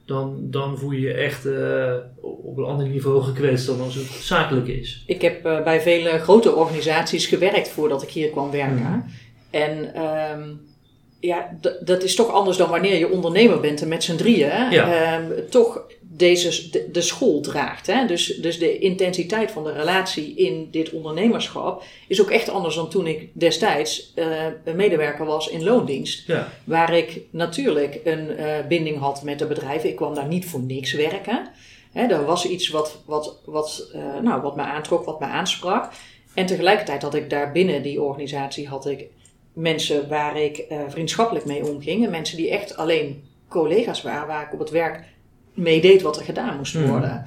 dan, 0.06 0.38
dan 0.40 0.78
voel 0.78 0.90
je 0.90 1.00
je 1.00 1.12
echt 1.12 1.46
eh, 1.46 1.94
op 2.20 2.56
een 2.56 2.64
ander 2.64 2.86
niveau 2.86 3.22
gekwetst 3.22 3.66
dan 3.66 3.80
als 3.80 3.94
het 3.94 4.06
zakelijk 4.06 4.68
is. 4.68 5.02
Ik 5.06 5.22
heb 5.22 5.44
eh, 5.46 5.62
bij 5.62 5.80
vele 5.80 6.18
grote 6.18 6.54
organisaties 6.54 7.26
gewerkt 7.26 7.68
voordat 7.68 8.02
ik 8.02 8.10
hier 8.10 8.30
kwam 8.30 8.50
werken. 8.50 8.74
Mhm. 8.74 9.00
En 9.50 9.94
ehm, 9.94 10.50
ja, 11.20 11.58
dat 11.84 12.02
is 12.02 12.14
toch 12.14 12.30
anders 12.32 12.56
dan 12.56 12.70
wanneer 12.70 12.98
je 12.98 13.10
ondernemer 13.10 13.60
bent 13.60 13.82
en 13.82 13.88
met 13.88 14.04
z'n 14.04 14.16
drieën 14.16 14.70
Ja. 14.70 15.14
ehm, 15.14 15.30
toch 15.50 15.82
deze, 16.16 16.70
de, 16.70 16.90
de 16.90 17.00
school 17.00 17.40
draagt. 17.40 17.86
Hè? 17.86 18.06
Dus, 18.06 18.26
dus 18.26 18.58
de 18.58 18.78
intensiteit 18.78 19.50
van 19.50 19.64
de 19.64 19.72
relatie 19.72 20.34
in 20.34 20.68
dit 20.70 20.90
ondernemerschap 20.90 21.82
is 22.08 22.20
ook 22.20 22.30
echt 22.30 22.48
anders 22.48 22.74
dan 22.74 22.90
toen 22.90 23.06
ik 23.06 23.28
destijds 23.32 24.12
eh, 24.14 24.44
een 24.64 24.76
medewerker 24.76 25.26
was 25.26 25.48
in 25.48 25.64
loondienst. 25.64 26.26
Ja. 26.26 26.48
Waar 26.64 26.94
ik 26.94 27.20
natuurlijk 27.30 28.00
een 28.04 28.30
eh, 28.30 28.66
binding 28.68 28.98
had 28.98 29.22
met 29.22 29.38
de 29.38 29.46
bedrijven. 29.46 29.88
Ik 29.88 29.96
kwam 29.96 30.14
daar 30.14 30.28
niet 30.28 30.46
voor 30.46 30.60
niks 30.60 30.92
werken. 30.92 31.48
Hè, 31.92 32.06
er 32.06 32.24
was 32.24 32.46
iets 32.46 32.68
wat, 32.68 33.02
wat, 33.06 33.38
wat, 33.44 33.90
eh, 33.92 34.20
nou, 34.22 34.42
wat 34.42 34.56
me 34.56 34.62
aantrok, 34.62 35.04
wat 35.04 35.20
me 35.20 35.26
aansprak. 35.26 35.92
En 36.34 36.46
tegelijkertijd 36.46 37.02
had 37.02 37.14
ik 37.14 37.30
daar 37.30 37.52
binnen 37.52 37.82
die 37.82 38.02
organisatie 38.02 38.68
had 38.68 38.86
ik 38.86 39.04
mensen 39.52 40.08
waar 40.08 40.40
ik 40.40 40.64
vriendschappelijk 40.88 41.44
mee 41.44 41.66
omging. 41.66 42.04
En 42.04 42.10
mensen 42.10 42.36
die 42.36 42.50
echt 42.50 42.76
alleen 42.76 43.24
collega's 43.48 44.02
waren, 44.02 44.26
waar 44.26 44.42
ik 44.42 44.52
op 44.52 44.58
het 44.58 44.70
werk 44.70 45.04
mee 45.54 45.80
deed 45.80 46.02
wat 46.02 46.16
er 46.18 46.24
gedaan 46.24 46.56
moest 46.56 46.74
Mhm. 46.74 46.88
worden. 46.88 47.24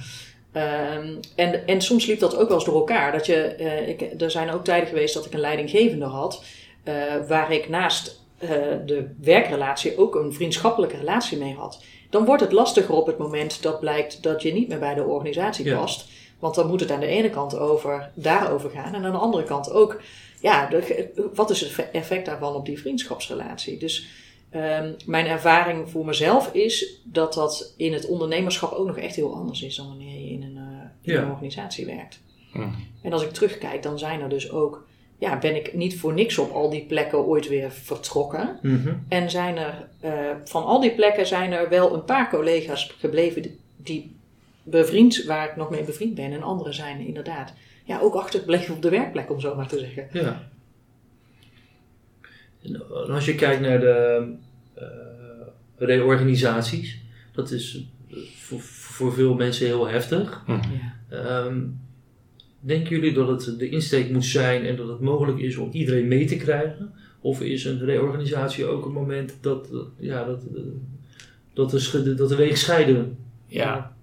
Ehm, 0.52 1.16
en, 1.36 1.68
en 1.68 1.82
soms 1.82 2.06
liep 2.06 2.20
dat 2.20 2.36
ook 2.38 2.48
wel 2.48 2.58
eens 2.58 2.66
door 2.66 2.76
elkaar. 2.76 3.12
Dat 3.12 3.26
je, 3.26 3.36
eh, 3.36 3.88
ik, 3.88 4.22
er 4.22 4.32
zijn 4.32 4.50
ook 4.52 4.64
tijden 4.64 4.88
geweest 4.90 5.14
dat 5.14 5.26
ik 5.26 5.34
een 5.34 5.40
leidinggevende 5.40 6.06
had, 6.06 6.44
eh, 6.84 6.94
waar 7.28 7.52
ik 7.52 7.70
naast 7.70 8.26
eh, 8.38 8.50
de 8.86 9.10
werkrelatie 9.22 9.98
ook 9.98 10.16
een 10.16 10.34
vriendschappelijke 10.34 10.98
relatie 10.98 11.38
mee 11.38 11.54
had. 11.54 11.84
Dan 12.10 12.26
wordt 12.26 12.42
het 12.42 12.52
lastiger 12.52 12.96
op 12.96 13.06
het 13.08 13.18
moment 13.18 13.62
dat 13.62 13.80
blijkt 13.80 14.24
dat 14.24 14.42
je 14.42 14.54
niet 14.54 14.68
meer 14.68 14.80
bij 14.80 14.94
de 14.94 15.04
organisatie 15.04 15.66
Ja. 15.66 15.78
past. 15.78 16.06
Want 16.40 16.56
dan 16.56 16.68
moet 16.68 16.80
het 16.80 16.92
aan 16.92 17.00
de 17.00 17.06
ene 17.08 17.30
kant 17.30 17.58
over 17.58 18.10
daarover 18.14 18.70
gaan 18.70 18.94
en 18.94 19.06
aan 19.06 19.12
de 19.12 19.18
andere 19.18 19.44
kant 19.44 19.72
ook, 19.72 20.02
ja, 20.42 20.66
de- 20.70 21.30
wat 21.34 21.50
is 21.50 21.62
het 21.62 21.90
effect 21.92 22.26
daarvan 22.26 22.56
op 22.56 22.66
die 22.66 22.80
vriendschapsrelatie? 22.80 23.78
Dus 23.78 24.08
ehm, 24.64 24.94
mijn 25.06 25.26
ervaring 25.26 25.90
voor 25.90 26.06
mezelf 26.06 26.54
is 26.54 27.02
dat 27.04 27.34
dat 27.34 27.74
in 27.78 27.94
het 27.94 28.06
ondernemerschap 28.08 28.72
ook 28.72 28.88
nog 28.88 28.98
echt 28.98 29.16
heel 29.16 29.36
anders 29.36 29.62
is 29.64 29.76
dan 29.76 29.88
wanneer 29.88 30.20
je 30.22 30.30
in 30.30 30.44
een, 30.44 30.58
eh, 30.58 30.64
in 31.02 31.14
Ja. 31.14 31.22
een 31.22 31.32
organisatie 31.32 31.86
werkt. 31.86 32.20
Hmm. 32.52 32.76
En 33.02 33.14
als 33.14 33.24
ik 33.24 33.32
terugkijk, 33.32 33.84
dan 33.84 34.00
zijn 34.00 34.22
er 34.22 34.30
dus 34.30 34.52
ook, 34.52 34.88
ja, 35.18 35.40
ben 35.40 35.56
ik 35.56 35.74
niet 35.74 36.00
voor 36.00 36.14
niks 36.14 36.38
op 36.38 36.52
al 36.52 36.70
die 36.70 36.86
plekken 36.86 37.26
ooit 37.26 37.48
weer 37.48 37.72
vertrokken. 37.72 38.60
Mhm. 38.62 38.94
En 39.08 39.30
zijn 39.30 39.58
er, 39.58 39.88
eh, 40.00 40.12
van 40.44 40.66
al 40.66 40.80
die 40.82 40.96
plekken 40.96 41.28
zijn 41.28 41.52
er 41.52 41.70
wel 41.70 41.94
een 41.94 42.06
paar 42.06 42.30
collega's 42.30 42.96
gebleven 43.00 43.58
die, 43.78 44.16
bevriend, 44.64 45.24
waar 45.24 45.50
ik 45.50 45.56
nog 45.56 45.70
mee 45.70 45.84
bevriend 45.84 46.16
ben. 46.16 46.32
En 46.32 46.44
anderen 46.44 46.74
zijn 46.74 47.00
inderdaad, 47.00 47.54
ja, 47.86 48.00
ook 48.00 48.14
achtergebleven 48.14 48.76
op 48.76 48.82
de 48.82 48.90
werkplek, 48.90 49.32
om 49.32 49.40
zo 49.40 49.56
maar 49.56 49.68
te 49.68 49.80
zeggen. 49.80 50.08
Ja. 50.12 50.50
En 52.64 53.14
als 53.14 53.26
je 53.26 53.36
kijkt 53.36 53.62
naar 53.62 53.80
de 53.80 54.34
reorganisaties, 55.78 57.02
dat 57.32 57.52
is 57.52 57.86
eh, 58.10 58.18
voor, 58.36 58.60
voor 58.62 59.14
veel 59.14 59.34
mensen 59.34 59.66
heel 59.66 59.88
heftig. 59.88 60.44
Hmm. 60.46 60.60
Ja. 61.10 61.16
Ehm, 61.18 61.60
denken 62.60 62.90
jullie 62.90 63.14
dat 63.14 63.46
het 63.46 63.60
de 63.60 63.70
insteek 63.70 64.12
moet 64.12 64.26
zijn 64.26 64.66
en 64.66 64.76
dat 64.76 64.88
het 64.88 65.00
mogelijk 65.00 65.40
is 65.40 65.58
om 65.58 65.70
iedereen 65.72 66.08
mee 66.08 66.26
te 66.26 66.38
krijgen? 66.38 66.94
Of 67.22 67.42
is 67.42 67.66
een 67.66 67.86
reorganisatie 67.86 68.66
ook 68.66 68.86
een 68.86 68.92
moment 68.92 69.38
dat, 69.42 69.70
eh, 69.72 69.80
ja, 70.00 70.24
dat, 70.24 70.44
eh, 70.56 70.62
dat, 71.54 71.72
de, 71.72 72.14
dat 72.14 72.30
de 72.30 72.36
wegen 72.36 72.58
scheiden? 72.58 73.18
Ja, 73.48 73.96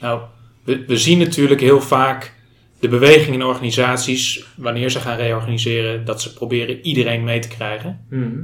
nou, 0.00 0.22
we, 0.64 0.84
we 0.86 0.96
zien 0.96 1.18
natuurlijk 1.18 1.60
heel 1.60 1.80
vaak 1.80 2.34
de 2.78 2.88
beweging 2.88 3.34
in 3.34 3.42
organisaties, 3.42 4.46
wanneer 4.56 4.90
ze 4.90 5.00
gaan 5.00 5.16
reorganiseren, 5.16 6.04
dat 6.04 6.22
ze 6.22 6.32
proberen 6.32 6.80
iedereen 6.80 7.24
mee 7.24 7.38
te 7.38 7.48
krijgen. 7.48 8.06
Mhm. 8.08 8.42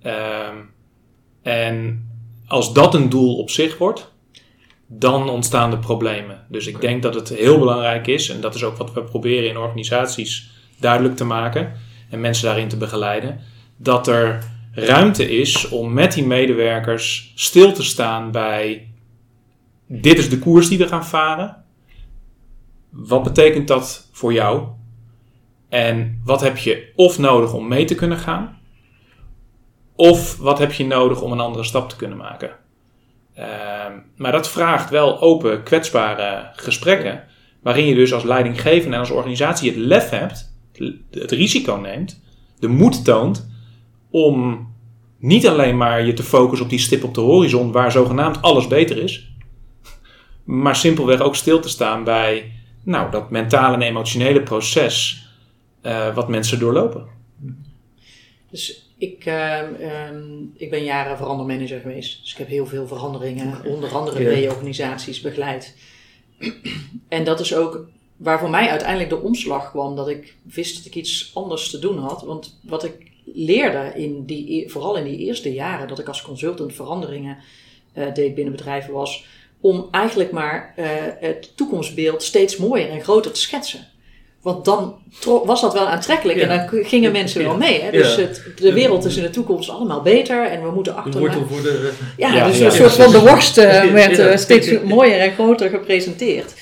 Ehm, 0.00 0.56
en 1.42 2.06
als 2.46 2.72
dat 2.72 2.94
een 2.94 3.08
doel 3.08 3.38
op 3.38 3.50
zich 3.50 3.78
wordt, 3.78 4.12
dan 4.86 5.28
ontstaan 5.28 5.70
de 5.70 5.78
problemen. 5.78 6.46
Dus 6.48 6.66
ik 6.66 6.80
denk 6.80 7.02
dat 7.02 7.14
het 7.14 7.28
heel 7.28 7.58
belangrijk 7.58 8.06
is, 8.06 8.28
en 8.28 8.40
dat 8.40 8.54
is 8.54 8.64
ook 8.64 8.76
wat 8.76 8.92
we 8.92 9.02
proberen 9.02 9.48
in 9.48 9.56
organisaties 9.56 10.50
duidelijk 10.78 11.16
te 11.16 11.24
maken 11.24 11.72
en 12.10 12.20
mensen 12.20 12.44
daarin 12.44 12.68
te 12.68 12.76
begeleiden, 12.76 13.40
dat 13.76 14.06
er 14.06 14.44
ruimte 14.72 15.30
is 15.30 15.68
om 15.68 15.92
met 15.92 16.12
die 16.12 16.26
medewerkers 16.26 17.32
stil 17.34 17.72
te 17.72 17.82
staan 17.82 18.30
bij 18.30 18.92
dit 19.86 20.18
is 20.18 20.30
de 20.30 20.38
koers 20.38 20.68
die 20.68 20.78
we 20.78 20.88
gaan 20.88 21.06
varen. 21.06 21.64
Wat 22.90 23.22
betekent 23.22 23.68
dat 23.68 24.08
voor 24.12 24.32
jou? 24.32 24.68
En 25.68 26.20
wat 26.24 26.40
heb 26.40 26.56
je 26.56 26.92
of 26.96 27.18
nodig 27.18 27.54
om 27.54 27.68
mee 27.68 27.84
te 27.84 27.94
kunnen 27.94 28.18
gaan? 28.18 28.60
Of 29.94 30.36
wat 30.36 30.58
heb 30.58 30.72
je 30.72 30.86
nodig 30.86 31.22
om 31.22 31.32
een 31.32 31.40
andere 31.40 31.64
stap 31.64 31.88
te 31.88 31.96
kunnen 31.96 32.18
maken? 32.18 32.50
Ehm, 33.34 33.92
maar 34.16 34.32
dat 34.32 34.48
vraagt 34.48 34.90
wel 34.90 35.20
open, 35.20 35.62
kwetsbare 35.62 36.50
gesprekken. 36.54 37.24
Waarin 37.62 37.86
je 37.86 37.94
dus 37.94 38.12
als 38.12 38.24
leidinggevende 38.24 38.94
en 38.94 39.00
als 39.00 39.10
organisatie 39.10 39.70
het 39.70 39.78
lef 39.78 40.10
hebt, 40.10 40.54
het 41.10 41.30
risico 41.30 41.74
neemt, 41.74 42.22
de 42.58 42.68
moed 42.68 43.04
toont 43.04 43.50
om 44.10 44.68
niet 45.18 45.48
alleen 45.48 45.76
maar 45.76 46.06
je 46.06 46.12
te 46.12 46.22
focussen 46.22 46.64
op 46.64 46.70
die 46.70 46.78
stip 46.78 47.04
op 47.04 47.14
de 47.14 47.20
horizon 47.20 47.72
waar 47.72 47.92
zogenaamd 47.92 48.42
alles 48.42 48.66
beter 48.66 48.98
is, 48.98 49.32
maar 50.44 50.76
simpelweg 50.76 51.20
ook 51.20 51.36
stil 51.36 51.60
te 51.60 51.68
staan 51.68 52.04
bij 52.04 52.52
nou, 52.84 53.10
dat 53.10 53.30
mentale 53.30 53.74
en 53.74 53.82
emotionele 53.82 54.42
proces 54.42 55.26
eh, 55.80 56.14
wat 56.14 56.28
mensen 56.28 56.58
doorlopen. 56.58 57.06
Dus 58.50 58.81
ik, 59.02 59.26
ehm, 59.26 59.74
ehm, 59.74 60.42
ik 60.54 60.70
ben 60.70 60.84
jaren 60.84 61.16
verandermanager 61.16 61.80
geweest. 61.80 62.20
Dus 62.20 62.32
ik 62.32 62.38
heb 62.38 62.48
heel 62.48 62.66
veel 62.66 62.86
veranderingen, 62.86 63.64
onder 63.64 63.94
andere 63.94 64.28
reorganisaties, 64.28 65.20
begeleid. 65.20 65.76
en 67.08 67.24
dat 67.24 67.40
is 67.40 67.54
ook 67.54 67.86
waar 68.16 68.38
voor 68.38 68.50
mij 68.50 68.68
uiteindelijk 68.68 69.10
de 69.10 69.20
omslag 69.20 69.70
kwam. 69.70 69.96
Dat 69.96 70.08
ik 70.08 70.36
wist 70.42 70.76
dat 70.76 70.86
ik 70.86 70.94
iets 70.94 71.30
anders 71.34 71.70
te 71.70 71.78
doen 71.78 71.98
had. 71.98 72.22
Want 72.22 72.58
wat 72.62 72.84
ik 72.84 73.10
leerde, 73.24 73.92
in 73.94 74.24
die, 74.24 74.64
e- 74.64 74.68
vooral 74.68 74.96
in 74.96 75.04
die 75.04 75.18
eerste 75.18 75.52
jaren 75.52 75.88
dat 75.88 75.98
ik 75.98 76.08
als 76.08 76.22
consultant 76.22 76.74
veranderingen 76.74 77.38
eh, 77.92 78.14
deed 78.14 78.34
binnen 78.34 78.54
bedrijven, 78.54 78.92
was 78.92 79.26
om 79.60 79.88
eigenlijk 79.90 80.30
maar 80.30 80.72
eh, 80.76 80.86
het 81.20 81.56
toekomstbeeld 81.56 82.22
steeds 82.22 82.56
mooier 82.56 82.88
en 82.88 83.02
groter 83.02 83.32
te 83.32 83.40
schetsen. 83.40 83.86
Want 84.42 84.64
dan 84.64 84.94
was 85.44 85.60
dat 85.60 85.72
wel 85.72 85.86
aantrekkelijk 85.88 86.38
Ja. 86.38 86.48
en 86.48 86.66
dan 86.70 86.84
gingen 86.84 87.12
mensen 87.12 87.42
wel 87.42 87.56
mee. 87.56 87.80
Hè? 87.80 87.90
Dus 87.90 88.14
Ja. 88.14 88.20
het, 88.22 88.42
de 88.56 88.72
wereld 88.72 89.04
is 89.04 89.16
in 89.16 89.22
de 89.22 89.30
toekomst 89.30 89.70
allemaal 89.70 90.02
beter 90.02 90.46
en 90.46 90.62
we 90.62 90.70
moeten 90.70 90.92
De 90.92 90.98
achterna... 90.98 91.18
wortel 91.20 91.46
voor 91.46 91.62
de... 91.62 91.92
Ja, 92.16 92.34
Ja, 92.34 92.46
dus 92.46 92.58
een 92.58 92.72
soort 92.72 92.92
van 92.92 93.12
de 93.12 93.20
worst 93.20 93.58
eh, 93.58 93.84
werd 94.02 94.18
eh, 94.18 94.36
steeds 94.36 94.80
mooier 94.84 95.18
en 95.18 95.32
groter 95.32 95.68
gepresenteerd. 95.68 96.54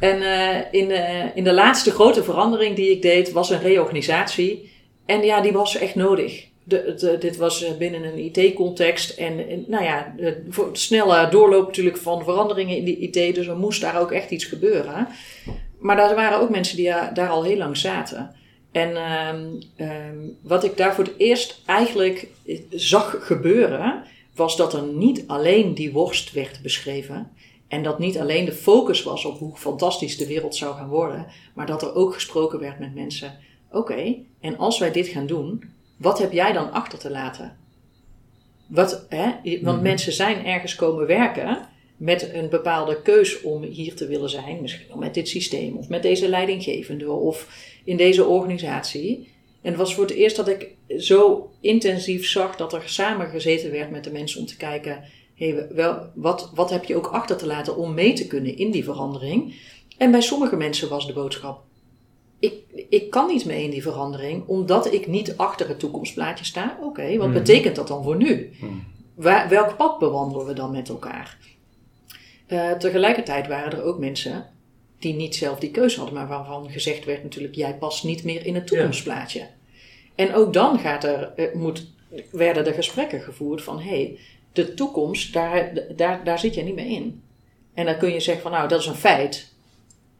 En 0.00 0.22
eh, 0.22 0.56
in, 0.70 0.88
de, 0.88 1.30
in 1.34 1.44
de 1.44 1.52
laatste 1.52 1.90
grote 1.90 2.22
verandering 2.24 2.76
die 2.76 2.90
ik 2.90 3.02
deed, 3.02 3.32
was 3.32 3.50
een 3.50 3.60
reorganisatie. 3.60 4.70
En 5.06 5.22
ja, 5.24 5.40
die 5.40 5.52
was 5.52 5.76
echt 5.76 5.94
nodig. 5.94 6.44
De, 6.64 6.94
de- 6.98 7.16
dit 7.18 7.36
was 7.36 7.64
binnen 7.78 8.04
een 8.04 8.18
IT-context. 8.34 9.10
En, 9.18 9.48
en, 9.48 9.64
nou 9.68 9.84
ja, 9.84 10.14
de, 10.16 10.42
voor 10.50 10.68
snelle 10.72 11.28
doorloop 11.30 11.66
natuurlijk 11.66 11.96
van 11.96 12.24
veranderingen 12.24 12.76
in 12.76 12.84
de 12.84 12.98
IT. 12.98 13.34
Dus 13.34 13.46
er 13.46 13.56
moest 13.56 13.80
daar 13.80 14.00
ook 14.00 14.12
echt 14.12 14.30
iets 14.30 14.44
gebeuren. 14.44 15.08
Maar 15.82 15.96
daar 15.96 16.14
waren 16.14 16.38
ook 16.40 16.50
mensen 16.50 16.76
die 16.76 16.86
daar, 16.86 17.14
daar 17.14 17.28
al 17.28 17.42
heel 17.44 17.56
lang 17.56 17.76
zaten. 17.76 18.34
En 18.72 18.96
ehm, 18.96 19.46
ehm, 19.76 20.16
wat 20.42 20.64
ik 20.64 20.76
daar 20.76 20.94
voor 20.94 21.04
het 21.04 21.14
eerst 21.16 21.62
eigenlijk 21.66 22.26
eh, 22.46 22.58
zag 22.70 23.16
gebeuren, 23.20 24.02
was 24.34 24.56
dat 24.56 24.74
er 24.74 24.82
niet 24.82 25.24
alleen 25.26 25.74
die 25.74 25.92
worst 25.92 26.32
werd 26.32 26.62
beschreven. 26.62 27.30
En 27.68 27.82
dat 27.82 27.98
niet 27.98 28.18
alleen 28.18 28.44
de 28.44 28.52
focus 28.52 29.02
was 29.02 29.24
op 29.24 29.38
hoe 29.38 29.56
fantastisch 29.56 30.16
de 30.16 30.26
wereld 30.26 30.56
zou 30.56 30.74
gaan 30.76 30.88
worden, 30.88 31.26
maar 31.54 31.66
dat 31.66 31.82
er 31.82 31.94
ook 31.94 32.14
gesproken 32.14 32.58
werd 32.58 32.78
met 32.78 32.94
mensen. 32.94 33.38
Oké, 33.70 34.14
en 34.40 34.58
als 34.58 34.78
wij 34.78 34.92
dit 34.92 35.06
gaan 35.06 35.26
doen, 35.26 35.64
wat 35.96 36.18
heb 36.18 36.32
jij 36.32 36.52
dan 36.52 36.72
achter 36.72 36.98
te 36.98 37.10
laten? 37.10 37.56
Wat, 38.66 39.06
hè? 39.08 39.24
Want 39.62 39.76
Mhm. 39.76 39.82
mensen 39.82 40.12
zijn 40.12 40.46
ergens 40.46 40.74
komen 40.74 41.06
werken 41.06 41.68
met 42.02 42.30
een 42.32 42.48
bepaalde 42.48 43.02
keus 43.02 43.40
om 43.42 43.62
hier 43.62 43.94
te 43.94 44.06
willen 44.06 44.30
zijn. 44.30 44.58
Misschien 44.60 44.88
wel 44.88 44.96
met 44.96 45.14
dit 45.14 45.28
systeem 45.28 45.76
of 45.76 45.88
met 45.88 46.02
deze 46.02 46.28
leidinggevende 46.28 47.10
of 47.10 47.48
in 47.84 47.96
deze 47.96 48.24
organisatie. 48.24 49.28
En 49.60 49.68
het 49.68 49.76
was 49.76 49.94
voor 49.94 50.04
het 50.04 50.12
eerst 50.14 50.36
dat 50.36 50.48
ik 50.48 50.68
zo 50.98 51.50
intensief 51.60 52.26
zag 52.26 52.56
dat 52.56 52.72
er 52.72 52.82
samen 52.84 53.28
gezeten 53.28 53.70
werd 53.70 53.90
met 53.90 54.04
de 54.04 54.10
mensen 54.10 54.40
om 54.40 54.46
te 54.46 54.56
kijken: 54.56 55.04
hey, 55.34 55.66
wel, 55.70 55.98
wat, 56.14 56.50
wat 56.54 56.70
heb 56.70 56.84
je 56.84 56.96
ook 56.96 57.06
achter 57.06 57.36
te 57.36 57.46
laten 57.46 57.76
om 57.76 57.94
mee 57.94 58.12
te 58.12 58.26
kunnen 58.26 58.56
in 58.56 58.70
die 58.70 58.84
verandering? 58.84 59.54
En 59.98 60.10
bij 60.10 60.20
sommige 60.20 60.56
mensen 60.56 60.88
was 60.88 61.06
de 61.06 61.12
boodschap: 61.12 61.62
ik, 62.38 62.54
ik 62.88 63.10
kan 63.10 63.26
niet 63.26 63.44
mee 63.44 63.64
in 63.64 63.70
die 63.70 63.82
verandering 63.82 64.46
omdat 64.46 64.92
ik 64.92 65.06
niet 65.06 65.36
achter 65.36 65.68
het 65.68 65.78
toekomstplaatje 65.78 66.44
sta. 66.44 66.78
Oké, 66.82 67.16
wat 67.16 67.26
Mhm. 67.28 67.38
betekent 67.38 67.76
dat 67.76 67.88
dan 67.88 68.02
voor 68.02 68.16
nu? 68.16 68.50
Hmm. 68.58 68.84
Waar, 69.14 69.48
welk 69.48 69.76
pad 69.76 69.98
bewandelen 69.98 70.46
we 70.46 70.52
dan 70.52 70.70
met 70.70 70.88
elkaar? 70.88 71.38
Eh, 72.52 72.72
tegelijkertijd 72.72 73.46
waren 73.46 73.72
er 73.72 73.82
ook 73.82 73.98
mensen 73.98 74.46
die 74.98 75.14
niet 75.14 75.34
zelf 75.34 75.58
die 75.58 75.70
keuze 75.70 75.96
hadden, 75.96 76.14
maar 76.14 76.28
waarvan 76.28 76.70
gezegd 76.70 77.04
werd 77.04 77.22
natuurlijk, 77.22 77.54
jij 77.54 77.74
past 77.74 78.04
niet 78.04 78.24
meer 78.24 78.46
in 78.46 78.54
het 78.54 78.66
toekomstplaatje. 78.66 79.46
En 80.14 80.34
ook 80.34 80.52
dan 80.52 80.78
gaat 80.78 81.04
er, 81.04 81.32
eh, 81.36 81.54
moet, 81.54 81.86
werden 82.30 82.66
er 82.66 82.74
gesprekken 82.74 83.20
gevoerd 83.20 83.62
van, 83.62 83.80
hé, 83.80 83.88
hey, 83.88 84.18
de 84.52 84.74
toekomst, 84.74 85.32
daar, 85.32 85.72
daar, 85.96 86.24
daar 86.24 86.38
zit 86.38 86.54
je 86.54 86.62
niet 86.62 86.74
meer 86.74 86.90
in. 86.90 87.22
En 87.74 87.84
dan 87.84 87.98
kun 87.98 88.12
je 88.12 88.20
zeggen 88.20 88.42
van, 88.42 88.52
nou, 88.52 88.68
dat 88.68 88.80
is 88.80 88.86
een 88.86 88.94
feit. 88.94 89.52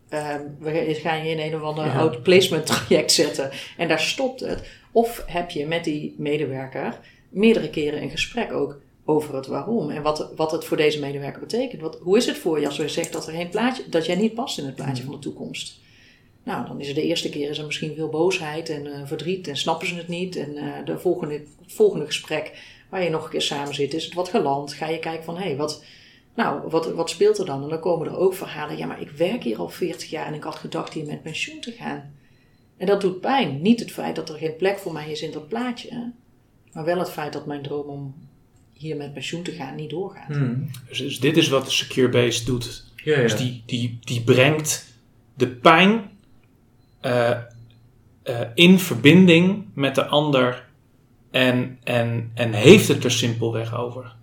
Ehm, 0.08 0.42
we 0.58 0.94
gaan 0.94 1.24
je 1.24 1.30
in 1.30 1.38
een 1.38 1.54
of 1.54 1.62
ander 1.62 1.84
Ja. 1.84 1.98
oud 1.98 2.22
placement 2.22 2.66
traject 2.66 3.12
zetten. 3.12 3.50
En 3.76 3.88
daar 3.88 4.00
stopt 4.00 4.40
het. 4.40 4.68
Of 4.92 5.24
heb 5.26 5.50
je 5.50 5.66
met 5.66 5.84
die 5.84 6.14
medewerker 6.18 6.98
meerdere 7.28 7.70
keren 7.70 8.02
een 8.02 8.10
gesprek 8.10 8.52
ook 8.52 8.80
over 9.04 9.34
het 9.34 9.46
waarom. 9.46 9.90
En 9.90 10.02
wat, 10.02 10.30
wat 10.36 10.52
het 10.52 10.64
voor 10.64 10.76
deze 10.76 11.00
medewerker 11.00 11.40
betekent. 11.40 11.82
Wat, 11.82 11.98
hoe 12.00 12.16
is 12.16 12.26
het 12.26 12.36
voor 12.36 12.60
je 12.60 12.66
als 12.66 12.78
we 12.78 12.88
zeggen 12.88 13.12
dat, 13.12 13.26
er 13.26 13.34
geen 13.34 13.48
plaatje, 13.48 13.88
dat 13.88 14.06
jij 14.06 14.16
niet 14.16 14.34
past 14.34 14.58
in 14.58 14.64
het 14.64 14.74
plaatje 14.74 15.04
van 15.04 15.12
de 15.12 15.18
toekomst? 15.18 15.80
Nou, 16.44 16.66
dan 16.66 16.80
is 16.80 16.88
er 16.88 16.94
de 16.94 17.02
eerste 17.02 17.28
keer 17.28 17.50
is 17.50 17.58
er 17.58 17.66
misschien 17.66 17.94
veel 17.94 18.08
boosheid 18.08 18.68
en 18.68 18.86
uh, 18.86 19.00
verdriet 19.04 19.48
en 19.48 19.56
snappen 19.56 19.86
ze 19.86 19.94
het 19.94 20.08
niet. 20.08 20.36
En 20.36 20.56
uh, 20.56 20.74
de 20.84 20.98
volgende, 20.98 21.34
het 21.34 21.72
volgende 21.72 22.06
gesprek 22.06 22.52
waar 22.88 23.02
je 23.02 23.10
nog 23.10 23.24
een 23.24 23.30
keer 23.30 23.42
samen 23.42 23.74
zit, 23.74 23.94
is 23.94 24.04
het 24.04 24.14
wat 24.14 24.28
geland. 24.28 24.72
Ga 24.72 24.88
je 24.88 24.98
kijken 24.98 25.24
van, 25.24 25.36
hé, 25.36 25.42
hey, 25.42 25.56
wat, 25.56 25.84
nou, 26.34 26.70
wat, 26.70 26.92
wat 26.92 27.10
speelt 27.10 27.38
er 27.38 27.46
dan? 27.46 27.62
En 27.62 27.68
dan 27.68 27.80
komen 27.80 28.06
er 28.06 28.18
ook 28.18 28.34
verhalen, 28.34 28.76
ja, 28.76 28.86
maar 28.86 29.00
ik 29.00 29.10
werk 29.10 29.42
hier 29.42 29.58
al 29.58 29.68
40 29.68 30.10
jaar 30.10 30.26
en 30.26 30.34
ik 30.34 30.42
had 30.42 30.54
gedacht 30.54 30.92
hier 30.92 31.06
met 31.06 31.22
pensioen 31.22 31.60
te 31.60 31.72
gaan. 31.72 32.14
En 32.76 32.86
dat 32.86 33.00
doet 33.00 33.20
pijn. 33.20 33.62
Niet 33.62 33.80
het 33.80 33.92
feit 33.92 34.16
dat 34.16 34.28
er 34.28 34.38
geen 34.38 34.56
plek 34.56 34.78
voor 34.78 34.92
mij 34.92 35.10
is 35.10 35.22
in 35.22 35.30
dat 35.30 35.48
plaatje, 35.48 36.12
maar 36.72 36.84
wel 36.84 36.98
het 36.98 37.10
feit 37.10 37.32
dat 37.32 37.46
mijn 37.46 37.62
droom 37.62 37.88
om 37.88 38.14
hier 38.82 38.96
met 38.96 39.12
pensioen 39.12 39.42
te 39.42 39.52
gaan 39.52 39.74
niet 39.74 39.90
doorgaat. 39.90 40.26
Hmm. 40.26 40.70
Dus, 40.88 40.98
dus, 40.98 41.20
dit 41.20 41.36
is 41.36 41.48
wat 41.48 41.64
de 41.64 41.70
Secure 41.70 42.08
Base 42.08 42.44
doet. 42.44 42.84
Ja, 42.96 43.16
ja. 43.16 43.22
Dus 43.22 43.36
die, 43.36 43.62
die, 43.66 43.98
die 44.00 44.22
brengt 44.22 44.94
de 45.34 45.48
pijn 45.48 46.10
uh, 47.02 47.30
uh, 48.24 48.40
in 48.54 48.78
verbinding 48.78 49.64
met 49.74 49.94
de 49.94 50.06
ander 50.06 50.68
en, 51.30 51.78
en, 51.84 52.30
en 52.34 52.52
heeft 52.52 52.88
het 52.88 53.04
er 53.04 53.10
simpelweg 53.10 53.76
over. 53.76 54.14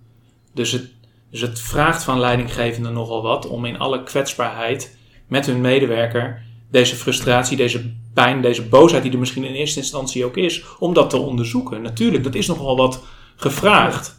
Dus 0.53 0.71
het, 0.71 0.91
dus 1.29 1.41
het 1.41 1.59
vraagt 1.59 2.03
van 2.03 2.19
leidinggevenden 2.19 2.93
nogal 2.93 3.21
wat 3.21 3.47
om 3.47 3.65
in 3.65 3.79
alle 3.79 4.03
kwetsbaarheid 4.03 4.97
met 5.27 5.45
hun 5.45 5.61
medewerker 5.61 6.41
deze 6.71 6.95
frustratie, 6.95 7.57
deze 7.57 7.91
pijn, 8.13 8.41
deze 8.41 8.67
boosheid 8.67 9.03
die 9.03 9.11
er 9.11 9.19
misschien 9.19 9.43
in 9.43 9.53
eerste 9.53 9.79
instantie 9.79 10.25
ook 10.25 10.37
is, 10.37 10.63
om 10.79 10.93
dat 10.93 11.09
te 11.09 11.17
onderzoeken. 11.17 11.81
Natuurlijk, 11.81 12.23
dat 12.23 12.35
is 12.35 12.47
nogal 12.47 12.77
wat 12.77 13.03
gevraagd. 13.35 14.18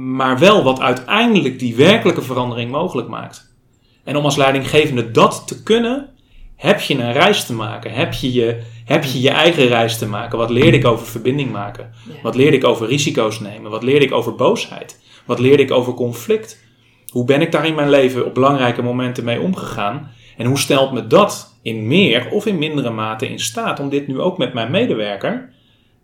Maar 0.00 0.38
wel 0.38 0.62
wat 0.62 0.80
uiteindelijk 0.80 1.58
die 1.58 1.74
werkelijke 1.74 2.22
verandering 2.22 2.70
mogelijk 2.70 3.08
maakt. 3.08 3.56
En 4.04 4.16
om 4.16 4.24
als 4.24 4.36
leidinggevende 4.36 5.10
dat 5.10 5.42
te 5.46 5.62
kunnen, 5.62 6.08
heb 6.56 6.80
je 6.80 6.94
een 6.94 7.12
reis 7.12 7.46
te 7.46 7.54
maken. 7.54 7.92
Heb 7.92 8.12
je 8.12 8.32
je, 8.32 8.62
heb 8.84 9.04
je, 9.04 9.20
je 9.20 9.30
eigen 9.30 9.66
reis 9.66 9.98
te 9.98 10.06
maken. 10.06 10.38
Wat 10.38 10.50
leerde 10.50 10.76
ik 10.76 10.86
over 10.86 11.06
verbinding 11.06 11.52
maken? 11.52 11.90
Wat 12.22 12.34
leerde 12.34 12.56
ik 12.56 12.64
over 12.64 12.86
risico's 12.86 13.40
nemen? 13.40 13.70
Wat 13.70 13.82
leerde 13.82 14.04
ik 14.04 14.12
over 14.12 14.34
boosheid? 14.34 15.00
Wat 15.26 15.38
leerde 15.38 15.62
ik 15.62 15.70
over 15.70 15.94
conflict? 15.94 16.66
Hoe 17.08 17.24
ben 17.24 17.40
ik 17.40 17.52
daar 17.52 17.66
in 17.66 17.74
mijn 17.74 17.90
leven 17.90 18.26
op 18.26 18.34
belangrijke 18.34 18.82
momenten 18.82 19.24
mee 19.24 19.40
omgegaan? 19.40 20.10
En 20.36 20.46
hoe 20.46 20.58
stelt 20.58 20.92
me 20.92 21.06
dat 21.06 21.58
in 21.62 21.86
meer 21.86 22.30
of 22.30 22.46
in 22.46 22.58
mindere 22.58 22.90
mate 22.90 23.28
in 23.28 23.40
staat 23.40 23.80
om 23.80 23.88
dit 23.88 24.06
nu 24.06 24.20
ook 24.20 24.38
met 24.38 24.54
mijn 24.54 24.70
medewerker 24.70 25.52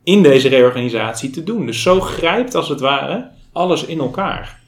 in 0.05 0.23
deze 0.23 0.49
reorganisatie 0.49 1.31
te 1.31 1.43
doen? 1.43 1.67
Dus 1.67 1.83
zo 1.83 2.01
grijpt 2.01 2.55
als 2.55 2.69
het 2.69 2.81
ware 2.81 3.31
alles 3.53 3.85
in 3.85 3.99
elkaar. 3.99 4.63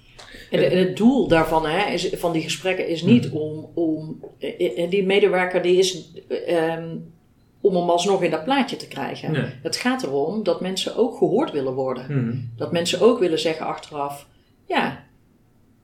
En, 0.51 0.79
het 0.79 0.97
doel 0.97 1.29
daarvan, 1.29 1.67
hè, 1.67 1.93
is, 1.93 2.11
van 2.13 2.33
die 2.33 2.43
gesprekken, 2.43 2.89
is 2.89 3.03
niet 3.03 3.31
om, 3.31 3.71
om 3.75 4.21
eh, 4.39 4.83
eh, 4.83 4.91
die 4.91 5.07
medewerker 5.07 5.63
die 5.63 5.79
is 5.79 6.05
um, 6.49 7.15
om 7.61 7.77
hem 7.77 7.91
alsnog 7.91 8.23
in 8.23 8.31
dat 8.31 8.45
plaatje 8.45 8.77
te 8.77 8.89
krijgen. 8.89 9.59
Het 9.63 9.77
gaat 9.77 10.03
erom 10.03 10.43
dat 10.43 10.61
mensen 10.61 10.97
ook 10.97 11.17
gehoord 11.17 11.51
willen 11.51 11.75
worden. 11.75 12.07
Hmm. 12.07 12.51
Dat 12.57 12.73
mensen 12.73 13.01
ook 13.01 13.19
willen 13.19 13.39
zeggen 13.39 13.67
achteraf, 13.67 14.27
ja, 14.67 15.05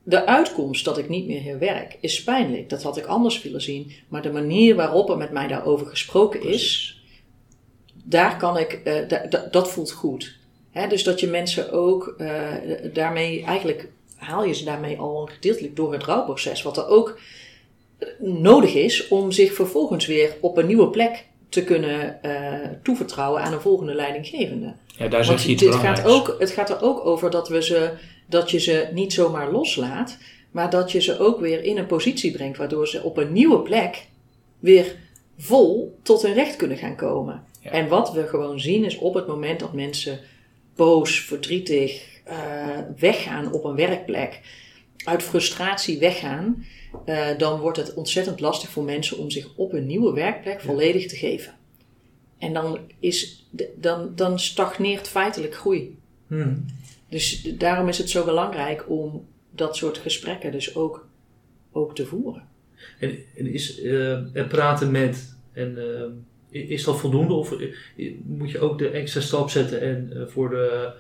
de 0.02 0.26
uitkomst 0.26 0.84
dat 0.84 0.98
ik 0.98 1.08
niet 1.08 1.26
meer 1.26 1.40
hier 1.40 1.58
werk 1.58 1.98
is 2.00 2.22
pijnlijk. 2.22 2.68
Dat 2.68 2.82
had 2.82 2.96
ik 2.96 3.06
anders 3.06 3.42
willen 3.42 3.62
zien. 3.62 3.92
Maar 4.08 4.22
de 4.22 4.32
manier 4.32 4.74
waarop 4.74 5.10
er 5.10 5.16
met 5.16 5.30
mij 5.30 5.46
daarover 5.46 5.86
gesproken 5.86 6.42
is, 6.42 6.91
daar 8.02 8.36
kan 8.36 8.58
ik, 8.58 8.80
uh, 8.84 9.30
dat 9.50 9.70
voelt 9.70 9.92
goed. 9.92 10.36
Dus 10.88 11.04
dat 11.04 11.20
je 11.20 11.26
mensen 11.26 11.72
ook 11.72 12.14
uh, 12.18 12.28
daarmee 12.92 13.44
eigenlijk 13.44 13.88
haal 14.16 14.44
je 14.44 14.54
ze 14.54 14.64
daarmee 14.64 14.98
al 14.98 15.28
gedeeltelijk 15.32 15.76
door 15.76 15.92
het 15.92 16.04
rouwproces. 16.04 16.62
Wat 16.62 16.76
er 16.76 16.88
ook 16.88 17.18
nodig 18.18 18.74
is 18.74 19.08
om 19.08 19.32
zich 19.32 19.54
vervolgens 19.54 20.06
weer 20.06 20.36
op 20.40 20.56
een 20.56 20.66
nieuwe 20.66 20.88
plek 20.88 21.24
te 21.48 21.64
kunnen 21.64 22.18
uh, 22.22 22.68
toevertrouwen 22.82 23.42
aan 23.42 23.52
een 23.52 23.60
volgende 23.60 23.94
leidinggevende. 23.94 24.74
Ja, 24.86 25.08
daar 25.08 25.24
zit 25.24 25.44
iets 25.44 25.62
het 25.62 25.74
gaat, 25.74 26.04
ook, 26.04 26.36
het 26.38 26.50
gaat 26.50 26.70
er 26.70 26.82
ook 26.82 27.06
over 27.06 27.30
dat, 27.30 27.48
we 27.48 27.62
ze, 27.62 27.92
dat 28.26 28.50
je 28.50 28.58
ze 28.58 28.88
niet 28.92 29.12
zomaar 29.12 29.52
loslaat, 29.52 30.18
maar 30.50 30.70
dat 30.70 30.92
je 30.92 31.00
ze 31.00 31.18
ook 31.18 31.40
weer 31.40 31.64
in 31.64 31.78
een 31.78 31.86
positie 31.86 32.32
brengt 32.32 32.58
waardoor 32.58 32.88
ze 32.88 33.02
op 33.02 33.16
een 33.16 33.32
nieuwe 33.32 33.58
plek 33.58 34.06
weer 34.58 34.96
vol 35.38 35.98
tot 36.02 36.22
hun 36.22 36.34
recht 36.34 36.56
kunnen 36.56 36.76
gaan 36.76 36.96
komen. 36.96 37.44
En 37.62 37.88
wat 37.88 38.12
we 38.12 38.26
gewoon 38.26 38.60
zien 38.60 38.84
is 38.84 38.96
op 38.96 39.14
het 39.14 39.26
moment 39.26 39.60
dat 39.60 39.72
mensen 39.72 40.20
boos, 40.76 41.20
verdrietig, 41.20 42.20
uh, 42.28 42.78
weggaan 42.98 43.52
op 43.52 43.64
een 43.64 43.76
werkplek, 43.76 44.40
uit 45.04 45.22
frustratie 45.22 45.98
weggaan, 45.98 46.64
uh, 47.06 47.38
dan 47.38 47.60
wordt 47.60 47.78
het 47.78 47.94
ontzettend 47.94 48.40
lastig 48.40 48.68
voor 48.68 48.84
mensen 48.84 49.18
om 49.18 49.30
zich 49.30 49.48
op 49.56 49.72
een 49.72 49.86
nieuwe 49.86 50.12
werkplek 50.12 50.60
volledig 50.60 51.06
te 51.06 51.16
geven. 51.16 51.54
En 52.38 52.52
dan, 52.52 52.78
is, 52.98 53.46
dan, 53.76 54.12
dan 54.14 54.38
stagneert 54.38 55.08
feitelijk 55.08 55.54
groei. 55.54 55.98
Hmm. 56.26 56.64
Dus 57.08 57.42
daarom 57.42 57.88
is 57.88 57.98
het 57.98 58.10
zo 58.10 58.24
belangrijk 58.24 58.90
om 58.90 59.26
dat 59.50 59.76
soort 59.76 59.98
gesprekken 59.98 60.52
dus 60.52 60.76
ook, 60.76 61.08
ook 61.72 61.94
te 61.94 62.06
voeren. 62.06 62.48
En, 62.98 63.18
en 63.36 63.46
is 63.46 63.82
uh, 63.82 64.48
praten 64.48 64.90
met, 64.90 65.36
en, 65.52 65.74
uh, 65.78 66.02
is 66.52 66.84
dat 66.84 66.98
voldoende? 66.98 67.34
Of 67.34 67.54
moet 68.24 68.50
je 68.50 68.60
ook 68.60 68.78
de 68.78 68.88
extra 68.88 69.20
stap 69.20 69.50
zetten 69.50 69.80
en 69.80 70.26
voor 70.30 70.50
de 70.50 70.90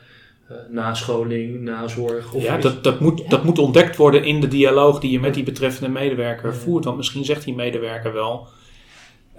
uh, 0.50 0.56
nascholing, 0.70 1.60
nazorg. 1.60 2.32
Of 2.32 2.42
ja, 2.42 2.56
dat, 2.56 2.84
dat, 2.84 3.00
moet, 3.00 3.30
dat 3.30 3.44
moet 3.44 3.58
ontdekt 3.58 3.96
worden 3.96 4.24
in 4.24 4.40
de 4.40 4.48
dialoog 4.48 5.00
die 5.00 5.10
je 5.10 5.20
met 5.20 5.34
die 5.34 5.42
betreffende 5.42 5.90
medewerker 5.90 6.54
voert. 6.54 6.84
Want 6.84 6.96
misschien 6.96 7.24
zegt 7.24 7.44
die 7.44 7.54
medewerker 7.54 8.12
wel. 8.12 8.46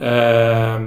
Uh, 0.01 0.81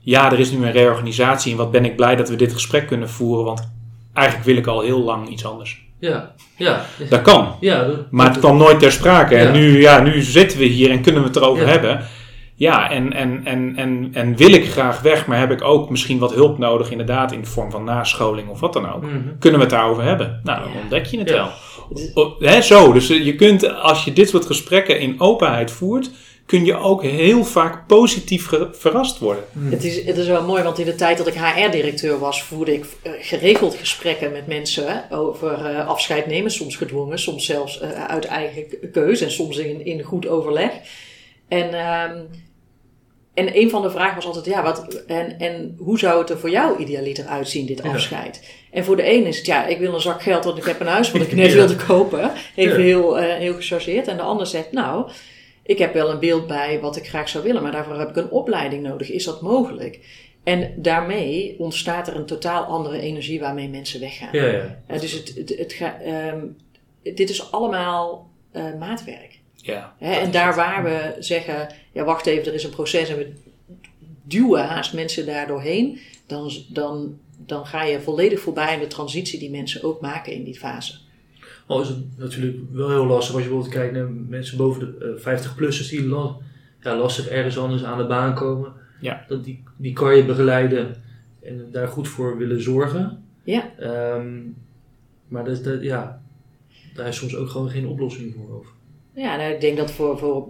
ja, 0.00 0.32
er 0.32 0.38
is 0.38 0.50
nu 0.50 0.64
een 0.64 0.72
reorganisatie 0.72 1.52
en 1.52 1.58
wat 1.58 1.70
ben 1.70 1.84
ik 1.84 1.96
blij 1.96 2.16
dat 2.16 2.28
we 2.28 2.36
dit 2.36 2.52
gesprek 2.52 2.86
kunnen 2.86 3.10
voeren. 3.10 3.44
Want 3.44 3.72
eigenlijk 4.12 4.46
wil 4.46 4.56
ik 4.56 4.66
al 4.66 4.80
heel 4.80 5.02
lang 5.02 5.28
iets 5.28 5.44
anders. 5.44 5.84
Ja, 5.98 6.34
ja. 6.56 6.84
Dat 7.08 7.22
kan. 7.22 7.56
Ja, 7.60 7.86
maar 8.10 8.28
het 8.28 8.38
kwam 8.38 8.56
nooit 8.56 8.78
ter 8.78 8.92
sprake. 8.92 9.36
En 9.36 9.52
nu, 9.52 9.80
ja, 9.80 10.00
nu 10.00 10.22
zitten 10.22 10.58
we 10.58 10.64
hier 10.64 10.90
en 10.90 11.02
kunnen 11.02 11.22
we 11.22 11.28
het 11.28 11.36
erover 11.36 11.68
hebben. 11.68 12.00
Ja, 12.58 12.90
en, 12.90 13.12
en, 13.12 13.40
en, 13.44 13.72
en, 13.76 14.10
en 14.12 14.36
wil 14.36 14.52
ik 14.52 14.70
graag 14.70 15.00
weg, 15.00 15.26
maar 15.26 15.38
heb 15.38 15.50
ik 15.50 15.62
ook 15.62 15.90
misschien 15.90 16.18
wat 16.18 16.34
hulp 16.34 16.58
nodig, 16.58 16.90
inderdaad, 16.90 17.32
in 17.32 17.40
de 17.40 17.46
vorm 17.46 17.70
van 17.70 17.84
nascholing 17.84 18.48
of 18.48 18.60
wat 18.60 18.72
dan 18.72 18.92
ook. 18.92 19.02
Mhm. 19.02 19.38
Kunnen 19.38 19.60
we 19.60 19.66
het 19.66 19.74
daarover 19.74 20.02
hebben? 20.02 20.40
Nou, 20.44 20.62
dan 20.62 20.72
ontdek 20.82 21.06
je 21.06 21.18
het 21.18 21.30
wel. 21.30 21.50
He, 22.38 22.62
zo, 22.62 22.92
dus 22.92 23.10
eh, 23.10 23.24
je 23.24 23.34
kunt, 23.34 23.74
als 23.74 24.04
je 24.04 24.12
dit 24.12 24.28
soort 24.28 24.46
gesprekken 24.46 25.00
in 25.00 25.20
openheid 25.20 25.70
voert, 25.70 26.10
kun 26.46 26.64
je 26.64 26.76
ook 26.76 27.02
heel 27.02 27.44
vaak 27.44 27.86
positief 27.86 28.50
verrast 28.72 29.18
worden. 29.18 29.44
Mhm. 29.52 29.70
Het, 29.70 29.84
is, 29.84 30.04
het 30.04 30.16
is 30.16 30.26
wel 30.26 30.44
mooi, 30.44 30.62
want 30.62 30.78
in 30.78 30.84
de 30.84 30.94
tijd 30.94 31.18
dat 31.18 31.26
ik 31.26 31.34
HR-directeur 31.34 32.18
was, 32.18 32.42
voerde 32.42 32.74
ik 32.74 32.84
uh, 32.84 33.12
geregeld 33.20 33.74
gesprekken 33.74 34.32
met 34.32 34.46
mensen 34.46 35.10
over 35.10 35.72
uh, 35.72 35.88
afscheid 35.88 36.26
nemen, 36.26 36.50
soms 36.50 36.76
gedwongen, 36.76 37.18
soms 37.18 37.44
zelfs 37.44 37.80
uit 38.08 38.24
eigen 38.24 38.64
keuze 38.92 39.24
en 39.24 39.30
soms 39.30 39.56
in, 39.56 39.84
in 39.84 40.02
goed 40.02 40.28
overleg. 40.28 40.70
En 41.48 41.74
uh, 41.74 42.20
en 43.36 43.56
een 43.56 43.70
van 43.70 43.82
de 43.82 43.90
vragen 43.90 44.14
was 44.14 44.26
altijd, 44.26 44.44
ja, 44.44 44.62
wat, 44.62 45.04
en, 45.06 45.38
en 45.38 45.76
hoe 45.78 45.98
zou 45.98 46.20
het 46.20 46.30
er 46.30 46.38
voor 46.38 46.50
jou 46.50 46.78
idealiter 46.78 47.26
uitzien, 47.26 47.66
dit 47.66 47.82
afscheid? 47.82 48.54
En 48.70 48.84
voor 48.84 48.96
de 48.96 49.12
een 49.12 49.26
is 49.26 49.36
het, 49.36 49.46
ja, 49.46 49.66
ik 49.66 49.78
wil 49.78 49.94
een 49.94 50.00
zak 50.00 50.22
geld, 50.22 50.44
want 50.44 50.58
ik 50.58 50.64
heb 50.64 50.80
een 50.80 50.86
huis 50.86 51.10
wat 51.10 51.22
ik 51.22 51.34
net 51.36 51.52
wilde 51.52 51.76
kopen. 51.76 52.30
Even 52.54 52.82
heel, 52.82 53.22
uh, 53.22 53.34
heel 53.34 53.54
gechargeerd. 53.54 54.08
En 54.08 54.16
de 54.16 54.22
ander 54.22 54.46
zegt, 54.46 54.72
nou, 54.72 55.10
ik 55.62 55.78
heb 55.78 55.94
wel 55.94 56.10
een 56.10 56.18
beeld 56.18 56.46
bij 56.46 56.80
wat 56.80 56.96
ik 56.96 57.08
graag 57.08 57.28
zou 57.28 57.44
willen, 57.44 57.62
maar 57.62 57.72
daarvoor 57.72 57.98
heb 57.98 58.08
ik 58.08 58.16
een 58.16 58.30
opleiding 58.30 58.82
nodig. 58.82 59.10
Is 59.10 59.24
dat 59.24 59.42
mogelijk? 59.42 60.00
En 60.44 60.72
daarmee 60.76 61.56
ontstaat 61.58 62.08
er 62.08 62.16
een 62.16 62.26
totaal 62.26 62.64
andere 62.64 63.00
energie 63.00 63.40
waarmee 63.40 63.68
mensen 63.68 64.00
weggaan. 64.00 64.28
Ja, 64.32 64.46
ja. 64.46 64.78
Uh, 64.90 65.00
dus 65.00 65.12
het, 65.12 65.34
het, 65.36 65.58
het 65.58 65.72
ga, 65.72 65.96
um, 66.32 66.56
dit 67.02 67.30
is 67.30 67.52
allemaal 67.52 68.30
uh, 68.52 68.62
maatwerk. 68.78 69.38
Ja, 69.66 69.94
en 69.98 70.30
daar 70.30 70.54
waar 70.54 70.84
we 70.84 71.16
zeggen, 71.18 71.74
ja 71.92 72.04
wacht 72.04 72.26
even, 72.26 72.46
er 72.46 72.54
is 72.54 72.64
een 72.64 72.70
proces 72.70 73.08
en 73.08 73.16
we 73.16 73.32
duwen 74.22 74.64
haast 74.64 74.94
mensen 74.94 75.26
daar 75.26 75.46
doorheen, 75.46 75.98
dan, 76.26 76.50
dan, 76.68 77.18
dan 77.46 77.66
ga 77.66 77.84
je 77.84 78.00
volledig 78.00 78.40
voorbij 78.40 78.74
aan 78.74 78.80
de 78.80 78.86
transitie 78.86 79.38
die 79.38 79.50
mensen 79.50 79.82
ook 79.82 80.00
maken 80.00 80.32
in 80.32 80.44
die 80.44 80.58
fase. 80.58 80.94
Al 81.66 81.80
is 81.80 81.88
het 81.88 81.98
natuurlijk 82.16 82.58
wel 82.72 82.88
heel 82.88 83.06
lastig 83.06 83.34
als 83.34 83.42
je 83.42 83.48
bijvoorbeeld 83.48 83.74
kijkt 83.74 83.94
naar 83.94 84.10
mensen 84.10 84.56
boven 84.56 84.80
de 84.80 85.18
50-plussers 85.20 85.92
eh, 85.92 85.98
die 85.98 86.08
ja, 86.80 86.96
lastig 86.96 87.28
ergens 87.28 87.58
anders 87.58 87.84
aan 87.84 87.98
de 87.98 88.06
baan 88.06 88.34
komen. 88.34 88.72
Ja. 89.00 89.24
Dat 89.28 89.44
die, 89.44 89.62
die 89.76 89.92
kan 89.92 90.16
je 90.16 90.24
begeleiden 90.24 91.02
en 91.42 91.68
daar 91.72 91.88
goed 91.88 92.08
voor 92.08 92.38
willen 92.38 92.62
zorgen. 92.62 93.24
Ja. 93.44 93.70
Um, 94.16 94.56
maar 95.28 95.44
dat, 95.44 95.64
dat, 95.64 95.82
ja, 95.82 96.22
daar 96.94 97.08
is 97.08 97.16
soms 97.16 97.36
ook 97.36 97.48
gewoon 97.48 97.70
geen 97.70 97.86
oplossing 97.86 98.34
voor 98.34 98.58
over. 98.58 98.70
Ja, 99.16 99.36
nou, 99.36 99.52
ik 99.52 99.60
denk 99.60 99.76
dat 99.76 99.90
voor, 99.90 100.18
voor, 100.18 100.46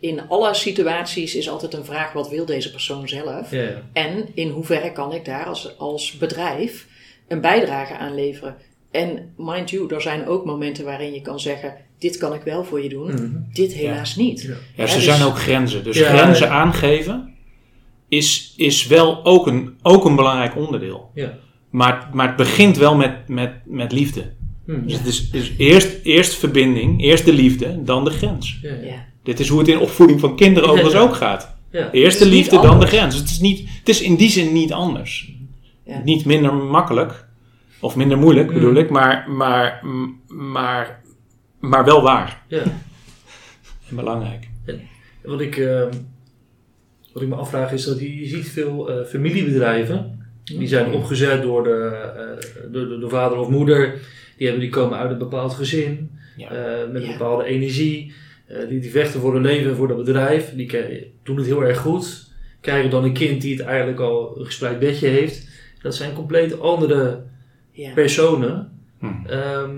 in 0.00 0.28
alle 0.28 0.54
situaties 0.54 1.34
is 1.34 1.48
altijd 1.48 1.74
een 1.74 1.84
vraag: 1.84 2.12
wat 2.12 2.28
wil 2.28 2.44
deze 2.44 2.70
persoon 2.70 3.08
zelf? 3.08 3.50
Ja, 3.50 3.82
En 3.92 4.28
in 4.34 4.48
hoeverre 4.48 4.92
kan 4.92 5.12
ik 5.12 5.24
daar 5.24 5.44
als, 5.46 5.78
als 5.78 6.12
bedrijf 6.18 6.86
een 7.28 7.40
bijdrage 7.40 7.96
aan 7.96 8.14
leveren? 8.14 8.56
En 8.90 9.32
mind 9.36 9.70
you, 9.70 9.94
er 9.94 10.00
zijn 10.02 10.26
ook 10.26 10.44
momenten 10.44 10.84
waarin 10.84 11.12
je 11.12 11.20
kan 11.20 11.40
zeggen: 11.40 11.74
dit 11.98 12.16
kan 12.16 12.34
ik 12.34 12.42
wel 12.42 12.64
voor 12.64 12.82
je 12.82 12.88
doen, 12.88 13.12
Mhm. 13.12 13.36
dit 13.52 13.72
helaas 13.72 14.16
niet. 14.16 14.42
Ja. 14.42 14.54
Ja, 14.76 14.86
ze 14.86 14.94
dus- 14.94 15.04
zijn 15.04 15.22
ook 15.22 15.38
grenzen. 15.38 15.84
Dus 15.84 15.98
Ja, 15.98 16.16
grenzen 16.16 16.46
ja. 16.46 16.52
aangeven 16.52 17.34
is, 18.08 18.54
is 18.56 18.86
wel 18.86 19.24
ook 19.24 19.46
een, 19.46 19.78
ook 19.82 20.04
een 20.04 20.16
belangrijk 20.16 20.56
onderdeel. 20.56 21.10
Ja. 21.14 21.38
Maar, 21.70 22.08
maar 22.12 22.26
het 22.26 22.36
begint 22.36 22.76
wel 22.76 22.96
met, 22.96 23.28
met, 23.28 23.52
met 23.64 23.92
liefde. 23.92 24.32
Mhm. 24.68 24.86
Dus 24.86 24.96
het 24.96 25.06
is, 25.06 25.30
is 25.30 25.52
eerst, 25.56 25.98
eerst 26.02 26.34
verbinding, 26.34 27.02
eerst 27.02 27.24
de 27.24 27.32
liefde, 27.32 27.82
dan 27.84 28.04
de 28.04 28.10
grens. 28.10 28.58
Ja. 28.62 28.74
Ja. 28.82 29.04
Dit 29.22 29.40
is 29.40 29.48
hoe 29.48 29.58
het 29.58 29.68
in 29.68 29.78
opvoeding 29.78 30.20
van 30.20 30.36
kinderen 30.36 30.68
overigens 30.68 31.02
ook 31.02 31.14
gaat. 31.14 31.56
Ja. 31.70 31.90
Eerst 31.92 32.18
de 32.18 32.26
liefde, 32.26 32.60
dan 32.60 32.80
de 32.80 32.86
grens. 32.86 33.14
Het 33.16 33.28
is, 33.30 33.38
niet, 33.40 33.68
het 33.78 33.88
is 33.88 34.00
in 34.02 34.16
die 34.16 34.30
zin 34.30 34.52
niet 34.52 34.72
anders. 34.72 35.32
Ja. 35.84 36.00
Niet 36.04 36.24
minder 36.24 36.54
makkelijk, 36.54 37.26
of 37.80 37.96
minder 37.96 38.18
moeilijk 38.18 38.48
Mm. 38.48 38.54
bedoel 38.54 38.74
ik, 38.74 38.90
maar, 38.90 39.30
maar, 39.30 39.80
maar, 40.26 41.02
maar 41.60 41.84
wel 41.84 42.02
waar 42.02 42.42
Ja. 42.48 42.62
en 43.88 43.96
belangrijk. 43.96 44.48
Wat 45.22 45.40
ik, 45.40 45.56
ehm, 45.56 45.92
wat 47.12 47.22
ik 47.22 47.28
me 47.28 47.34
afvraag 47.34 47.72
is 47.72 47.84
dat 47.84 48.00
je, 48.00 48.16
je 48.20 48.26
ziet 48.26 48.48
veel 48.48 48.88
eh, 48.90 49.06
familiebedrijven. 49.06 50.26
Die 50.44 50.68
zijn 50.68 50.92
opgezet 50.92 51.42
door 51.42 51.62
de, 51.64 51.90
eh, 52.16 52.72
door 52.72 52.88
de, 52.88 52.98
de 52.98 53.08
vader 53.08 53.38
of 53.38 53.48
moeder. 53.48 53.94
Die, 54.38 54.46
hebben, 54.46 54.64
die 54.66 54.72
komen 54.74 54.98
uit 54.98 55.10
een 55.10 55.18
bepaald 55.18 55.54
gezin. 55.54 56.10
Ja. 56.36 56.50
eh, 56.50 56.86
met 56.92 57.02
een 57.02 57.08
Ja. 57.08 57.16
bepaalde 57.18 57.44
energie. 57.44 58.12
eh, 58.46 58.68
die, 58.68 58.80
die 58.80 58.90
vechten 58.90 59.20
voor 59.20 59.32
hun 59.32 59.42
leven 59.42 59.70
en 59.70 59.76
voor 59.76 59.88
dat 59.88 59.96
bedrijf. 60.04 60.52
Die 60.54 60.70
doen 61.22 61.36
het 61.36 61.46
heel 61.46 61.64
erg 61.64 61.78
goed. 61.78 62.26
Krijgen 62.60 62.90
dan 62.90 63.04
een 63.04 63.12
kind 63.12 63.42
die 63.42 63.56
het 63.56 63.66
eigenlijk 63.66 64.00
al 64.00 64.38
een 64.38 64.44
gespreid 64.46 64.78
bedje 64.78 65.08
heeft. 65.08 65.48
Dat 65.82 65.94
zijn 65.94 66.12
compleet 66.12 66.60
andere 66.60 67.22
Ja. 67.72 67.92
personen. 67.94 68.70
Hm. 68.98 69.06
Ehm, 69.26 69.76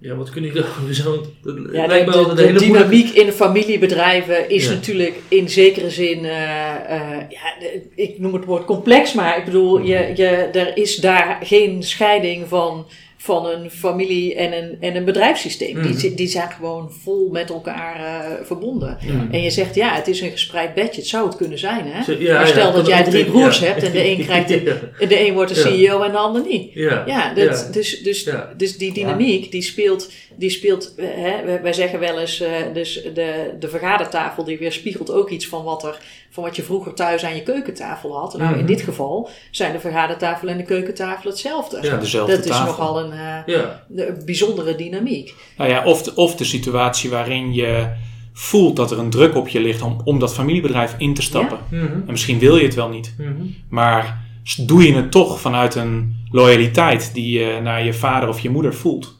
ja, 0.00 0.14
wat 0.14 0.30
kunnen 0.30 0.52
jullie 0.52 0.68
over 0.82 0.94
zo? 0.94 1.26
Ja, 1.72 1.86
lijkt 1.86 2.04
de, 2.06 2.10
me 2.10 2.16
altijd 2.16 2.36
de, 2.36 2.48
een 2.48 2.54
de 2.58 2.64
hele 2.64 2.72
dynamiek 2.78 3.08
in 3.14 3.32
familiebedrijven 3.32 4.50
is 4.50 4.64
Ja. 4.66 4.70
natuurlijk 4.72 5.14
in 5.28 5.48
zekere 5.48 5.90
zin, 5.90 6.24
eh, 6.24 6.74
eh, 6.90 7.30
ja, 7.30 7.68
ik 7.94 8.18
noem 8.18 8.34
het 8.34 8.44
woord 8.44 8.64
complex, 8.64 9.14
maar 9.14 9.38
ik 9.38 9.44
bedoel, 9.44 9.78
je, 9.80 10.12
je, 10.14 10.26
er 10.52 10.76
is 10.76 10.96
daar 10.96 11.38
geen 11.42 11.82
scheiding 11.82 12.48
van, 12.48 12.86
van 13.26 13.46
een 13.46 13.70
familie 13.70 14.34
en 14.34 14.52
een, 14.56 14.76
en 14.80 14.96
een 14.96 15.04
bedrijfssysteem. 15.04 15.82
Die, 15.82 15.98
zi- 15.98 16.14
die 16.14 16.26
zijn 16.28 16.50
gewoon 16.50 16.92
vol 17.02 17.28
met 17.32 17.50
elkaar 17.50 17.96
eh, 17.96 18.30
verbonden. 18.46 18.98
En 19.30 19.42
je 19.42 19.50
zegt, 19.50 19.74
ja, 19.74 19.94
het 19.94 20.08
is 20.08 20.20
een 20.20 20.30
gespreid 20.30 20.74
bedje, 20.74 21.00
het 21.00 21.06
zou 21.06 21.26
het 21.26 21.36
kunnen 21.36 21.58
zijn, 21.58 21.86
hè? 21.86 22.02
Zo- 22.02 22.12
ja, 22.18 22.32
maar 22.34 22.46
ja, 22.46 22.52
stel 22.52 22.72
dat 22.72 22.86
jij 22.86 23.04
drie 23.04 23.24
broers 23.24 23.58
ja. 23.58 23.66
hebt 23.66 23.82
en 23.82 23.92
de 23.92 24.08
een 24.10 24.24
krijgt 24.26 24.48
de, 24.48 24.62
Ja. 25.00 25.06
de 25.06 25.26
een 25.26 25.34
wordt 25.34 25.54
de 25.54 25.60
Ja. 25.60 25.66
CEO 25.66 26.02
en 26.02 26.12
de 26.12 26.18
ander 26.18 26.42
niet. 26.46 26.72
Ja, 26.72 27.02
Ja, 27.06 27.34
dat, 27.34 27.44
ja. 27.66 27.72
Dus, 27.72 28.02
dus, 28.02 28.22
Ja. 28.24 28.52
dus 28.56 28.78
die 28.78 28.92
dynamiek 28.92 29.50
die 29.50 29.62
speelt, 29.62 30.10
die 30.36 30.50
speelt 30.50 30.94
eh, 30.96 31.06
hè, 31.14 31.60
wij- 31.62 31.72
zeggen 31.72 31.98
wel 31.98 32.18
eens, 32.20 32.40
eh, 32.40 32.50
dus 32.74 33.02
de, 33.14 33.54
de 33.60 33.68
vergadertafel 33.68 34.44
die 34.44 34.58
weerspiegelt 34.58 35.10
ook 35.12 35.30
iets 35.30 35.46
van 35.46 35.64
wat, 35.64 35.84
er, 35.84 35.98
van 36.30 36.42
wat 36.44 36.56
je 36.56 36.62
vroeger 36.62 36.94
thuis 36.94 37.24
aan 37.24 37.34
je 37.34 37.42
keukentafel 37.42 38.18
had. 38.18 38.36
Nou, 38.38 38.52
in 38.52 38.58
Mhm. 38.58 38.66
dit 38.66 38.80
geval 38.80 39.28
zijn 39.50 39.72
de 39.72 39.80
vergadertafel 39.80 40.48
en 40.48 40.56
de 40.56 40.62
keukentafel 40.62 41.30
hetzelfde. 41.30 41.78
Ja, 41.82 41.96
dezelfde 41.96 42.36
dat 42.36 42.44
is 42.44 42.50
nogal 42.50 42.98
een, 43.00 43.12
Ja, 43.46 43.84
een 43.96 44.22
bijzondere 44.24 44.74
dynamiek. 44.74 45.34
Nou 45.56 45.70
ja, 45.70 45.84
of, 45.84 46.02
de, 46.02 46.14
of 46.14 46.36
de 46.36 46.44
situatie 46.44 47.10
waarin 47.10 47.54
je 47.54 47.92
voelt 48.32 48.76
dat 48.76 48.90
er 48.90 48.98
een 48.98 49.10
druk 49.10 49.34
op 49.34 49.48
je 49.48 49.60
ligt 49.60 49.82
om, 49.82 50.00
om 50.04 50.18
dat 50.18 50.34
familiebedrijf 50.34 50.94
in 50.98 51.14
te 51.14 51.22
stappen. 51.22 51.58
Mhm. 51.70 51.84
En 51.84 52.04
misschien 52.06 52.38
wil 52.38 52.56
je 52.56 52.64
het 52.64 52.74
wel 52.74 52.88
niet, 52.88 53.14
Mhm. 53.18 53.32
maar 53.68 54.24
doe 54.66 54.86
je 54.86 54.94
het 54.94 55.10
toch 55.10 55.40
vanuit 55.40 55.74
een 55.74 56.16
loyaliteit 56.30 57.14
die 57.14 57.38
je 57.38 57.60
naar 57.62 57.84
je 57.84 57.94
vader 57.94 58.28
of 58.28 58.40
je 58.40 58.50
moeder 58.50 58.74
voelt. 58.74 59.18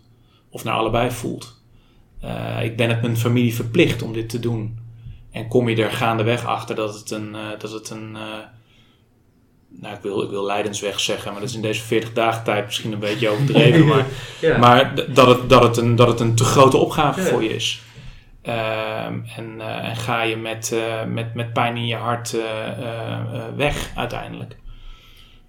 Of 0.51 0.65
naar 0.65 0.75
allebei 0.75 1.11
voelt. 1.11 1.61
Eh, 2.21 2.65
ik 2.65 2.77
ben 2.77 2.89
het 2.89 3.03
mijn 3.03 3.17
familie 3.17 3.55
verplicht 3.55 4.03
om 4.03 4.13
dit 4.13 4.29
te 4.29 4.41
doen. 4.41 4.79
En 5.31 5.49
kom 5.49 5.69
je 5.69 5.83
er 5.83 5.91
gaandeweg 5.91 6.47
achter 6.47 6.77
dat 6.77 6.95
het 6.95 7.11
een, 7.11 7.35
eh, 7.35 7.41
dat 7.59 7.73
het 7.73 7.91
een 7.91 8.17
eh, 8.17 8.23
nou, 9.81 9.95
ik 9.95 10.03
wil, 10.03 10.23
ik 10.23 10.31
wil 10.31 10.45
lijdensweg 10.45 11.01
zeggen, 11.01 11.31
maar 11.33 11.41
dat 11.41 11.49
is 11.49 11.57
in 11.57 11.63
deze 11.63 11.83
40 11.83 12.13
dagen 12.13 12.45
tijd 12.45 12.65
misschien 12.65 12.93
een 12.93 12.99
beetje 12.99 13.29
overdreven. 13.29 13.87
maar 13.87 14.07
ja. 14.41 14.59
maar 14.59 14.95
dat 14.95 15.27
het, 15.27 15.49
dat, 15.49 15.63
het 15.63 15.77
een, 15.77 15.97
dat 15.97 16.09
het 16.09 16.21
een 16.21 16.35
te 16.35 16.45
grote 16.45 16.77
opgave 16.77 17.21
Ja. 17.21 17.27
voor 17.27 17.43
je 17.43 17.55
is. 17.55 17.81
Ehm, 18.43 19.19
en, 19.37 19.61
eh, 19.61 19.89
en 19.89 19.97
ga 19.97 20.23
je 20.23 20.37
met, 20.37 20.73
eh, 20.73 21.05
met, 21.05 21.35
met 21.35 21.53
pijn 21.53 21.77
in 21.77 21.87
je 21.87 21.95
hart 21.95 22.35
eh, 22.35 23.45
weg 23.57 23.91
uiteindelijk. 23.95 24.57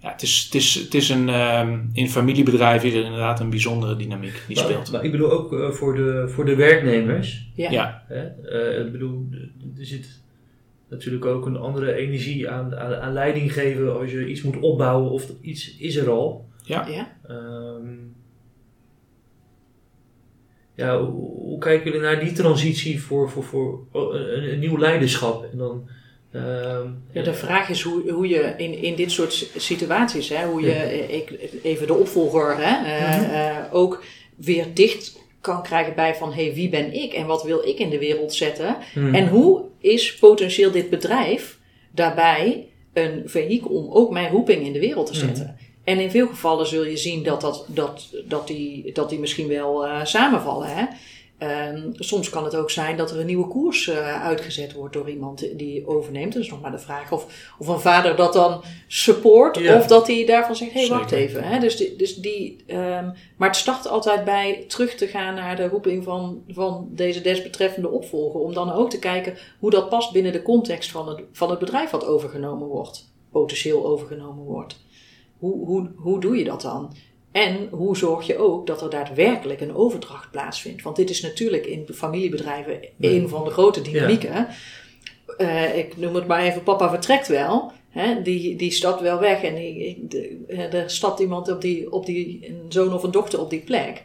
Ja, 0.02 0.10
het 0.12 0.22
is, 0.22 0.42
het 0.44 0.54
is, 0.54 0.74
het 0.74 0.94
is 0.94 1.08
een, 1.08 1.28
ehm, 1.28 1.78
in 1.92 2.10
familiebedrijven 2.10 2.88
is 2.88 2.94
er 2.94 3.04
inderdaad 3.04 3.40
een 3.40 3.50
bijzondere 3.50 3.96
dynamiek 3.96 4.42
die 4.46 4.56
maar, 4.56 4.64
speelt. 4.64 4.90
maar 4.92 5.04
ik 5.04 5.10
bedoel 5.10 5.30
ook 5.30 5.74
voor, 5.74 5.94
de, 5.94 6.28
voor 6.28 6.44
de 6.44 6.54
werknemers. 6.54 7.50
Ja. 7.54 7.70
Ja, 7.70 8.02
Hè? 8.06 8.22
Eh, 8.24 8.86
ik 8.86 8.92
bedoel, 8.92 9.28
er 9.78 9.86
zit 9.86 10.20
natuurlijk 10.88 11.24
ook 11.24 11.46
een 11.46 11.56
andere 11.56 11.92
energie 11.94 12.48
aan, 12.48 12.76
aan, 12.76 12.94
aan 12.94 13.12
leiding 13.12 13.52
geven 13.52 13.98
als 13.98 14.10
je 14.10 14.26
iets 14.28 14.42
moet 14.42 14.58
opbouwen 14.60 15.10
of 15.10 15.26
iets 15.40 15.76
is 15.76 15.96
er 15.96 16.10
al. 16.10 16.46
ja. 16.64 16.86
Ja. 16.86 17.16
Ehm, 17.28 17.94
ja, 20.74 21.00
hoe, 21.02 21.30
hoe 21.30 21.58
kijken 21.58 21.84
jullie 21.84 22.00
naar 22.00 22.20
die 22.20 22.32
transitie 22.32 23.02
voor, 23.02 23.30
voor, 23.30 23.44
voor 23.44 23.80
oh, 23.92 24.14
een, 24.14 24.52
een 24.52 24.58
nieuw 24.58 24.78
leiderschap? 24.78 25.44
En 25.52 25.58
dan, 25.58 25.88
ehm, 26.32 26.88
Ja, 27.12 27.22
de 27.22 27.34
vraag 27.34 27.68
is 27.68 27.82
hoe, 27.82 28.10
hoe 28.10 28.28
je 28.28 28.54
in, 28.56 28.82
in 28.82 28.94
dit 28.96 29.10
soort 29.10 29.50
situaties, 29.56 30.28
hè, 30.28 30.46
hoe 30.46 30.60
je, 30.60 30.66
Ja. 30.66 30.74
eh, 30.74 31.14
ik, 31.14 31.30
even 31.62 31.86
de 31.86 31.94
opvolger, 31.94 32.56
hè, 32.56 32.86
eh, 32.96 33.20
Mhm. 33.20 33.30
eh, 33.30 33.64
ook 33.74 34.02
weer 34.36 34.66
dicht 34.74 35.17
kan 35.40 35.62
krijgen 35.62 35.94
bij 35.94 36.14
van, 36.14 36.32
hé, 36.32 36.44
hey, 36.44 36.54
wie 36.54 36.68
ben 36.68 36.92
ik 36.92 37.12
en 37.12 37.26
wat 37.26 37.42
wil 37.42 37.68
ik 37.68 37.78
in 37.78 37.90
de 37.90 37.98
wereld 37.98 38.34
zetten? 38.34 38.76
hmm. 38.92 39.14
En 39.14 39.28
hoe 39.28 39.62
is 39.80 40.14
potentieel 40.14 40.70
dit 40.70 40.90
bedrijf 40.90 41.58
daarbij 41.90 42.68
een 42.92 43.22
vehikel 43.24 43.70
om 43.70 43.92
ook 43.92 44.10
mijn 44.10 44.30
roeping 44.30 44.66
in 44.66 44.72
de 44.72 44.80
wereld 44.80 45.06
te 45.06 45.14
zetten? 45.14 45.56
En 45.84 46.00
in 46.00 46.10
veel 46.10 46.26
gevallen 46.26 46.66
zul 46.66 46.84
je 46.84 46.96
zien 46.96 47.22
dat, 47.22 47.40
dat, 47.40 47.64
dat, 47.68 48.14
dat, 48.24 48.46
die, 48.46 48.92
dat 48.92 49.10
die 49.10 49.18
misschien 49.18 49.48
wel 49.48 49.86
eh, 49.86 50.04
samenvallen. 50.04 50.68
Hè? 50.68 50.84
Ehm, 51.38 51.90
soms 51.92 52.30
kan 52.30 52.44
het 52.44 52.56
ook 52.56 52.70
zijn 52.70 52.96
dat 52.96 53.10
er 53.10 53.20
een 53.20 53.26
nieuwe 53.26 53.48
koers 53.48 53.88
eh, 53.88 54.22
uitgezet 54.22 54.72
wordt 54.72 54.94
door 54.94 55.10
iemand 55.10 55.58
die 55.58 55.86
overneemt. 55.86 56.32
Dat 56.32 56.42
is 56.42 56.50
nog 56.50 56.60
maar 56.60 56.70
de 56.70 56.78
vraag 56.78 57.12
of, 57.12 57.52
of 57.58 57.66
een 57.66 57.80
vader 57.80 58.16
dat 58.16 58.32
dan 58.32 58.62
support 58.86 59.58
Ja. 59.58 59.76
of 59.76 59.86
dat 59.86 60.06
hij 60.06 60.26
daarvan 60.26 60.56
zegt, 60.56 60.72
hé 60.72 60.80
hey, 60.80 60.88
wacht 60.88 61.10
even. 61.10 61.42
Hè? 61.42 61.58
Dus 61.58 61.76
die, 61.76 61.96
dus 61.96 62.16
die, 62.16 62.64
ehm, 62.66 63.10
maar 63.36 63.48
het 63.48 63.56
start 63.56 63.88
altijd 63.88 64.24
bij 64.24 64.64
terug 64.68 64.94
te 64.94 65.06
gaan 65.06 65.34
naar 65.34 65.56
de 65.56 65.68
roeping 65.68 66.04
van, 66.04 66.42
van 66.48 66.88
deze 66.90 67.20
desbetreffende 67.20 67.88
opvolger. 67.88 68.40
Om 68.40 68.54
dan 68.54 68.72
ook 68.72 68.90
te 68.90 68.98
kijken 68.98 69.36
hoe 69.58 69.70
dat 69.70 69.88
past 69.88 70.12
binnen 70.12 70.32
de 70.32 70.42
context 70.42 70.90
van 70.90 71.08
het, 71.08 71.22
van 71.32 71.50
het 71.50 71.58
bedrijf 71.58 71.90
wat 71.90 72.06
overgenomen 72.06 72.68
wordt. 72.68 73.10
Potentieel 73.30 73.86
overgenomen 73.86 74.44
wordt. 74.44 74.86
Hoe, 75.38 75.66
hoe, 75.66 75.90
hoe 75.96 76.20
doe 76.20 76.36
je 76.36 76.44
dat 76.44 76.60
dan? 76.60 76.92
En 77.38 77.68
hoe 77.70 77.96
zorg 77.96 78.26
je 78.26 78.38
ook 78.38 78.66
dat 78.66 78.82
er 78.82 78.90
daadwerkelijk 78.90 79.60
een 79.60 79.74
overdracht 79.74 80.30
plaatsvindt? 80.30 80.82
Want 80.82 80.96
dit 80.96 81.10
is 81.10 81.20
natuurlijk 81.20 81.66
in 81.66 81.86
familiebedrijven 81.94 82.80
een 83.00 83.28
van 83.28 83.44
de 83.44 83.50
grote 83.50 83.82
dynamieken. 83.82 84.46
Eh, 85.36 85.76
ik 85.78 85.96
noem 85.96 86.14
het 86.14 86.26
maar 86.26 86.42
even, 86.42 86.62
papa 86.62 86.90
vertrekt 86.90 87.28
wel. 87.28 87.72
Hè? 87.88 88.22
Die, 88.22 88.56
die 88.56 88.70
stapt 88.70 89.00
wel 89.00 89.20
weg 89.20 89.42
en 89.42 89.54
die, 89.54 90.06
de, 90.08 90.44
er 90.70 90.90
stapt 90.90 91.20
iemand 91.20 91.50
op 91.50 91.60
die, 91.60 91.92
op 91.92 92.06
die, 92.06 92.46
een 92.48 92.64
zoon 92.68 92.92
of 92.92 93.02
een 93.02 93.10
dochter 93.10 93.40
op 93.40 93.50
die 93.50 93.60
plek. 93.60 94.02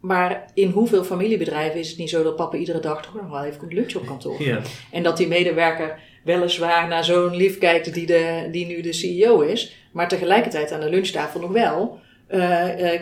Maar 0.00 0.50
in 0.54 0.70
hoeveel 0.70 1.04
familiebedrijven 1.04 1.80
is 1.80 1.88
het 1.88 1.98
niet 1.98 2.10
zo 2.10 2.22
dat 2.22 2.36
papa 2.36 2.56
iedere 2.56 2.80
dag 2.80 3.02
toch 3.02 3.14
nog 3.14 3.30
wel 3.30 3.44
even 3.44 3.58
komt 3.58 3.72
lunchen 3.72 4.00
op 4.00 4.06
kantoor? 4.06 4.42
ja. 4.42 4.60
En 4.90 5.02
dat 5.02 5.16
die 5.16 5.28
medewerker 5.28 6.00
weliswaar 6.24 6.88
naar 6.88 7.04
zo'n 7.04 7.36
lief 7.36 7.58
kijkt 7.58 7.94
die, 7.94 8.06
de, 8.06 8.48
die 8.50 8.66
nu 8.66 8.80
de 8.80 8.92
CEO 8.92 9.40
is, 9.40 9.76
maar 9.92 10.08
tegelijkertijd 10.08 10.72
aan 10.72 10.80
de 10.80 10.90
lunchtafel 10.90 11.40
nog 11.40 11.50
wel 11.50 12.00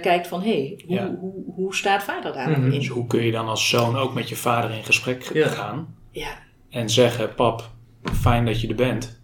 kijkt 0.03 0.26
van 0.26 0.43
hé, 0.43 0.51
hey, 0.51 0.81
hoe, 0.87 0.95
Ja. 0.97 1.14
hoe, 1.20 1.33
hoe 1.55 1.74
staat 1.74 2.03
vader 2.03 2.33
daar 2.33 2.51
Mhm. 2.51 2.64
in? 2.64 2.70
Dus 2.78 2.89
hoe 2.89 3.07
kun 3.07 3.22
je 3.22 3.33
dan 3.33 3.49
als 3.49 3.68
zoon 3.68 3.97
ook 3.97 4.14
met 4.14 4.28
je 4.28 4.37
vader 4.37 4.70
in 4.70 4.85
gesprek 4.85 5.31
Ja. 5.33 5.49
gaan 5.49 5.95
Ja, 6.11 6.31
en 6.70 6.91
zeggen: 6.91 7.35
Pap, 7.35 7.70
fijn 8.12 8.45
dat 8.47 8.61
je 8.61 8.68
er 8.68 8.74
bent, 8.74 9.20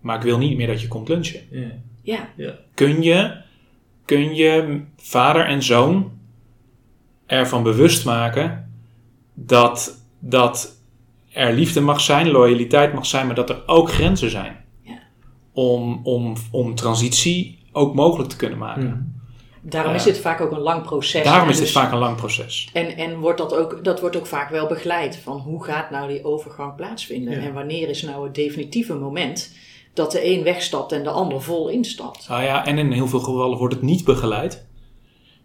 maar 0.00 0.16
ik 0.16 0.22
wil 0.22 0.38
niet 0.38 0.56
meer 0.56 0.66
dat 0.66 0.80
je 0.80 0.88
komt 0.88 1.08
lunchen. 1.08 1.40
Ja. 2.02 2.28
ja, 2.36 2.54
kun 2.74 3.02
je, 3.02 3.36
kun 4.04 4.34
je 4.34 4.80
vader 4.96 5.44
en 5.46 5.62
zoon 5.62 6.12
ervan 7.26 7.62
bewust 7.62 8.04
maken 8.04 8.70
dat, 9.34 10.06
dat 10.18 10.80
er 11.32 11.52
liefde 11.52 11.80
mag 11.80 12.00
zijn, 12.00 12.28
loyaliteit 12.28 12.92
mag 12.94 13.06
zijn, 13.06 13.26
maar 13.26 13.34
dat 13.34 13.50
er 13.50 13.62
ook 13.66 13.90
grenzen 13.90 14.30
zijn. 14.30 14.56
Ja. 14.82 14.98
Om, 15.52 16.00
om, 16.02 16.34
om 16.50 16.74
transitie 16.74 17.58
ook 17.72 17.94
mogelijk 17.94 18.28
te 18.30 18.36
kunnen 18.36 18.58
maken. 18.58 18.84
Mhm. 18.86 19.02
Daarom 19.70 19.94
is 19.94 20.02
dit 20.02 20.18
vaak 20.18 20.40
ook 20.40 20.50
een 20.50 20.58
lang 20.60 20.82
proces. 20.82 21.24
Daarom 21.24 21.48
is 21.48 21.54
dit 21.56 21.64
dus- 21.64 21.72
vaak 21.74 21.92
een 21.92 21.98
lang 21.98 22.16
proces. 22.16 22.68
En, 22.72 22.96
en 22.96 23.18
wordt 23.18 23.38
dat, 23.38 23.54
ook, 23.56 23.84
dat 23.84 24.00
wordt 24.00 24.16
ook 24.16 24.26
vaak 24.26 24.50
wel 24.50 24.66
begeleid 24.66 25.16
van 25.22 25.38
hoe 25.38 25.64
gaat 25.64 25.90
nou 25.90 26.08
die 26.08 26.24
overgang 26.24 26.74
plaatsvinden? 26.74 27.40
En 27.40 27.52
wanneer 27.52 27.88
is 27.88 28.02
nou 28.02 28.24
het 28.24 28.34
definitieve 28.34 28.94
moment 28.94 29.54
dat 29.94 30.12
de 30.12 30.26
een 30.32 30.42
wegstapt 30.42 30.92
en 30.92 31.02
de 31.02 31.10
ander 31.10 31.42
vol 31.42 31.68
instapt? 31.68 32.28
Nou 32.28 32.42
ja, 32.42 32.66
en 32.66 32.78
in 32.78 32.92
heel 32.92 33.08
veel 33.08 33.20
gevallen 33.20 33.58
wordt 33.58 33.74
het 33.74 33.82
niet 33.82 34.04
begeleid. 34.04 34.66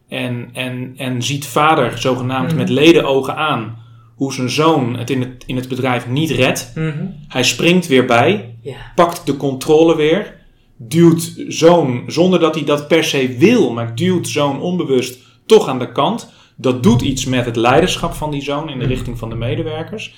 En, 0.07 0.49
en, 0.53 0.93
en 0.97 1.21
ziet 1.23 1.45
vader 1.45 1.97
zogenaamd 1.97 2.47
Mhm. 2.47 2.57
met 2.57 2.69
ledenogen 2.69 3.35
aan 3.35 3.79
hoe 4.15 4.33
zijn 4.33 4.49
zoon 4.49 4.97
het 4.97 5.09
in 5.09 5.19
het, 5.21 5.43
in 5.45 5.55
het 5.55 5.67
bedrijf 5.67 6.07
niet 6.07 6.29
redt. 6.29 6.71
Mhm. 6.75 7.05
Hij 7.27 7.43
springt 7.43 7.87
weer 7.87 8.05
bij, 8.05 8.55
Ja. 8.61 8.75
pakt 8.95 9.25
de 9.25 9.37
controle 9.37 9.95
weer, 9.95 10.39
duwt 10.87 11.33
zoon 11.47 12.03
zonder 12.07 12.39
dat 12.39 12.55
hij 12.55 12.63
dat 12.63 12.87
per 12.87 13.03
se 13.03 13.35
wil, 13.37 13.71
maar 13.73 13.95
duwt 13.95 14.27
zoon 14.27 14.61
onbewust 14.61 15.17
toch 15.45 15.67
aan 15.67 15.79
de 15.79 15.91
kant. 15.91 16.29
Dat 16.55 16.83
doet 16.83 17.01
iets 17.01 17.25
met 17.25 17.45
het 17.45 17.55
leiderschap 17.55 18.13
van 18.13 18.31
die 18.31 18.41
zoon 18.41 18.69
in 18.69 18.79
de 18.79 18.85
richting 18.85 19.17
van 19.19 19.29
de 19.29 19.35
medewerkers. 19.35 20.15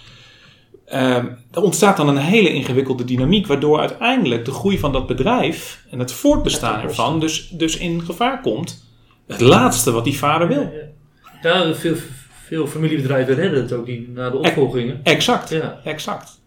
Ehm, 0.86 1.26
er 1.52 1.62
ontstaat 1.62 1.98
dan 1.98 2.08
een 2.08 2.18
hele 2.18 2.54
ingewikkelde 2.54 3.04
dynamiek, 3.04 3.48
waardoor 3.48 3.80
uiteindelijk 3.80 4.46
de 4.46 4.52
groei 4.52 4.80
van 4.80 4.92
dat 4.92 5.08
bedrijf 5.08 5.86
en 5.90 6.00
het 6.00 6.12
voortbestaan 6.12 6.82
ervan 6.82 7.20
dus, 7.20 7.50
dus 7.50 7.78
in 7.78 8.02
gevaar 8.02 8.42
komt. 8.42 8.86
Het 9.28 9.42
laatste 9.42 9.92
wat 9.92 10.04
die 10.04 10.18
vader 10.18 10.48
wil. 10.48 10.72
Ja, 11.42 11.58
ja 11.64 11.74
veel, 11.74 11.96
veel 12.46 12.68
familiebedrijven 12.68 13.36
redden 13.36 13.62
het 13.62 13.74
ook 13.74 13.88
niet 13.88 14.14
na 14.14 14.30
de 14.30 14.38
opvolgingen. 14.38 15.00
Exact, 15.04 15.50
Ja. 15.50 15.80
exact. 15.84 16.42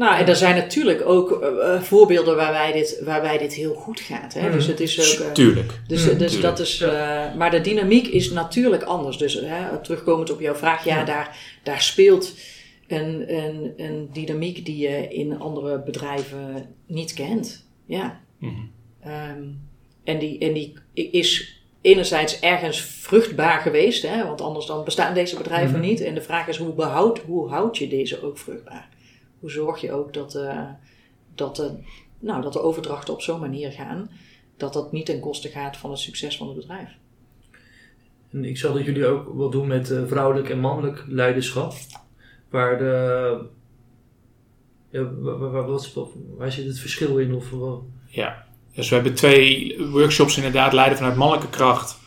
Nou, 0.00 0.18
en 0.18 0.26
er 0.26 0.36
zijn 0.36 0.54
natuurlijk 0.54 1.06
ook 1.06 1.42
eh, 1.42 1.74
eh, 1.74 1.82
voorbeelden 1.82 2.36
waarbij 2.36 2.72
dit, 2.72 3.00
waarbij 3.04 3.38
dit 3.38 3.54
heel 3.54 3.74
goed 3.74 4.00
gaat. 4.00 4.34
Hè? 4.34 4.50
Dus 4.50 4.66
het 4.66 4.80
is 4.80 5.20
ook. 5.20 5.26
eh, 5.26 5.32
Tuurlijk. 5.32 5.80
dus, 5.86 6.06
Mhm. 6.06 6.18
dus 6.18 6.32
Tuurlijk. 6.32 6.56
dat 6.56 6.66
is, 6.66 6.80
eh, 6.80 7.34
maar 7.34 7.50
de 7.50 7.60
dynamiek 7.60 8.06
is 8.06 8.30
natuurlijk 8.30 8.82
anders. 8.82 9.16
Dus 9.16 9.34
hè, 9.34 9.78
terugkomend 9.82 10.30
op 10.30 10.40
jouw 10.40 10.54
vraag, 10.54 10.84
ja, 10.84 10.96
Ja. 10.98 11.04
Daar, 11.04 11.36
daar 11.62 11.80
speelt 11.82 12.34
een, 12.88 13.34
een, 13.36 13.72
een 13.76 14.08
dynamiek 14.12 14.64
die 14.64 14.78
je 14.88 15.08
in 15.08 15.38
andere 15.40 15.82
bedrijven 15.82 16.66
niet 16.86 17.12
kent. 17.14 17.66
Ja. 17.86 18.20
Mhm. 18.38 18.52
Ehm, 19.02 19.42
en, 20.04 20.18
die, 20.18 20.38
en 20.38 20.52
die 20.52 20.74
is 20.94 21.60
enerzijds 21.80 22.40
ergens 22.40 22.80
vruchtbaar 22.80 23.60
geweest, 23.60 24.02
hè, 24.08 24.24
want 24.24 24.40
anders 24.40 24.66
dan 24.66 24.84
bestaan 24.84 25.14
deze 25.14 25.36
bedrijven 25.36 25.80
niet. 25.80 26.00
En 26.00 26.14
de 26.14 26.22
vraag 26.22 26.48
is, 26.48 26.56
hoe, 26.56 26.72
behoud, 26.74 27.18
hoe 27.18 27.48
houd 27.48 27.78
je 27.78 27.88
deze 27.88 28.22
ook 28.24 28.38
vruchtbaar? 28.38 28.88
Hoe 29.40 29.50
zorg 29.50 29.80
je 29.80 29.92
ook 29.92 30.14
dat, 30.14 30.34
eh, 30.34 30.68
dat, 31.34 31.56
de, 31.56 31.70
nou, 32.18 32.42
dat 32.42 32.52
de 32.52 32.60
overdrachten 32.62 33.14
op 33.14 33.22
zo'n 33.22 33.40
manier 33.40 33.70
gaan, 33.70 34.10
dat 34.56 34.72
dat 34.72 34.92
niet 34.92 35.06
ten 35.06 35.20
koste 35.20 35.48
gaat 35.48 35.76
van 35.76 35.90
het 35.90 35.98
succes 35.98 36.36
van 36.36 36.46
het 36.48 36.56
bedrijf? 36.56 36.88
En 38.32 38.44
ik 38.44 38.58
zag 38.58 38.72
dat 38.72 38.84
jullie 38.84 39.06
ook 39.06 39.28
wat 39.34 39.52
doen 39.52 39.66
met 39.66 39.90
eh, 39.90 40.02
vrouwelijk 40.06 40.48
en 40.50 40.58
mannelijk 40.60 41.04
leiderschap. 41.08 41.72
Waar 42.48 42.78
de. 42.78 43.44
Ja, 44.90 45.02
waar, 45.14 45.38
waar, 45.38 45.50
waar- 45.50 45.66
wat, 45.66 45.92
wat- 45.92 46.10
waar 46.36 46.52
zit 46.52 46.66
het 46.66 46.78
verschil 46.78 47.18
in? 47.18 47.34
Of, 47.34 47.50
wat- 47.50 47.82
Ja, 48.06 48.44
dus 48.74 48.88
we 48.88 48.94
hebben 48.94 49.14
twee 49.14 49.76
workshops 49.90 50.36
inderdaad, 50.36 50.72
leiden 50.72 50.98
vanuit 50.98 51.16
mannelijke 51.16 51.50
kracht 51.50 51.98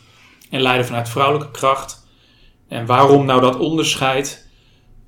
en 0.50 0.60
leiden 0.60 0.86
vanuit 0.86 1.08
vrouwelijke 1.08 1.50
kracht. 1.50 2.06
En 2.68 2.86
waarom 2.86 3.24
nou 3.26 3.40
dat 3.40 3.58
onderscheid? 3.58 4.43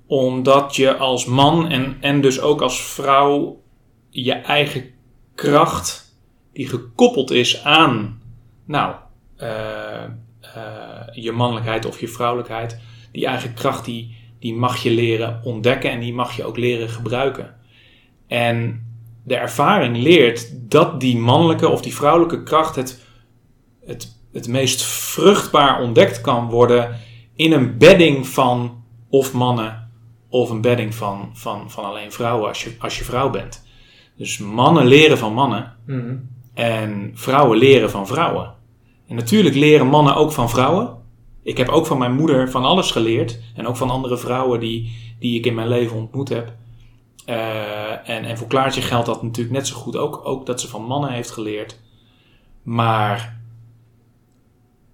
Omdat 0.07 0.77
je 0.77 0.97
als 0.97 1.25
man 1.25 1.69
en, 1.69 1.97
en 2.01 2.21
dus 2.21 2.41
ook 2.41 2.63
als 2.63 2.83
vrouw 2.83 3.63
je 4.11 4.33
eigen 4.33 4.85
kracht, 5.35 6.17
die 6.53 6.69
gekoppeld 6.69 7.31
is 7.31 7.65
aan, 7.65 8.23
nou, 8.65 8.95
eh, 9.37 10.03
eh, 10.05 10.11
je 11.13 11.33
mannelijkheid 11.33 11.87
of 11.87 12.01
je 12.01 12.09
vrouwelijkheid, 12.09 12.81
die 13.13 13.27
eigen 13.27 13.55
kracht, 13.55 13.85
die, 13.85 14.17
die 14.39 14.55
mag 14.55 14.77
je 14.77 14.91
leren 14.91 15.41
ontdekken 15.45 15.91
en 15.91 16.01
die 16.01 16.15
mag 16.15 16.37
je 16.37 16.45
ook 16.45 16.57
leren 16.57 16.89
gebruiken. 16.89 17.55
En 18.27 18.85
de 19.25 19.37
ervaring 19.37 19.97
leert 19.97 20.71
dat 20.71 21.01
die 21.01 21.17
mannelijke 21.17 21.69
of 21.69 21.83
die 21.83 21.95
vrouwelijke 21.95 22.43
kracht 22.43 22.77
het, 22.77 23.05
het, 23.85 24.19
het 24.33 24.49
meest 24.49 24.83
vruchtbaar 24.83 25.81
ontdekt 25.81 26.21
kan 26.21 26.49
worden 26.49 26.97
in 27.35 27.53
een 27.53 27.79
bedding 27.79 28.27
van 28.27 28.85
of 29.09 29.33
mannen 29.33 29.86
of 30.29 30.51
een 30.51 30.61
bedding 30.61 30.95
van, 30.95 31.31
van, 31.33 31.70
van 31.70 31.85
alleen 31.85 32.12
vrouwen 32.12 32.49
als 32.49 32.64
je, 32.64 32.77
als 32.79 32.99
je 32.99 33.05
vrouw 33.05 33.31
bent. 33.31 33.64
Dus 34.16 34.39
mannen 34.39 34.87
leren 34.87 35.18
van 35.18 35.33
mannen 35.33 35.74
Mhm. 35.87 36.16
en 36.55 37.11
vrouwen 37.14 37.59
leren 37.59 37.91
van 37.91 38.07
vrouwen. 38.07 38.55
En 39.09 39.16
natuurlijk 39.16 39.55
leren 39.55 39.87
mannen 39.87 40.14
ook 40.16 40.33
van 40.33 40.51
vrouwen. 40.51 40.95
Ik 41.43 41.57
heb 41.57 41.68
ook 41.68 41.87
van 41.87 41.99
mijn 41.99 42.14
moeder 42.14 42.51
van 42.51 42.64
alles 42.64 42.91
geleerd. 42.91 43.41
En 43.55 43.66
ook 43.66 43.77
van 43.77 43.91
andere 43.91 44.18
vrouwen 44.18 44.61
die, 44.61 44.97
die 45.18 45.39
ik 45.39 45.47
in 45.47 45.55
mijn 45.55 45.68
leven 45.68 45.97
ontmoet 45.97 46.29
heb. 46.29 46.53
Eh, 47.24 48.09
en, 48.09 48.24
en 48.24 48.39
voor 48.39 48.47
Klaartje 48.47 48.83
geldt 48.83 49.07
dat 49.07 49.22
natuurlijk 49.22 49.57
net 49.57 49.66
zo 49.66 49.77
goed. 49.77 49.97
Ook, 49.97 50.20
ook 50.24 50.47
dat 50.47 50.61
ze 50.61 50.68
van 50.68 50.83
mannen 50.83 51.11
heeft 51.12 51.31
geleerd. 51.31 51.81
Maar 52.62 53.41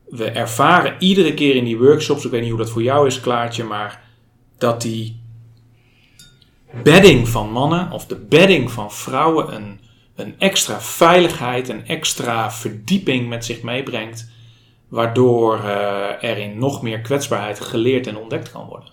we 0.09 0.24
ervaren 0.24 0.95
iedere 0.99 1.35
keer 1.35 1.55
in 1.57 1.64
die 1.64 1.78
workshops, 1.78 2.24
ik 2.24 2.30
weet 2.30 2.41
niet 2.41 2.51
hoe 2.51 2.59
dat 2.59 2.70
voor 2.70 2.83
jou 2.83 3.07
is, 3.07 3.20
Klaartje, 3.20 3.64
maar 3.64 4.03
dat 4.59 4.83
die 4.83 5.20
bedding 6.83 7.29
van 7.29 7.51
mannen 7.51 7.93
of 7.93 8.07
de 8.07 8.16
bedding 8.16 8.70
van 8.70 8.93
vrouwen 8.93 9.55
een, 9.55 9.81
een 10.16 10.35
extra 10.39 10.81
veiligheid, 10.81 11.68
een 11.68 11.87
extra 11.87 12.51
verdieping 12.53 13.29
met 13.29 13.45
zich 13.45 13.62
meebrengt, 13.62 14.31
waardoor 14.89 15.55
eh, 15.64 16.23
er 16.31 16.39
in 16.39 16.59
nog 16.59 16.83
meer 16.83 17.01
kwetsbaarheid 17.01 17.61
geleerd 17.61 18.07
en 18.07 18.16
ontdekt 18.16 18.51
kan 18.53 18.66
worden. 18.66 18.89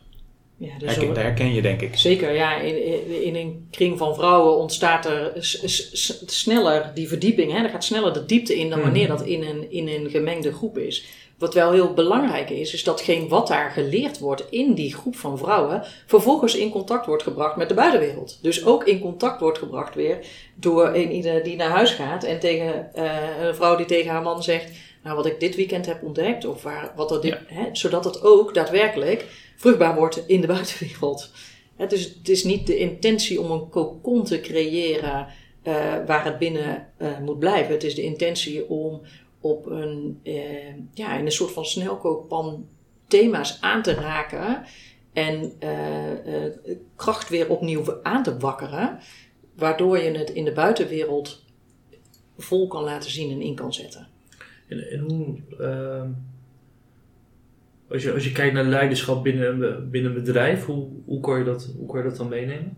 Ja, 0.58 0.78
dus 0.78 0.96
Herken, 0.96 1.16
herken 1.16 1.54
je, 1.54 1.62
denk 1.62 1.82
ik. 1.82 1.96
Zeker, 1.98 2.34
ja. 2.34 2.58
In, 2.60 2.86
in, 2.86 3.24
in 3.24 3.36
een 3.36 3.68
kring 3.72 3.98
van 3.98 4.16
vrouwen 4.16 4.58
ontstaat 4.58 5.06
er 5.06 5.32
s- 5.40 5.62
s- 5.66 5.90
s- 6.06 6.24
sneller 6.26 6.92
die 6.94 7.08
verdieping. 7.08 7.52
Hè? 7.52 7.64
Er 7.64 7.70
gaat 7.70 7.84
sneller 7.84 8.14
de 8.14 8.26
diepte 8.26 8.60
in 8.60 8.70
dan 8.70 8.78
Mhm. 8.80 8.88
wanneer 8.88 9.08
dat 9.08 9.22
in 9.22 9.44
een, 9.44 9.72
in 9.72 9.88
een 9.88 10.10
gemengde 10.10 10.54
groep 10.54 10.78
is. 10.78 11.06
Wat 11.40 11.54
wel 11.54 11.72
heel 11.72 11.94
belangrijk 11.94 12.50
is, 12.50 12.74
is 12.74 12.84
datgene 12.84 13.28
wat 13.28 13.48
daar 13.48 13.72
geleerd 13.72 14.20
wordt 14.20 14.46
in 14.50 14.74
die 14.74 14.94
groep 14.94 15.16
van 15.16 15.38
vrouwen, 15.38 15.84
vervolgens 16.06 16.56
in 16.56 16.70
contact 16.70 17.06
wordt 17.06 17.24
gebracht 17.24 17.56
met 17.56 17.70
de 17.70 17.74
buitenwereld. 17.74 18.40
Dus 18.42 18.66
ook 18.66 18.84
in 18.84 19.00
contact 19.00 19.40
wordt 19.40 19.58
gebracht 19.58 19.96
weer 19.96 20.26
door 20.56 20.88
een 20.88 21.12
ieder 21.12 21.44
die 21.44 21.56
naar 21.56 21.70
huis 21.70 21.92
gaat 21.92 22.24
en 22.24 22.40
tegen 22.40 22.94
eh, 22.94 23.42
een 23.42 23.56
vrouw 23.56 23.76
die 23.76 23.86
tegen 23.86 24.12
haar 24.12 24.22
man 24.22 24.44
zegt, 24.44 24.72
nou 25.04 25.16
wat 25.16 25.26
ik 25.26 25.40
dit 25.40 25.56
weekend 25.56 25.86
heb 25.86 26.04
ontdekt, 26.04 26.46
of 26.46 26.64
waar, 26.64 26.94
wat 26.96 27.12
er 27.12 27.22
dit, 27.22 27.38
hè, 27.48 27.66
zodat 27.72 28.04
het 28.04 28.24
ook 28.24 28.54
daadwerkelijk 28.54 29.26
vruchtbaar 29.56 29.96
wordt 29.96 30.24
in 30.28 30.42
de 30.42 30.48
buitenwereld. 30.58 31.32
Hè, 31.76 31.88
dus 31.88 32.04
het 32.04 32.30
is 32.30 32.44
niet 32.44 32.68
de 32.68 32.78
intentie 32.78 33.42
om 33.42 33.52
een 33.52 33.70
cocon 33.70 34.24
te 34.24 34.42
creëren 34.42 35.28
eh, 35.64 35.74
waar 36.06 36.26
het 36.26 36.38
binnen 36.38 36.88
eh, 36.98 37.20
moet 37.20 37.40
blijven. 37.40 37.74
Het 37.74 37.84
is 37.84 37.96
de 37.96 38.04
intentie 38.04 38.70
om 38.70 39.02
op 39.42 39.66
een, 39.66 40.20
eh, 40.24 40.76
ja, 40.94 41.18
in 41.18 41.26
een 41.26 41.32
soort 41.32 41.52
van 41.52 41.66
snelkookpan 41.66 42.68
thema's 43.08 43.62
aan 43.62 43.82
te 43.82 43.94
raken 43.94 44.64
en 45.14 45.54
eh, 45.60 46.46
eh, 46.46 46.54
kracht 46.96 47.30
weer 47.30 47.50
opnieuw 47.50 48.00
aan 48.04 48.24
te 48.24 48.38
wakkeren, 48.38 49.00
waardoor 49.56 49.98
je 49.98 50.18
het 50.18 50.30
in 50.30 50.46
de 50.46 50.54
buitenwereld 50.54 51.46
vol 52.38 52.68
kan 52.68 52.84
laten 52.84 53.12
zien 53.12 53.32
en 53.32 53.42
in 53.42 53.56
kan 53.56 53.74
zetten. 53.74 54.08
En, 54.68 54.90
en 54.90 55.00
hoe. 55.00 55.38
ehm, 55.60 56.10
als, 57.90 58.04
je, 58.04 58.14
als 58.14 58.24
je 58.24 58.32
kijkt 58.32 58.54
naar 58.54 58.64
leiderschap 58.64 59.24
binnen, 59.24 59.90
binnen 59.90 60.16
een 60.16 60.24
bedrijf, 60.24 60.66
hoe, 60.66 60.88
hoe, 61.06 61.20
kan 61.20 61.40
je 61.40 61.44
dat, 61.46 61.74
hoe 61.78 61.88
kan 61.88 61.98
je 61.98 62.10
dat 62.10 62.18
dan 62.18 62.28
meenemen? 62.28 62.78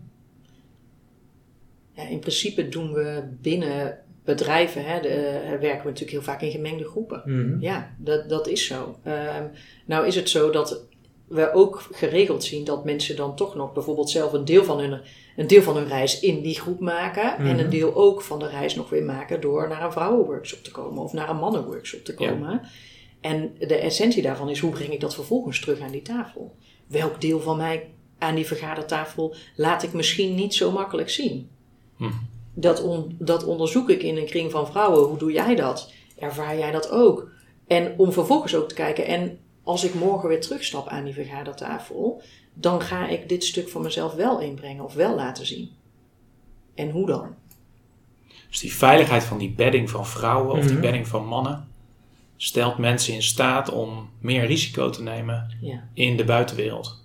Ja, 1.92 2.08
in 2.08 2.18
principe 2.18 2.68
doen 2.68 2.92
we 2.92 3.22
binnen 3.40 3.98
bedrijven, 4.24 4.84
hè, 4.84 5.00
de, 5.00 5.08
eh, 5.08 5.50
werken 5.50 5.82
we 5.82 5.88
natuurlijk 5.88 6.10
heel 6.10 6.22
vaak 6.22 6.42
in 6.42 6.50
gemengde 6.50 6.84
groepen. 6.84 7.22
Mhm. 7.24 7.60
Ja, 7.60 7.94
dat, 7.98 8.28
dat 8.28 8.48
is 8.48 8.66
zo. 8.66 8.96
Ehm, 9.02 9.44
nou 9.86 10.06
is 10.06 10.14
het 10.14 10.28
zo 10.28 10.50
dat 10.50 10.84
we 11.28 11.52
ook 11.52 11.88
geregeld 11.92 12.44
zien 12.44 12.64
dat 12.64 12.84
mensen 12.84 13.16
dan 13.16 13.36
toch 13.36 13.54
nog 13.54 13.72
bijvoorbeeld 13.72 14.10
zelf 14.10 14.32
een 14.32 14.44
deel 14.44 14.64
van 14.64 14.78
hun, 14.80 15.00
een 15.36 15.46
deel 15.46 15.62
van 15.62 15.76
hun 15.76 15.88
reis 15.88 16.20
in 16.20 16.42
die 16.42 16.60
groep 16.60 16.80
maken. 16.80 17.36
En 17.36 17.42
Mhm. 17.44 17.58
een 17.58 17.70
deel 17.70 17.94
ook 17.94 18.22
van 18.22 18.38
de 18.38 18.48
reis 18.48 18.74
nog 18.74 18.90
weer 18.90 19.02
maken 19.04 19.40
door 19.40 19.68
naar 19.68 19.82
een 19.84 19.92
vrouwenworkshop 19.92 20.64
te 20.64 20.70
komen 20.70 21.02
of 21.02 21.12
naar 21.12 21.28
een 21.30 21.36
mannenworkshop 21.36 22.04
te 22.04 22.14
Ja. 22.18 22.28
komen. 22.30 22.60
En 23.20 23.54
de 23.58 23.74
essentie 23.76 24.22
daarvan 24.22 24.48
is 24.50 24.58
hoe 24.58 24.70
breng 24.70 24.92
ik 24.92 25.00
dat 25.00 25.14
vervolgens 25.14 25.60
terug 25.60 25.80
aan 25.80 25.90
die 25.90 26.02
tafel? 26.02 26.54
Welk 26.86 27.20
deel 27.20 27.40
van 27.40 27.56
mij 27.56 27.88
aan 28.18 28.34
die 28.34 28.46
vergadertafel 28.46 29.34
laat 29.56 29.82
ik 29.82 29.92
misschien 29.92 30.34
niet 30.34 30.54
zo 30.54 30.70
makkelijk 30.70 31.10
zien? 31.10 31.48
Hm. 31.96 32.04
Dat, 32.54 32.82
on- 32.82 33.16
dat 33.18 33.44
onderzoek 33.44 33.90
ik 33.90 34.02
in 34.02 34.16
een 34.16 34.26
kring 34.26 34.50
van 34.50 34.66
vrouwen. 34.66 35.08
Hoe 35.08 35.18
doe 35.18 35.32
jij 35.32 35.54
dat? 35.54 35.92
Ervaar 36.18 36.58
jij 36.58 36.70
dat 36.70 36.90
ook? 36.90 37.30
En 37.66 37.94
om 37.96 38.12
vervolgens 38.12 38.54
ook 38.54 38.68
te 38.68 38.74
kijken, 38.74 39.06
en 39.06 39.38
als 39.62 39.84
ik 39.84 39.94
morgen 39.94 40.28
weer 40.28 40.40
terugstap 40.40 40.88
aan 40.88 41.04
die 41.04 41.14
vergadertafel, 41.14 42.22
dan 42.54 42.80
ga 42.80 43.08
ik 43.08 43.28
dit 43.28 43.44
stuk 43.44 43.68
van 43.68 43.82
mezelf 43.82 44.14
wel 44.14 44.40
inbrengen 44.40 44.84
of 44.84 44.94
wel 44.94 45.14
laten 45.14 45.46
zien. 45.46 45.70
En 46.74 46.90
hoe 46.90 47.06
dan? 47.06 47.34
Dus 48.48 48.60
die 48.60 48.72
veiligheid 48.74 49.24
van 49.24 49.38
die 49.38 49.50
bedding 49.50 49.90
van 49.90 50.06
vrouwen 50.06 50.52
of 50.56 50.60
die 50.64 50.72
Mhm. 50.72 50.80
bedding 50.80 51.08
van 51.08 51.26
mannen 51.26 51.68
stelt 52.36 52.78
mensen 52.78 53.14
in 53.14 53.22
staat 53.22 53.70
om 53.70 54.10
meer 54.20 54.46
risico 54.46 54.90
te 54.90 55.02
nemen 55.02 55.56
Ja. 55.60 55.88
in 55.94 56.16
de 56.16 56.24
buitenwereld. 56.24 57.00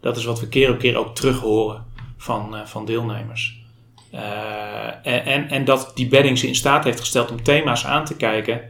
Dat 0.00 0.16
is 0.16 0.24
wat 0.24 0.40
we 0.40 0.48
keer 0.48 0.70
op 0.72 0.78
keer 0.78 0.96
ook 0.96 1.14
terug 1.14 1.40
horen 1.40 1.84
van, 2.16 2.56
eh, 2.56 2.66
van 2.66 2.84
deelnemers. 2.84 3.64
Eh, 4.10 5.26
en, 5.26 5.48
en, 5.50 5.64
dat 5.64 5.92
die 5.94 6.08
bedding 6.08 6.38
ze 6.38 6.46
in 6.46 6.54
staat 6.54 6.84
heeft 6.84 7.00
gesteld 7.00 7.30
om 7.30 7.42
thema's 7.42 7.86
aan 7.86 8.04
te 8.04 8.16
kijken 8.16 8.60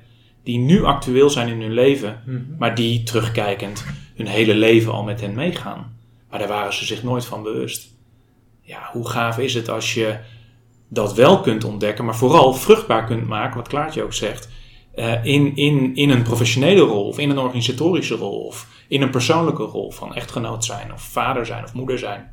die 0.43 0.59
nu 0.59 0.85
actueel 0.85 1.31
zijn 1.31 1.49
in 1.49 1.61
hun 1.61 1.73
leven, 1.73 2.23
Mhm. 2.27 2.41
maar 2.59 2.75
die 2.75 3.03
terugkijkend 3.03 3.85
hun 4.17 4.27
hele 4.27 4.55
leven 4.55 4.93
al 4.93 5.03
met 5.03 5.21
hen 5.21 5.35
meegaan. 5.35 5.99
Maar 6.31 6.39
daar 6.39 6.49
waren 6.49 6.75
ze 6.75 6.85
zich 6.85 7.03
nooit 7.03 7.25
van 7.25 7.43
bewust. 7.43 7.95
Ja, 8.61 8.89
hoe 8.93 9.09
gaaf 9.09 9.39
is 9.39 9.55
het 9.55 9.69
als 9.69 9.95
je 9.95 10.19
dat 10.89 11.15
wel 11.15 11.41
kunt 11.41 11.65
ontdekken, 11.65 12.05
maar 12.05 12.17
vooral 12.17 12.55
vruchtbaar 12.55 13.05
kunt 13.05 13.27
maken, 13.27 13.57
wat 13.57 13.69
Klaartje 13.69 14.03
ook 14.03 14.13
zegt, 14.13 14.49
eh, 14.95 15.25
in, 15.25 15.57
in, 15.57 15.95
in 15.95 16.11
een 16.11 16.23
professionele 16.23 16.81
rol, 16.81 17.07
of 17.09 17.19
in 17.19 17.31
een 17.31 17.39
organisatorische 17.39 18.15
rol, 18.15 18.41
of 18.47 18.67
in 18.89 19.03
een 19.03 19.11
persoonlijke 19.11 19.63
rol 19.63 19.91
van 19.91 20.15
echtgenoot 20.15 20.65
zijn, 20.65 20.93
of 20.93 21.03
vader 21.03 21.47
zijn, 21.47 21.65
of 21.65 21.75
moeder 21.75 21.99
zijn. 21.99 22.31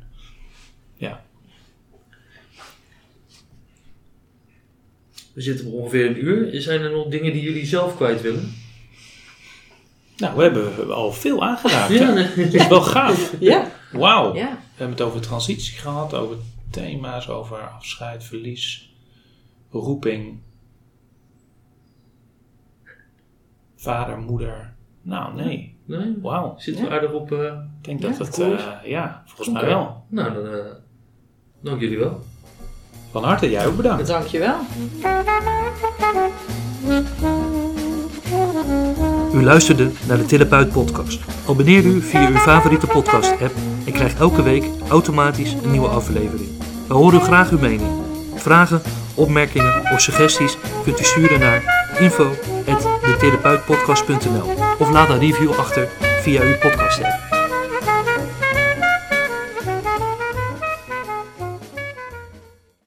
Ja. 0.94 1.24
We 5.34 5.40
zitten 5.40 5.66
op 5.66 5.72
ongeveer 5.72 6.06
een 6.06 6.24
uur. 6.24 6.60
Zijn 6.62 6.80
er 6.80 6.90
nog 6.90 7.06
dingen 7.08 7.32
die 7.32 7.42
jullie 7.42 7.66
zelf 7.66 7.96
kwijt 7.96 8.20
willen? 8.22 8.52
Nou, 10.16 10.36
we 10.36 10.42
hebben 10.42 10.94
al 10.94 11.12
veel 11.12 11.44
aangeraakt. 11.44 11.92
Ja, 11.92 12.12
nee. 12.12 12.24
Het 12.24 12.54
is 12.54 12.68
wel 12.68 12.80
gaaf. 12.82 13.34
Ja, 13.40 13.70
Wauw. 13.92 14.34
ja. 14.34 14.48
We 14.50 14.58
hebben 14.80 14.96
het 14.96 15.06
over 15.06 15.20
transitie 15.20 15.78
gehad, 15.78 16.14
over 16.14 16.36
thema's, 16.70 17.28
over 17.28 17.58
afscheid, 17.60 18.24
verlies, 18.24 18.94
roeping, 19.70 20.38
vader, 23.76 24.18
moeder. 24.18 24.74
Nou, 25.02 25.34
nee. 25.34 25.76
Nee? 25.84 26.14
Wauw. 26.22 26.54
Zitten 26.58 26.84
we 26.84 26.90
aardig 26.90 27.12
op... 27.12 27.32
eh, 27.32 27.44
Ik 27.82 27.84
denk 27.84 28.00
dat 28.00 28.16
Ja, 28.18 28.24
het, 28.24 28.34
cool. 28.34 28.56
eh, 28.56 28.72
ja, 28.84 29.22
volgens 29.26 29.48
mij 29.48 29.64
wel. 29.66 30.04
Nou, 30.08 30.32
dan 30.34 30.46
eh, 30.54 30.72
dank 31.60 31.80
jullie 31.80 31.98
wel. 31.98 32.20
Van 33.14 33.24
harte, 33.24 33.50
jij 33.50 33.66
ook 33.66 33.76
bedankt. 33.76 34.06
Dankjewel. 34.06 34.56
U 39.34 39.42
luisterde 39.42 39.90
naar 40.06 40.16
de 40.16 40.24
Therapeut 40.26 40.72
podcast. 40.72 41.20
Abonneer 41.48 41.84
u 41.84 42.00
via 42.00 42.28
uw 42.28 42.36
favoriete 42.36 42.86
podcast 42.86 43.30
app 43.30 43.52
en 43.86 43.92
krijgt 43.92 44.18
elke 44.18 44.42
week 44.42 44.64
automatisch 44.88 45.52
een 45.52 45.70
nieuwe 45.70 45.88
aflevering. 45.88 46.48
We 46.88 46.94
horen 46.94 47.20
graag 47.20 47.50
uw 47.50 47.58
mening. 47.58 47.90
Vragen, 48.34 48.82
opmerkingen 49.14 49.82
of 49.92 50.00
suggesties 50.00 50.56
kunt 50.84 51.00
u 51.00 51.04
sturen 51.04 51.40
naar 51.40 51.88
info.detherapeutpodcast.nl 51.98 54.54
of 54.78 54.90
laat 54.90 55.08
een 55.08 55.18
review 55.18 55.50
achter 55.50 55.88
via 56.22 56.42
uw 56.42 56.58
podcast 56.58 57.02
app. 57.02 57.23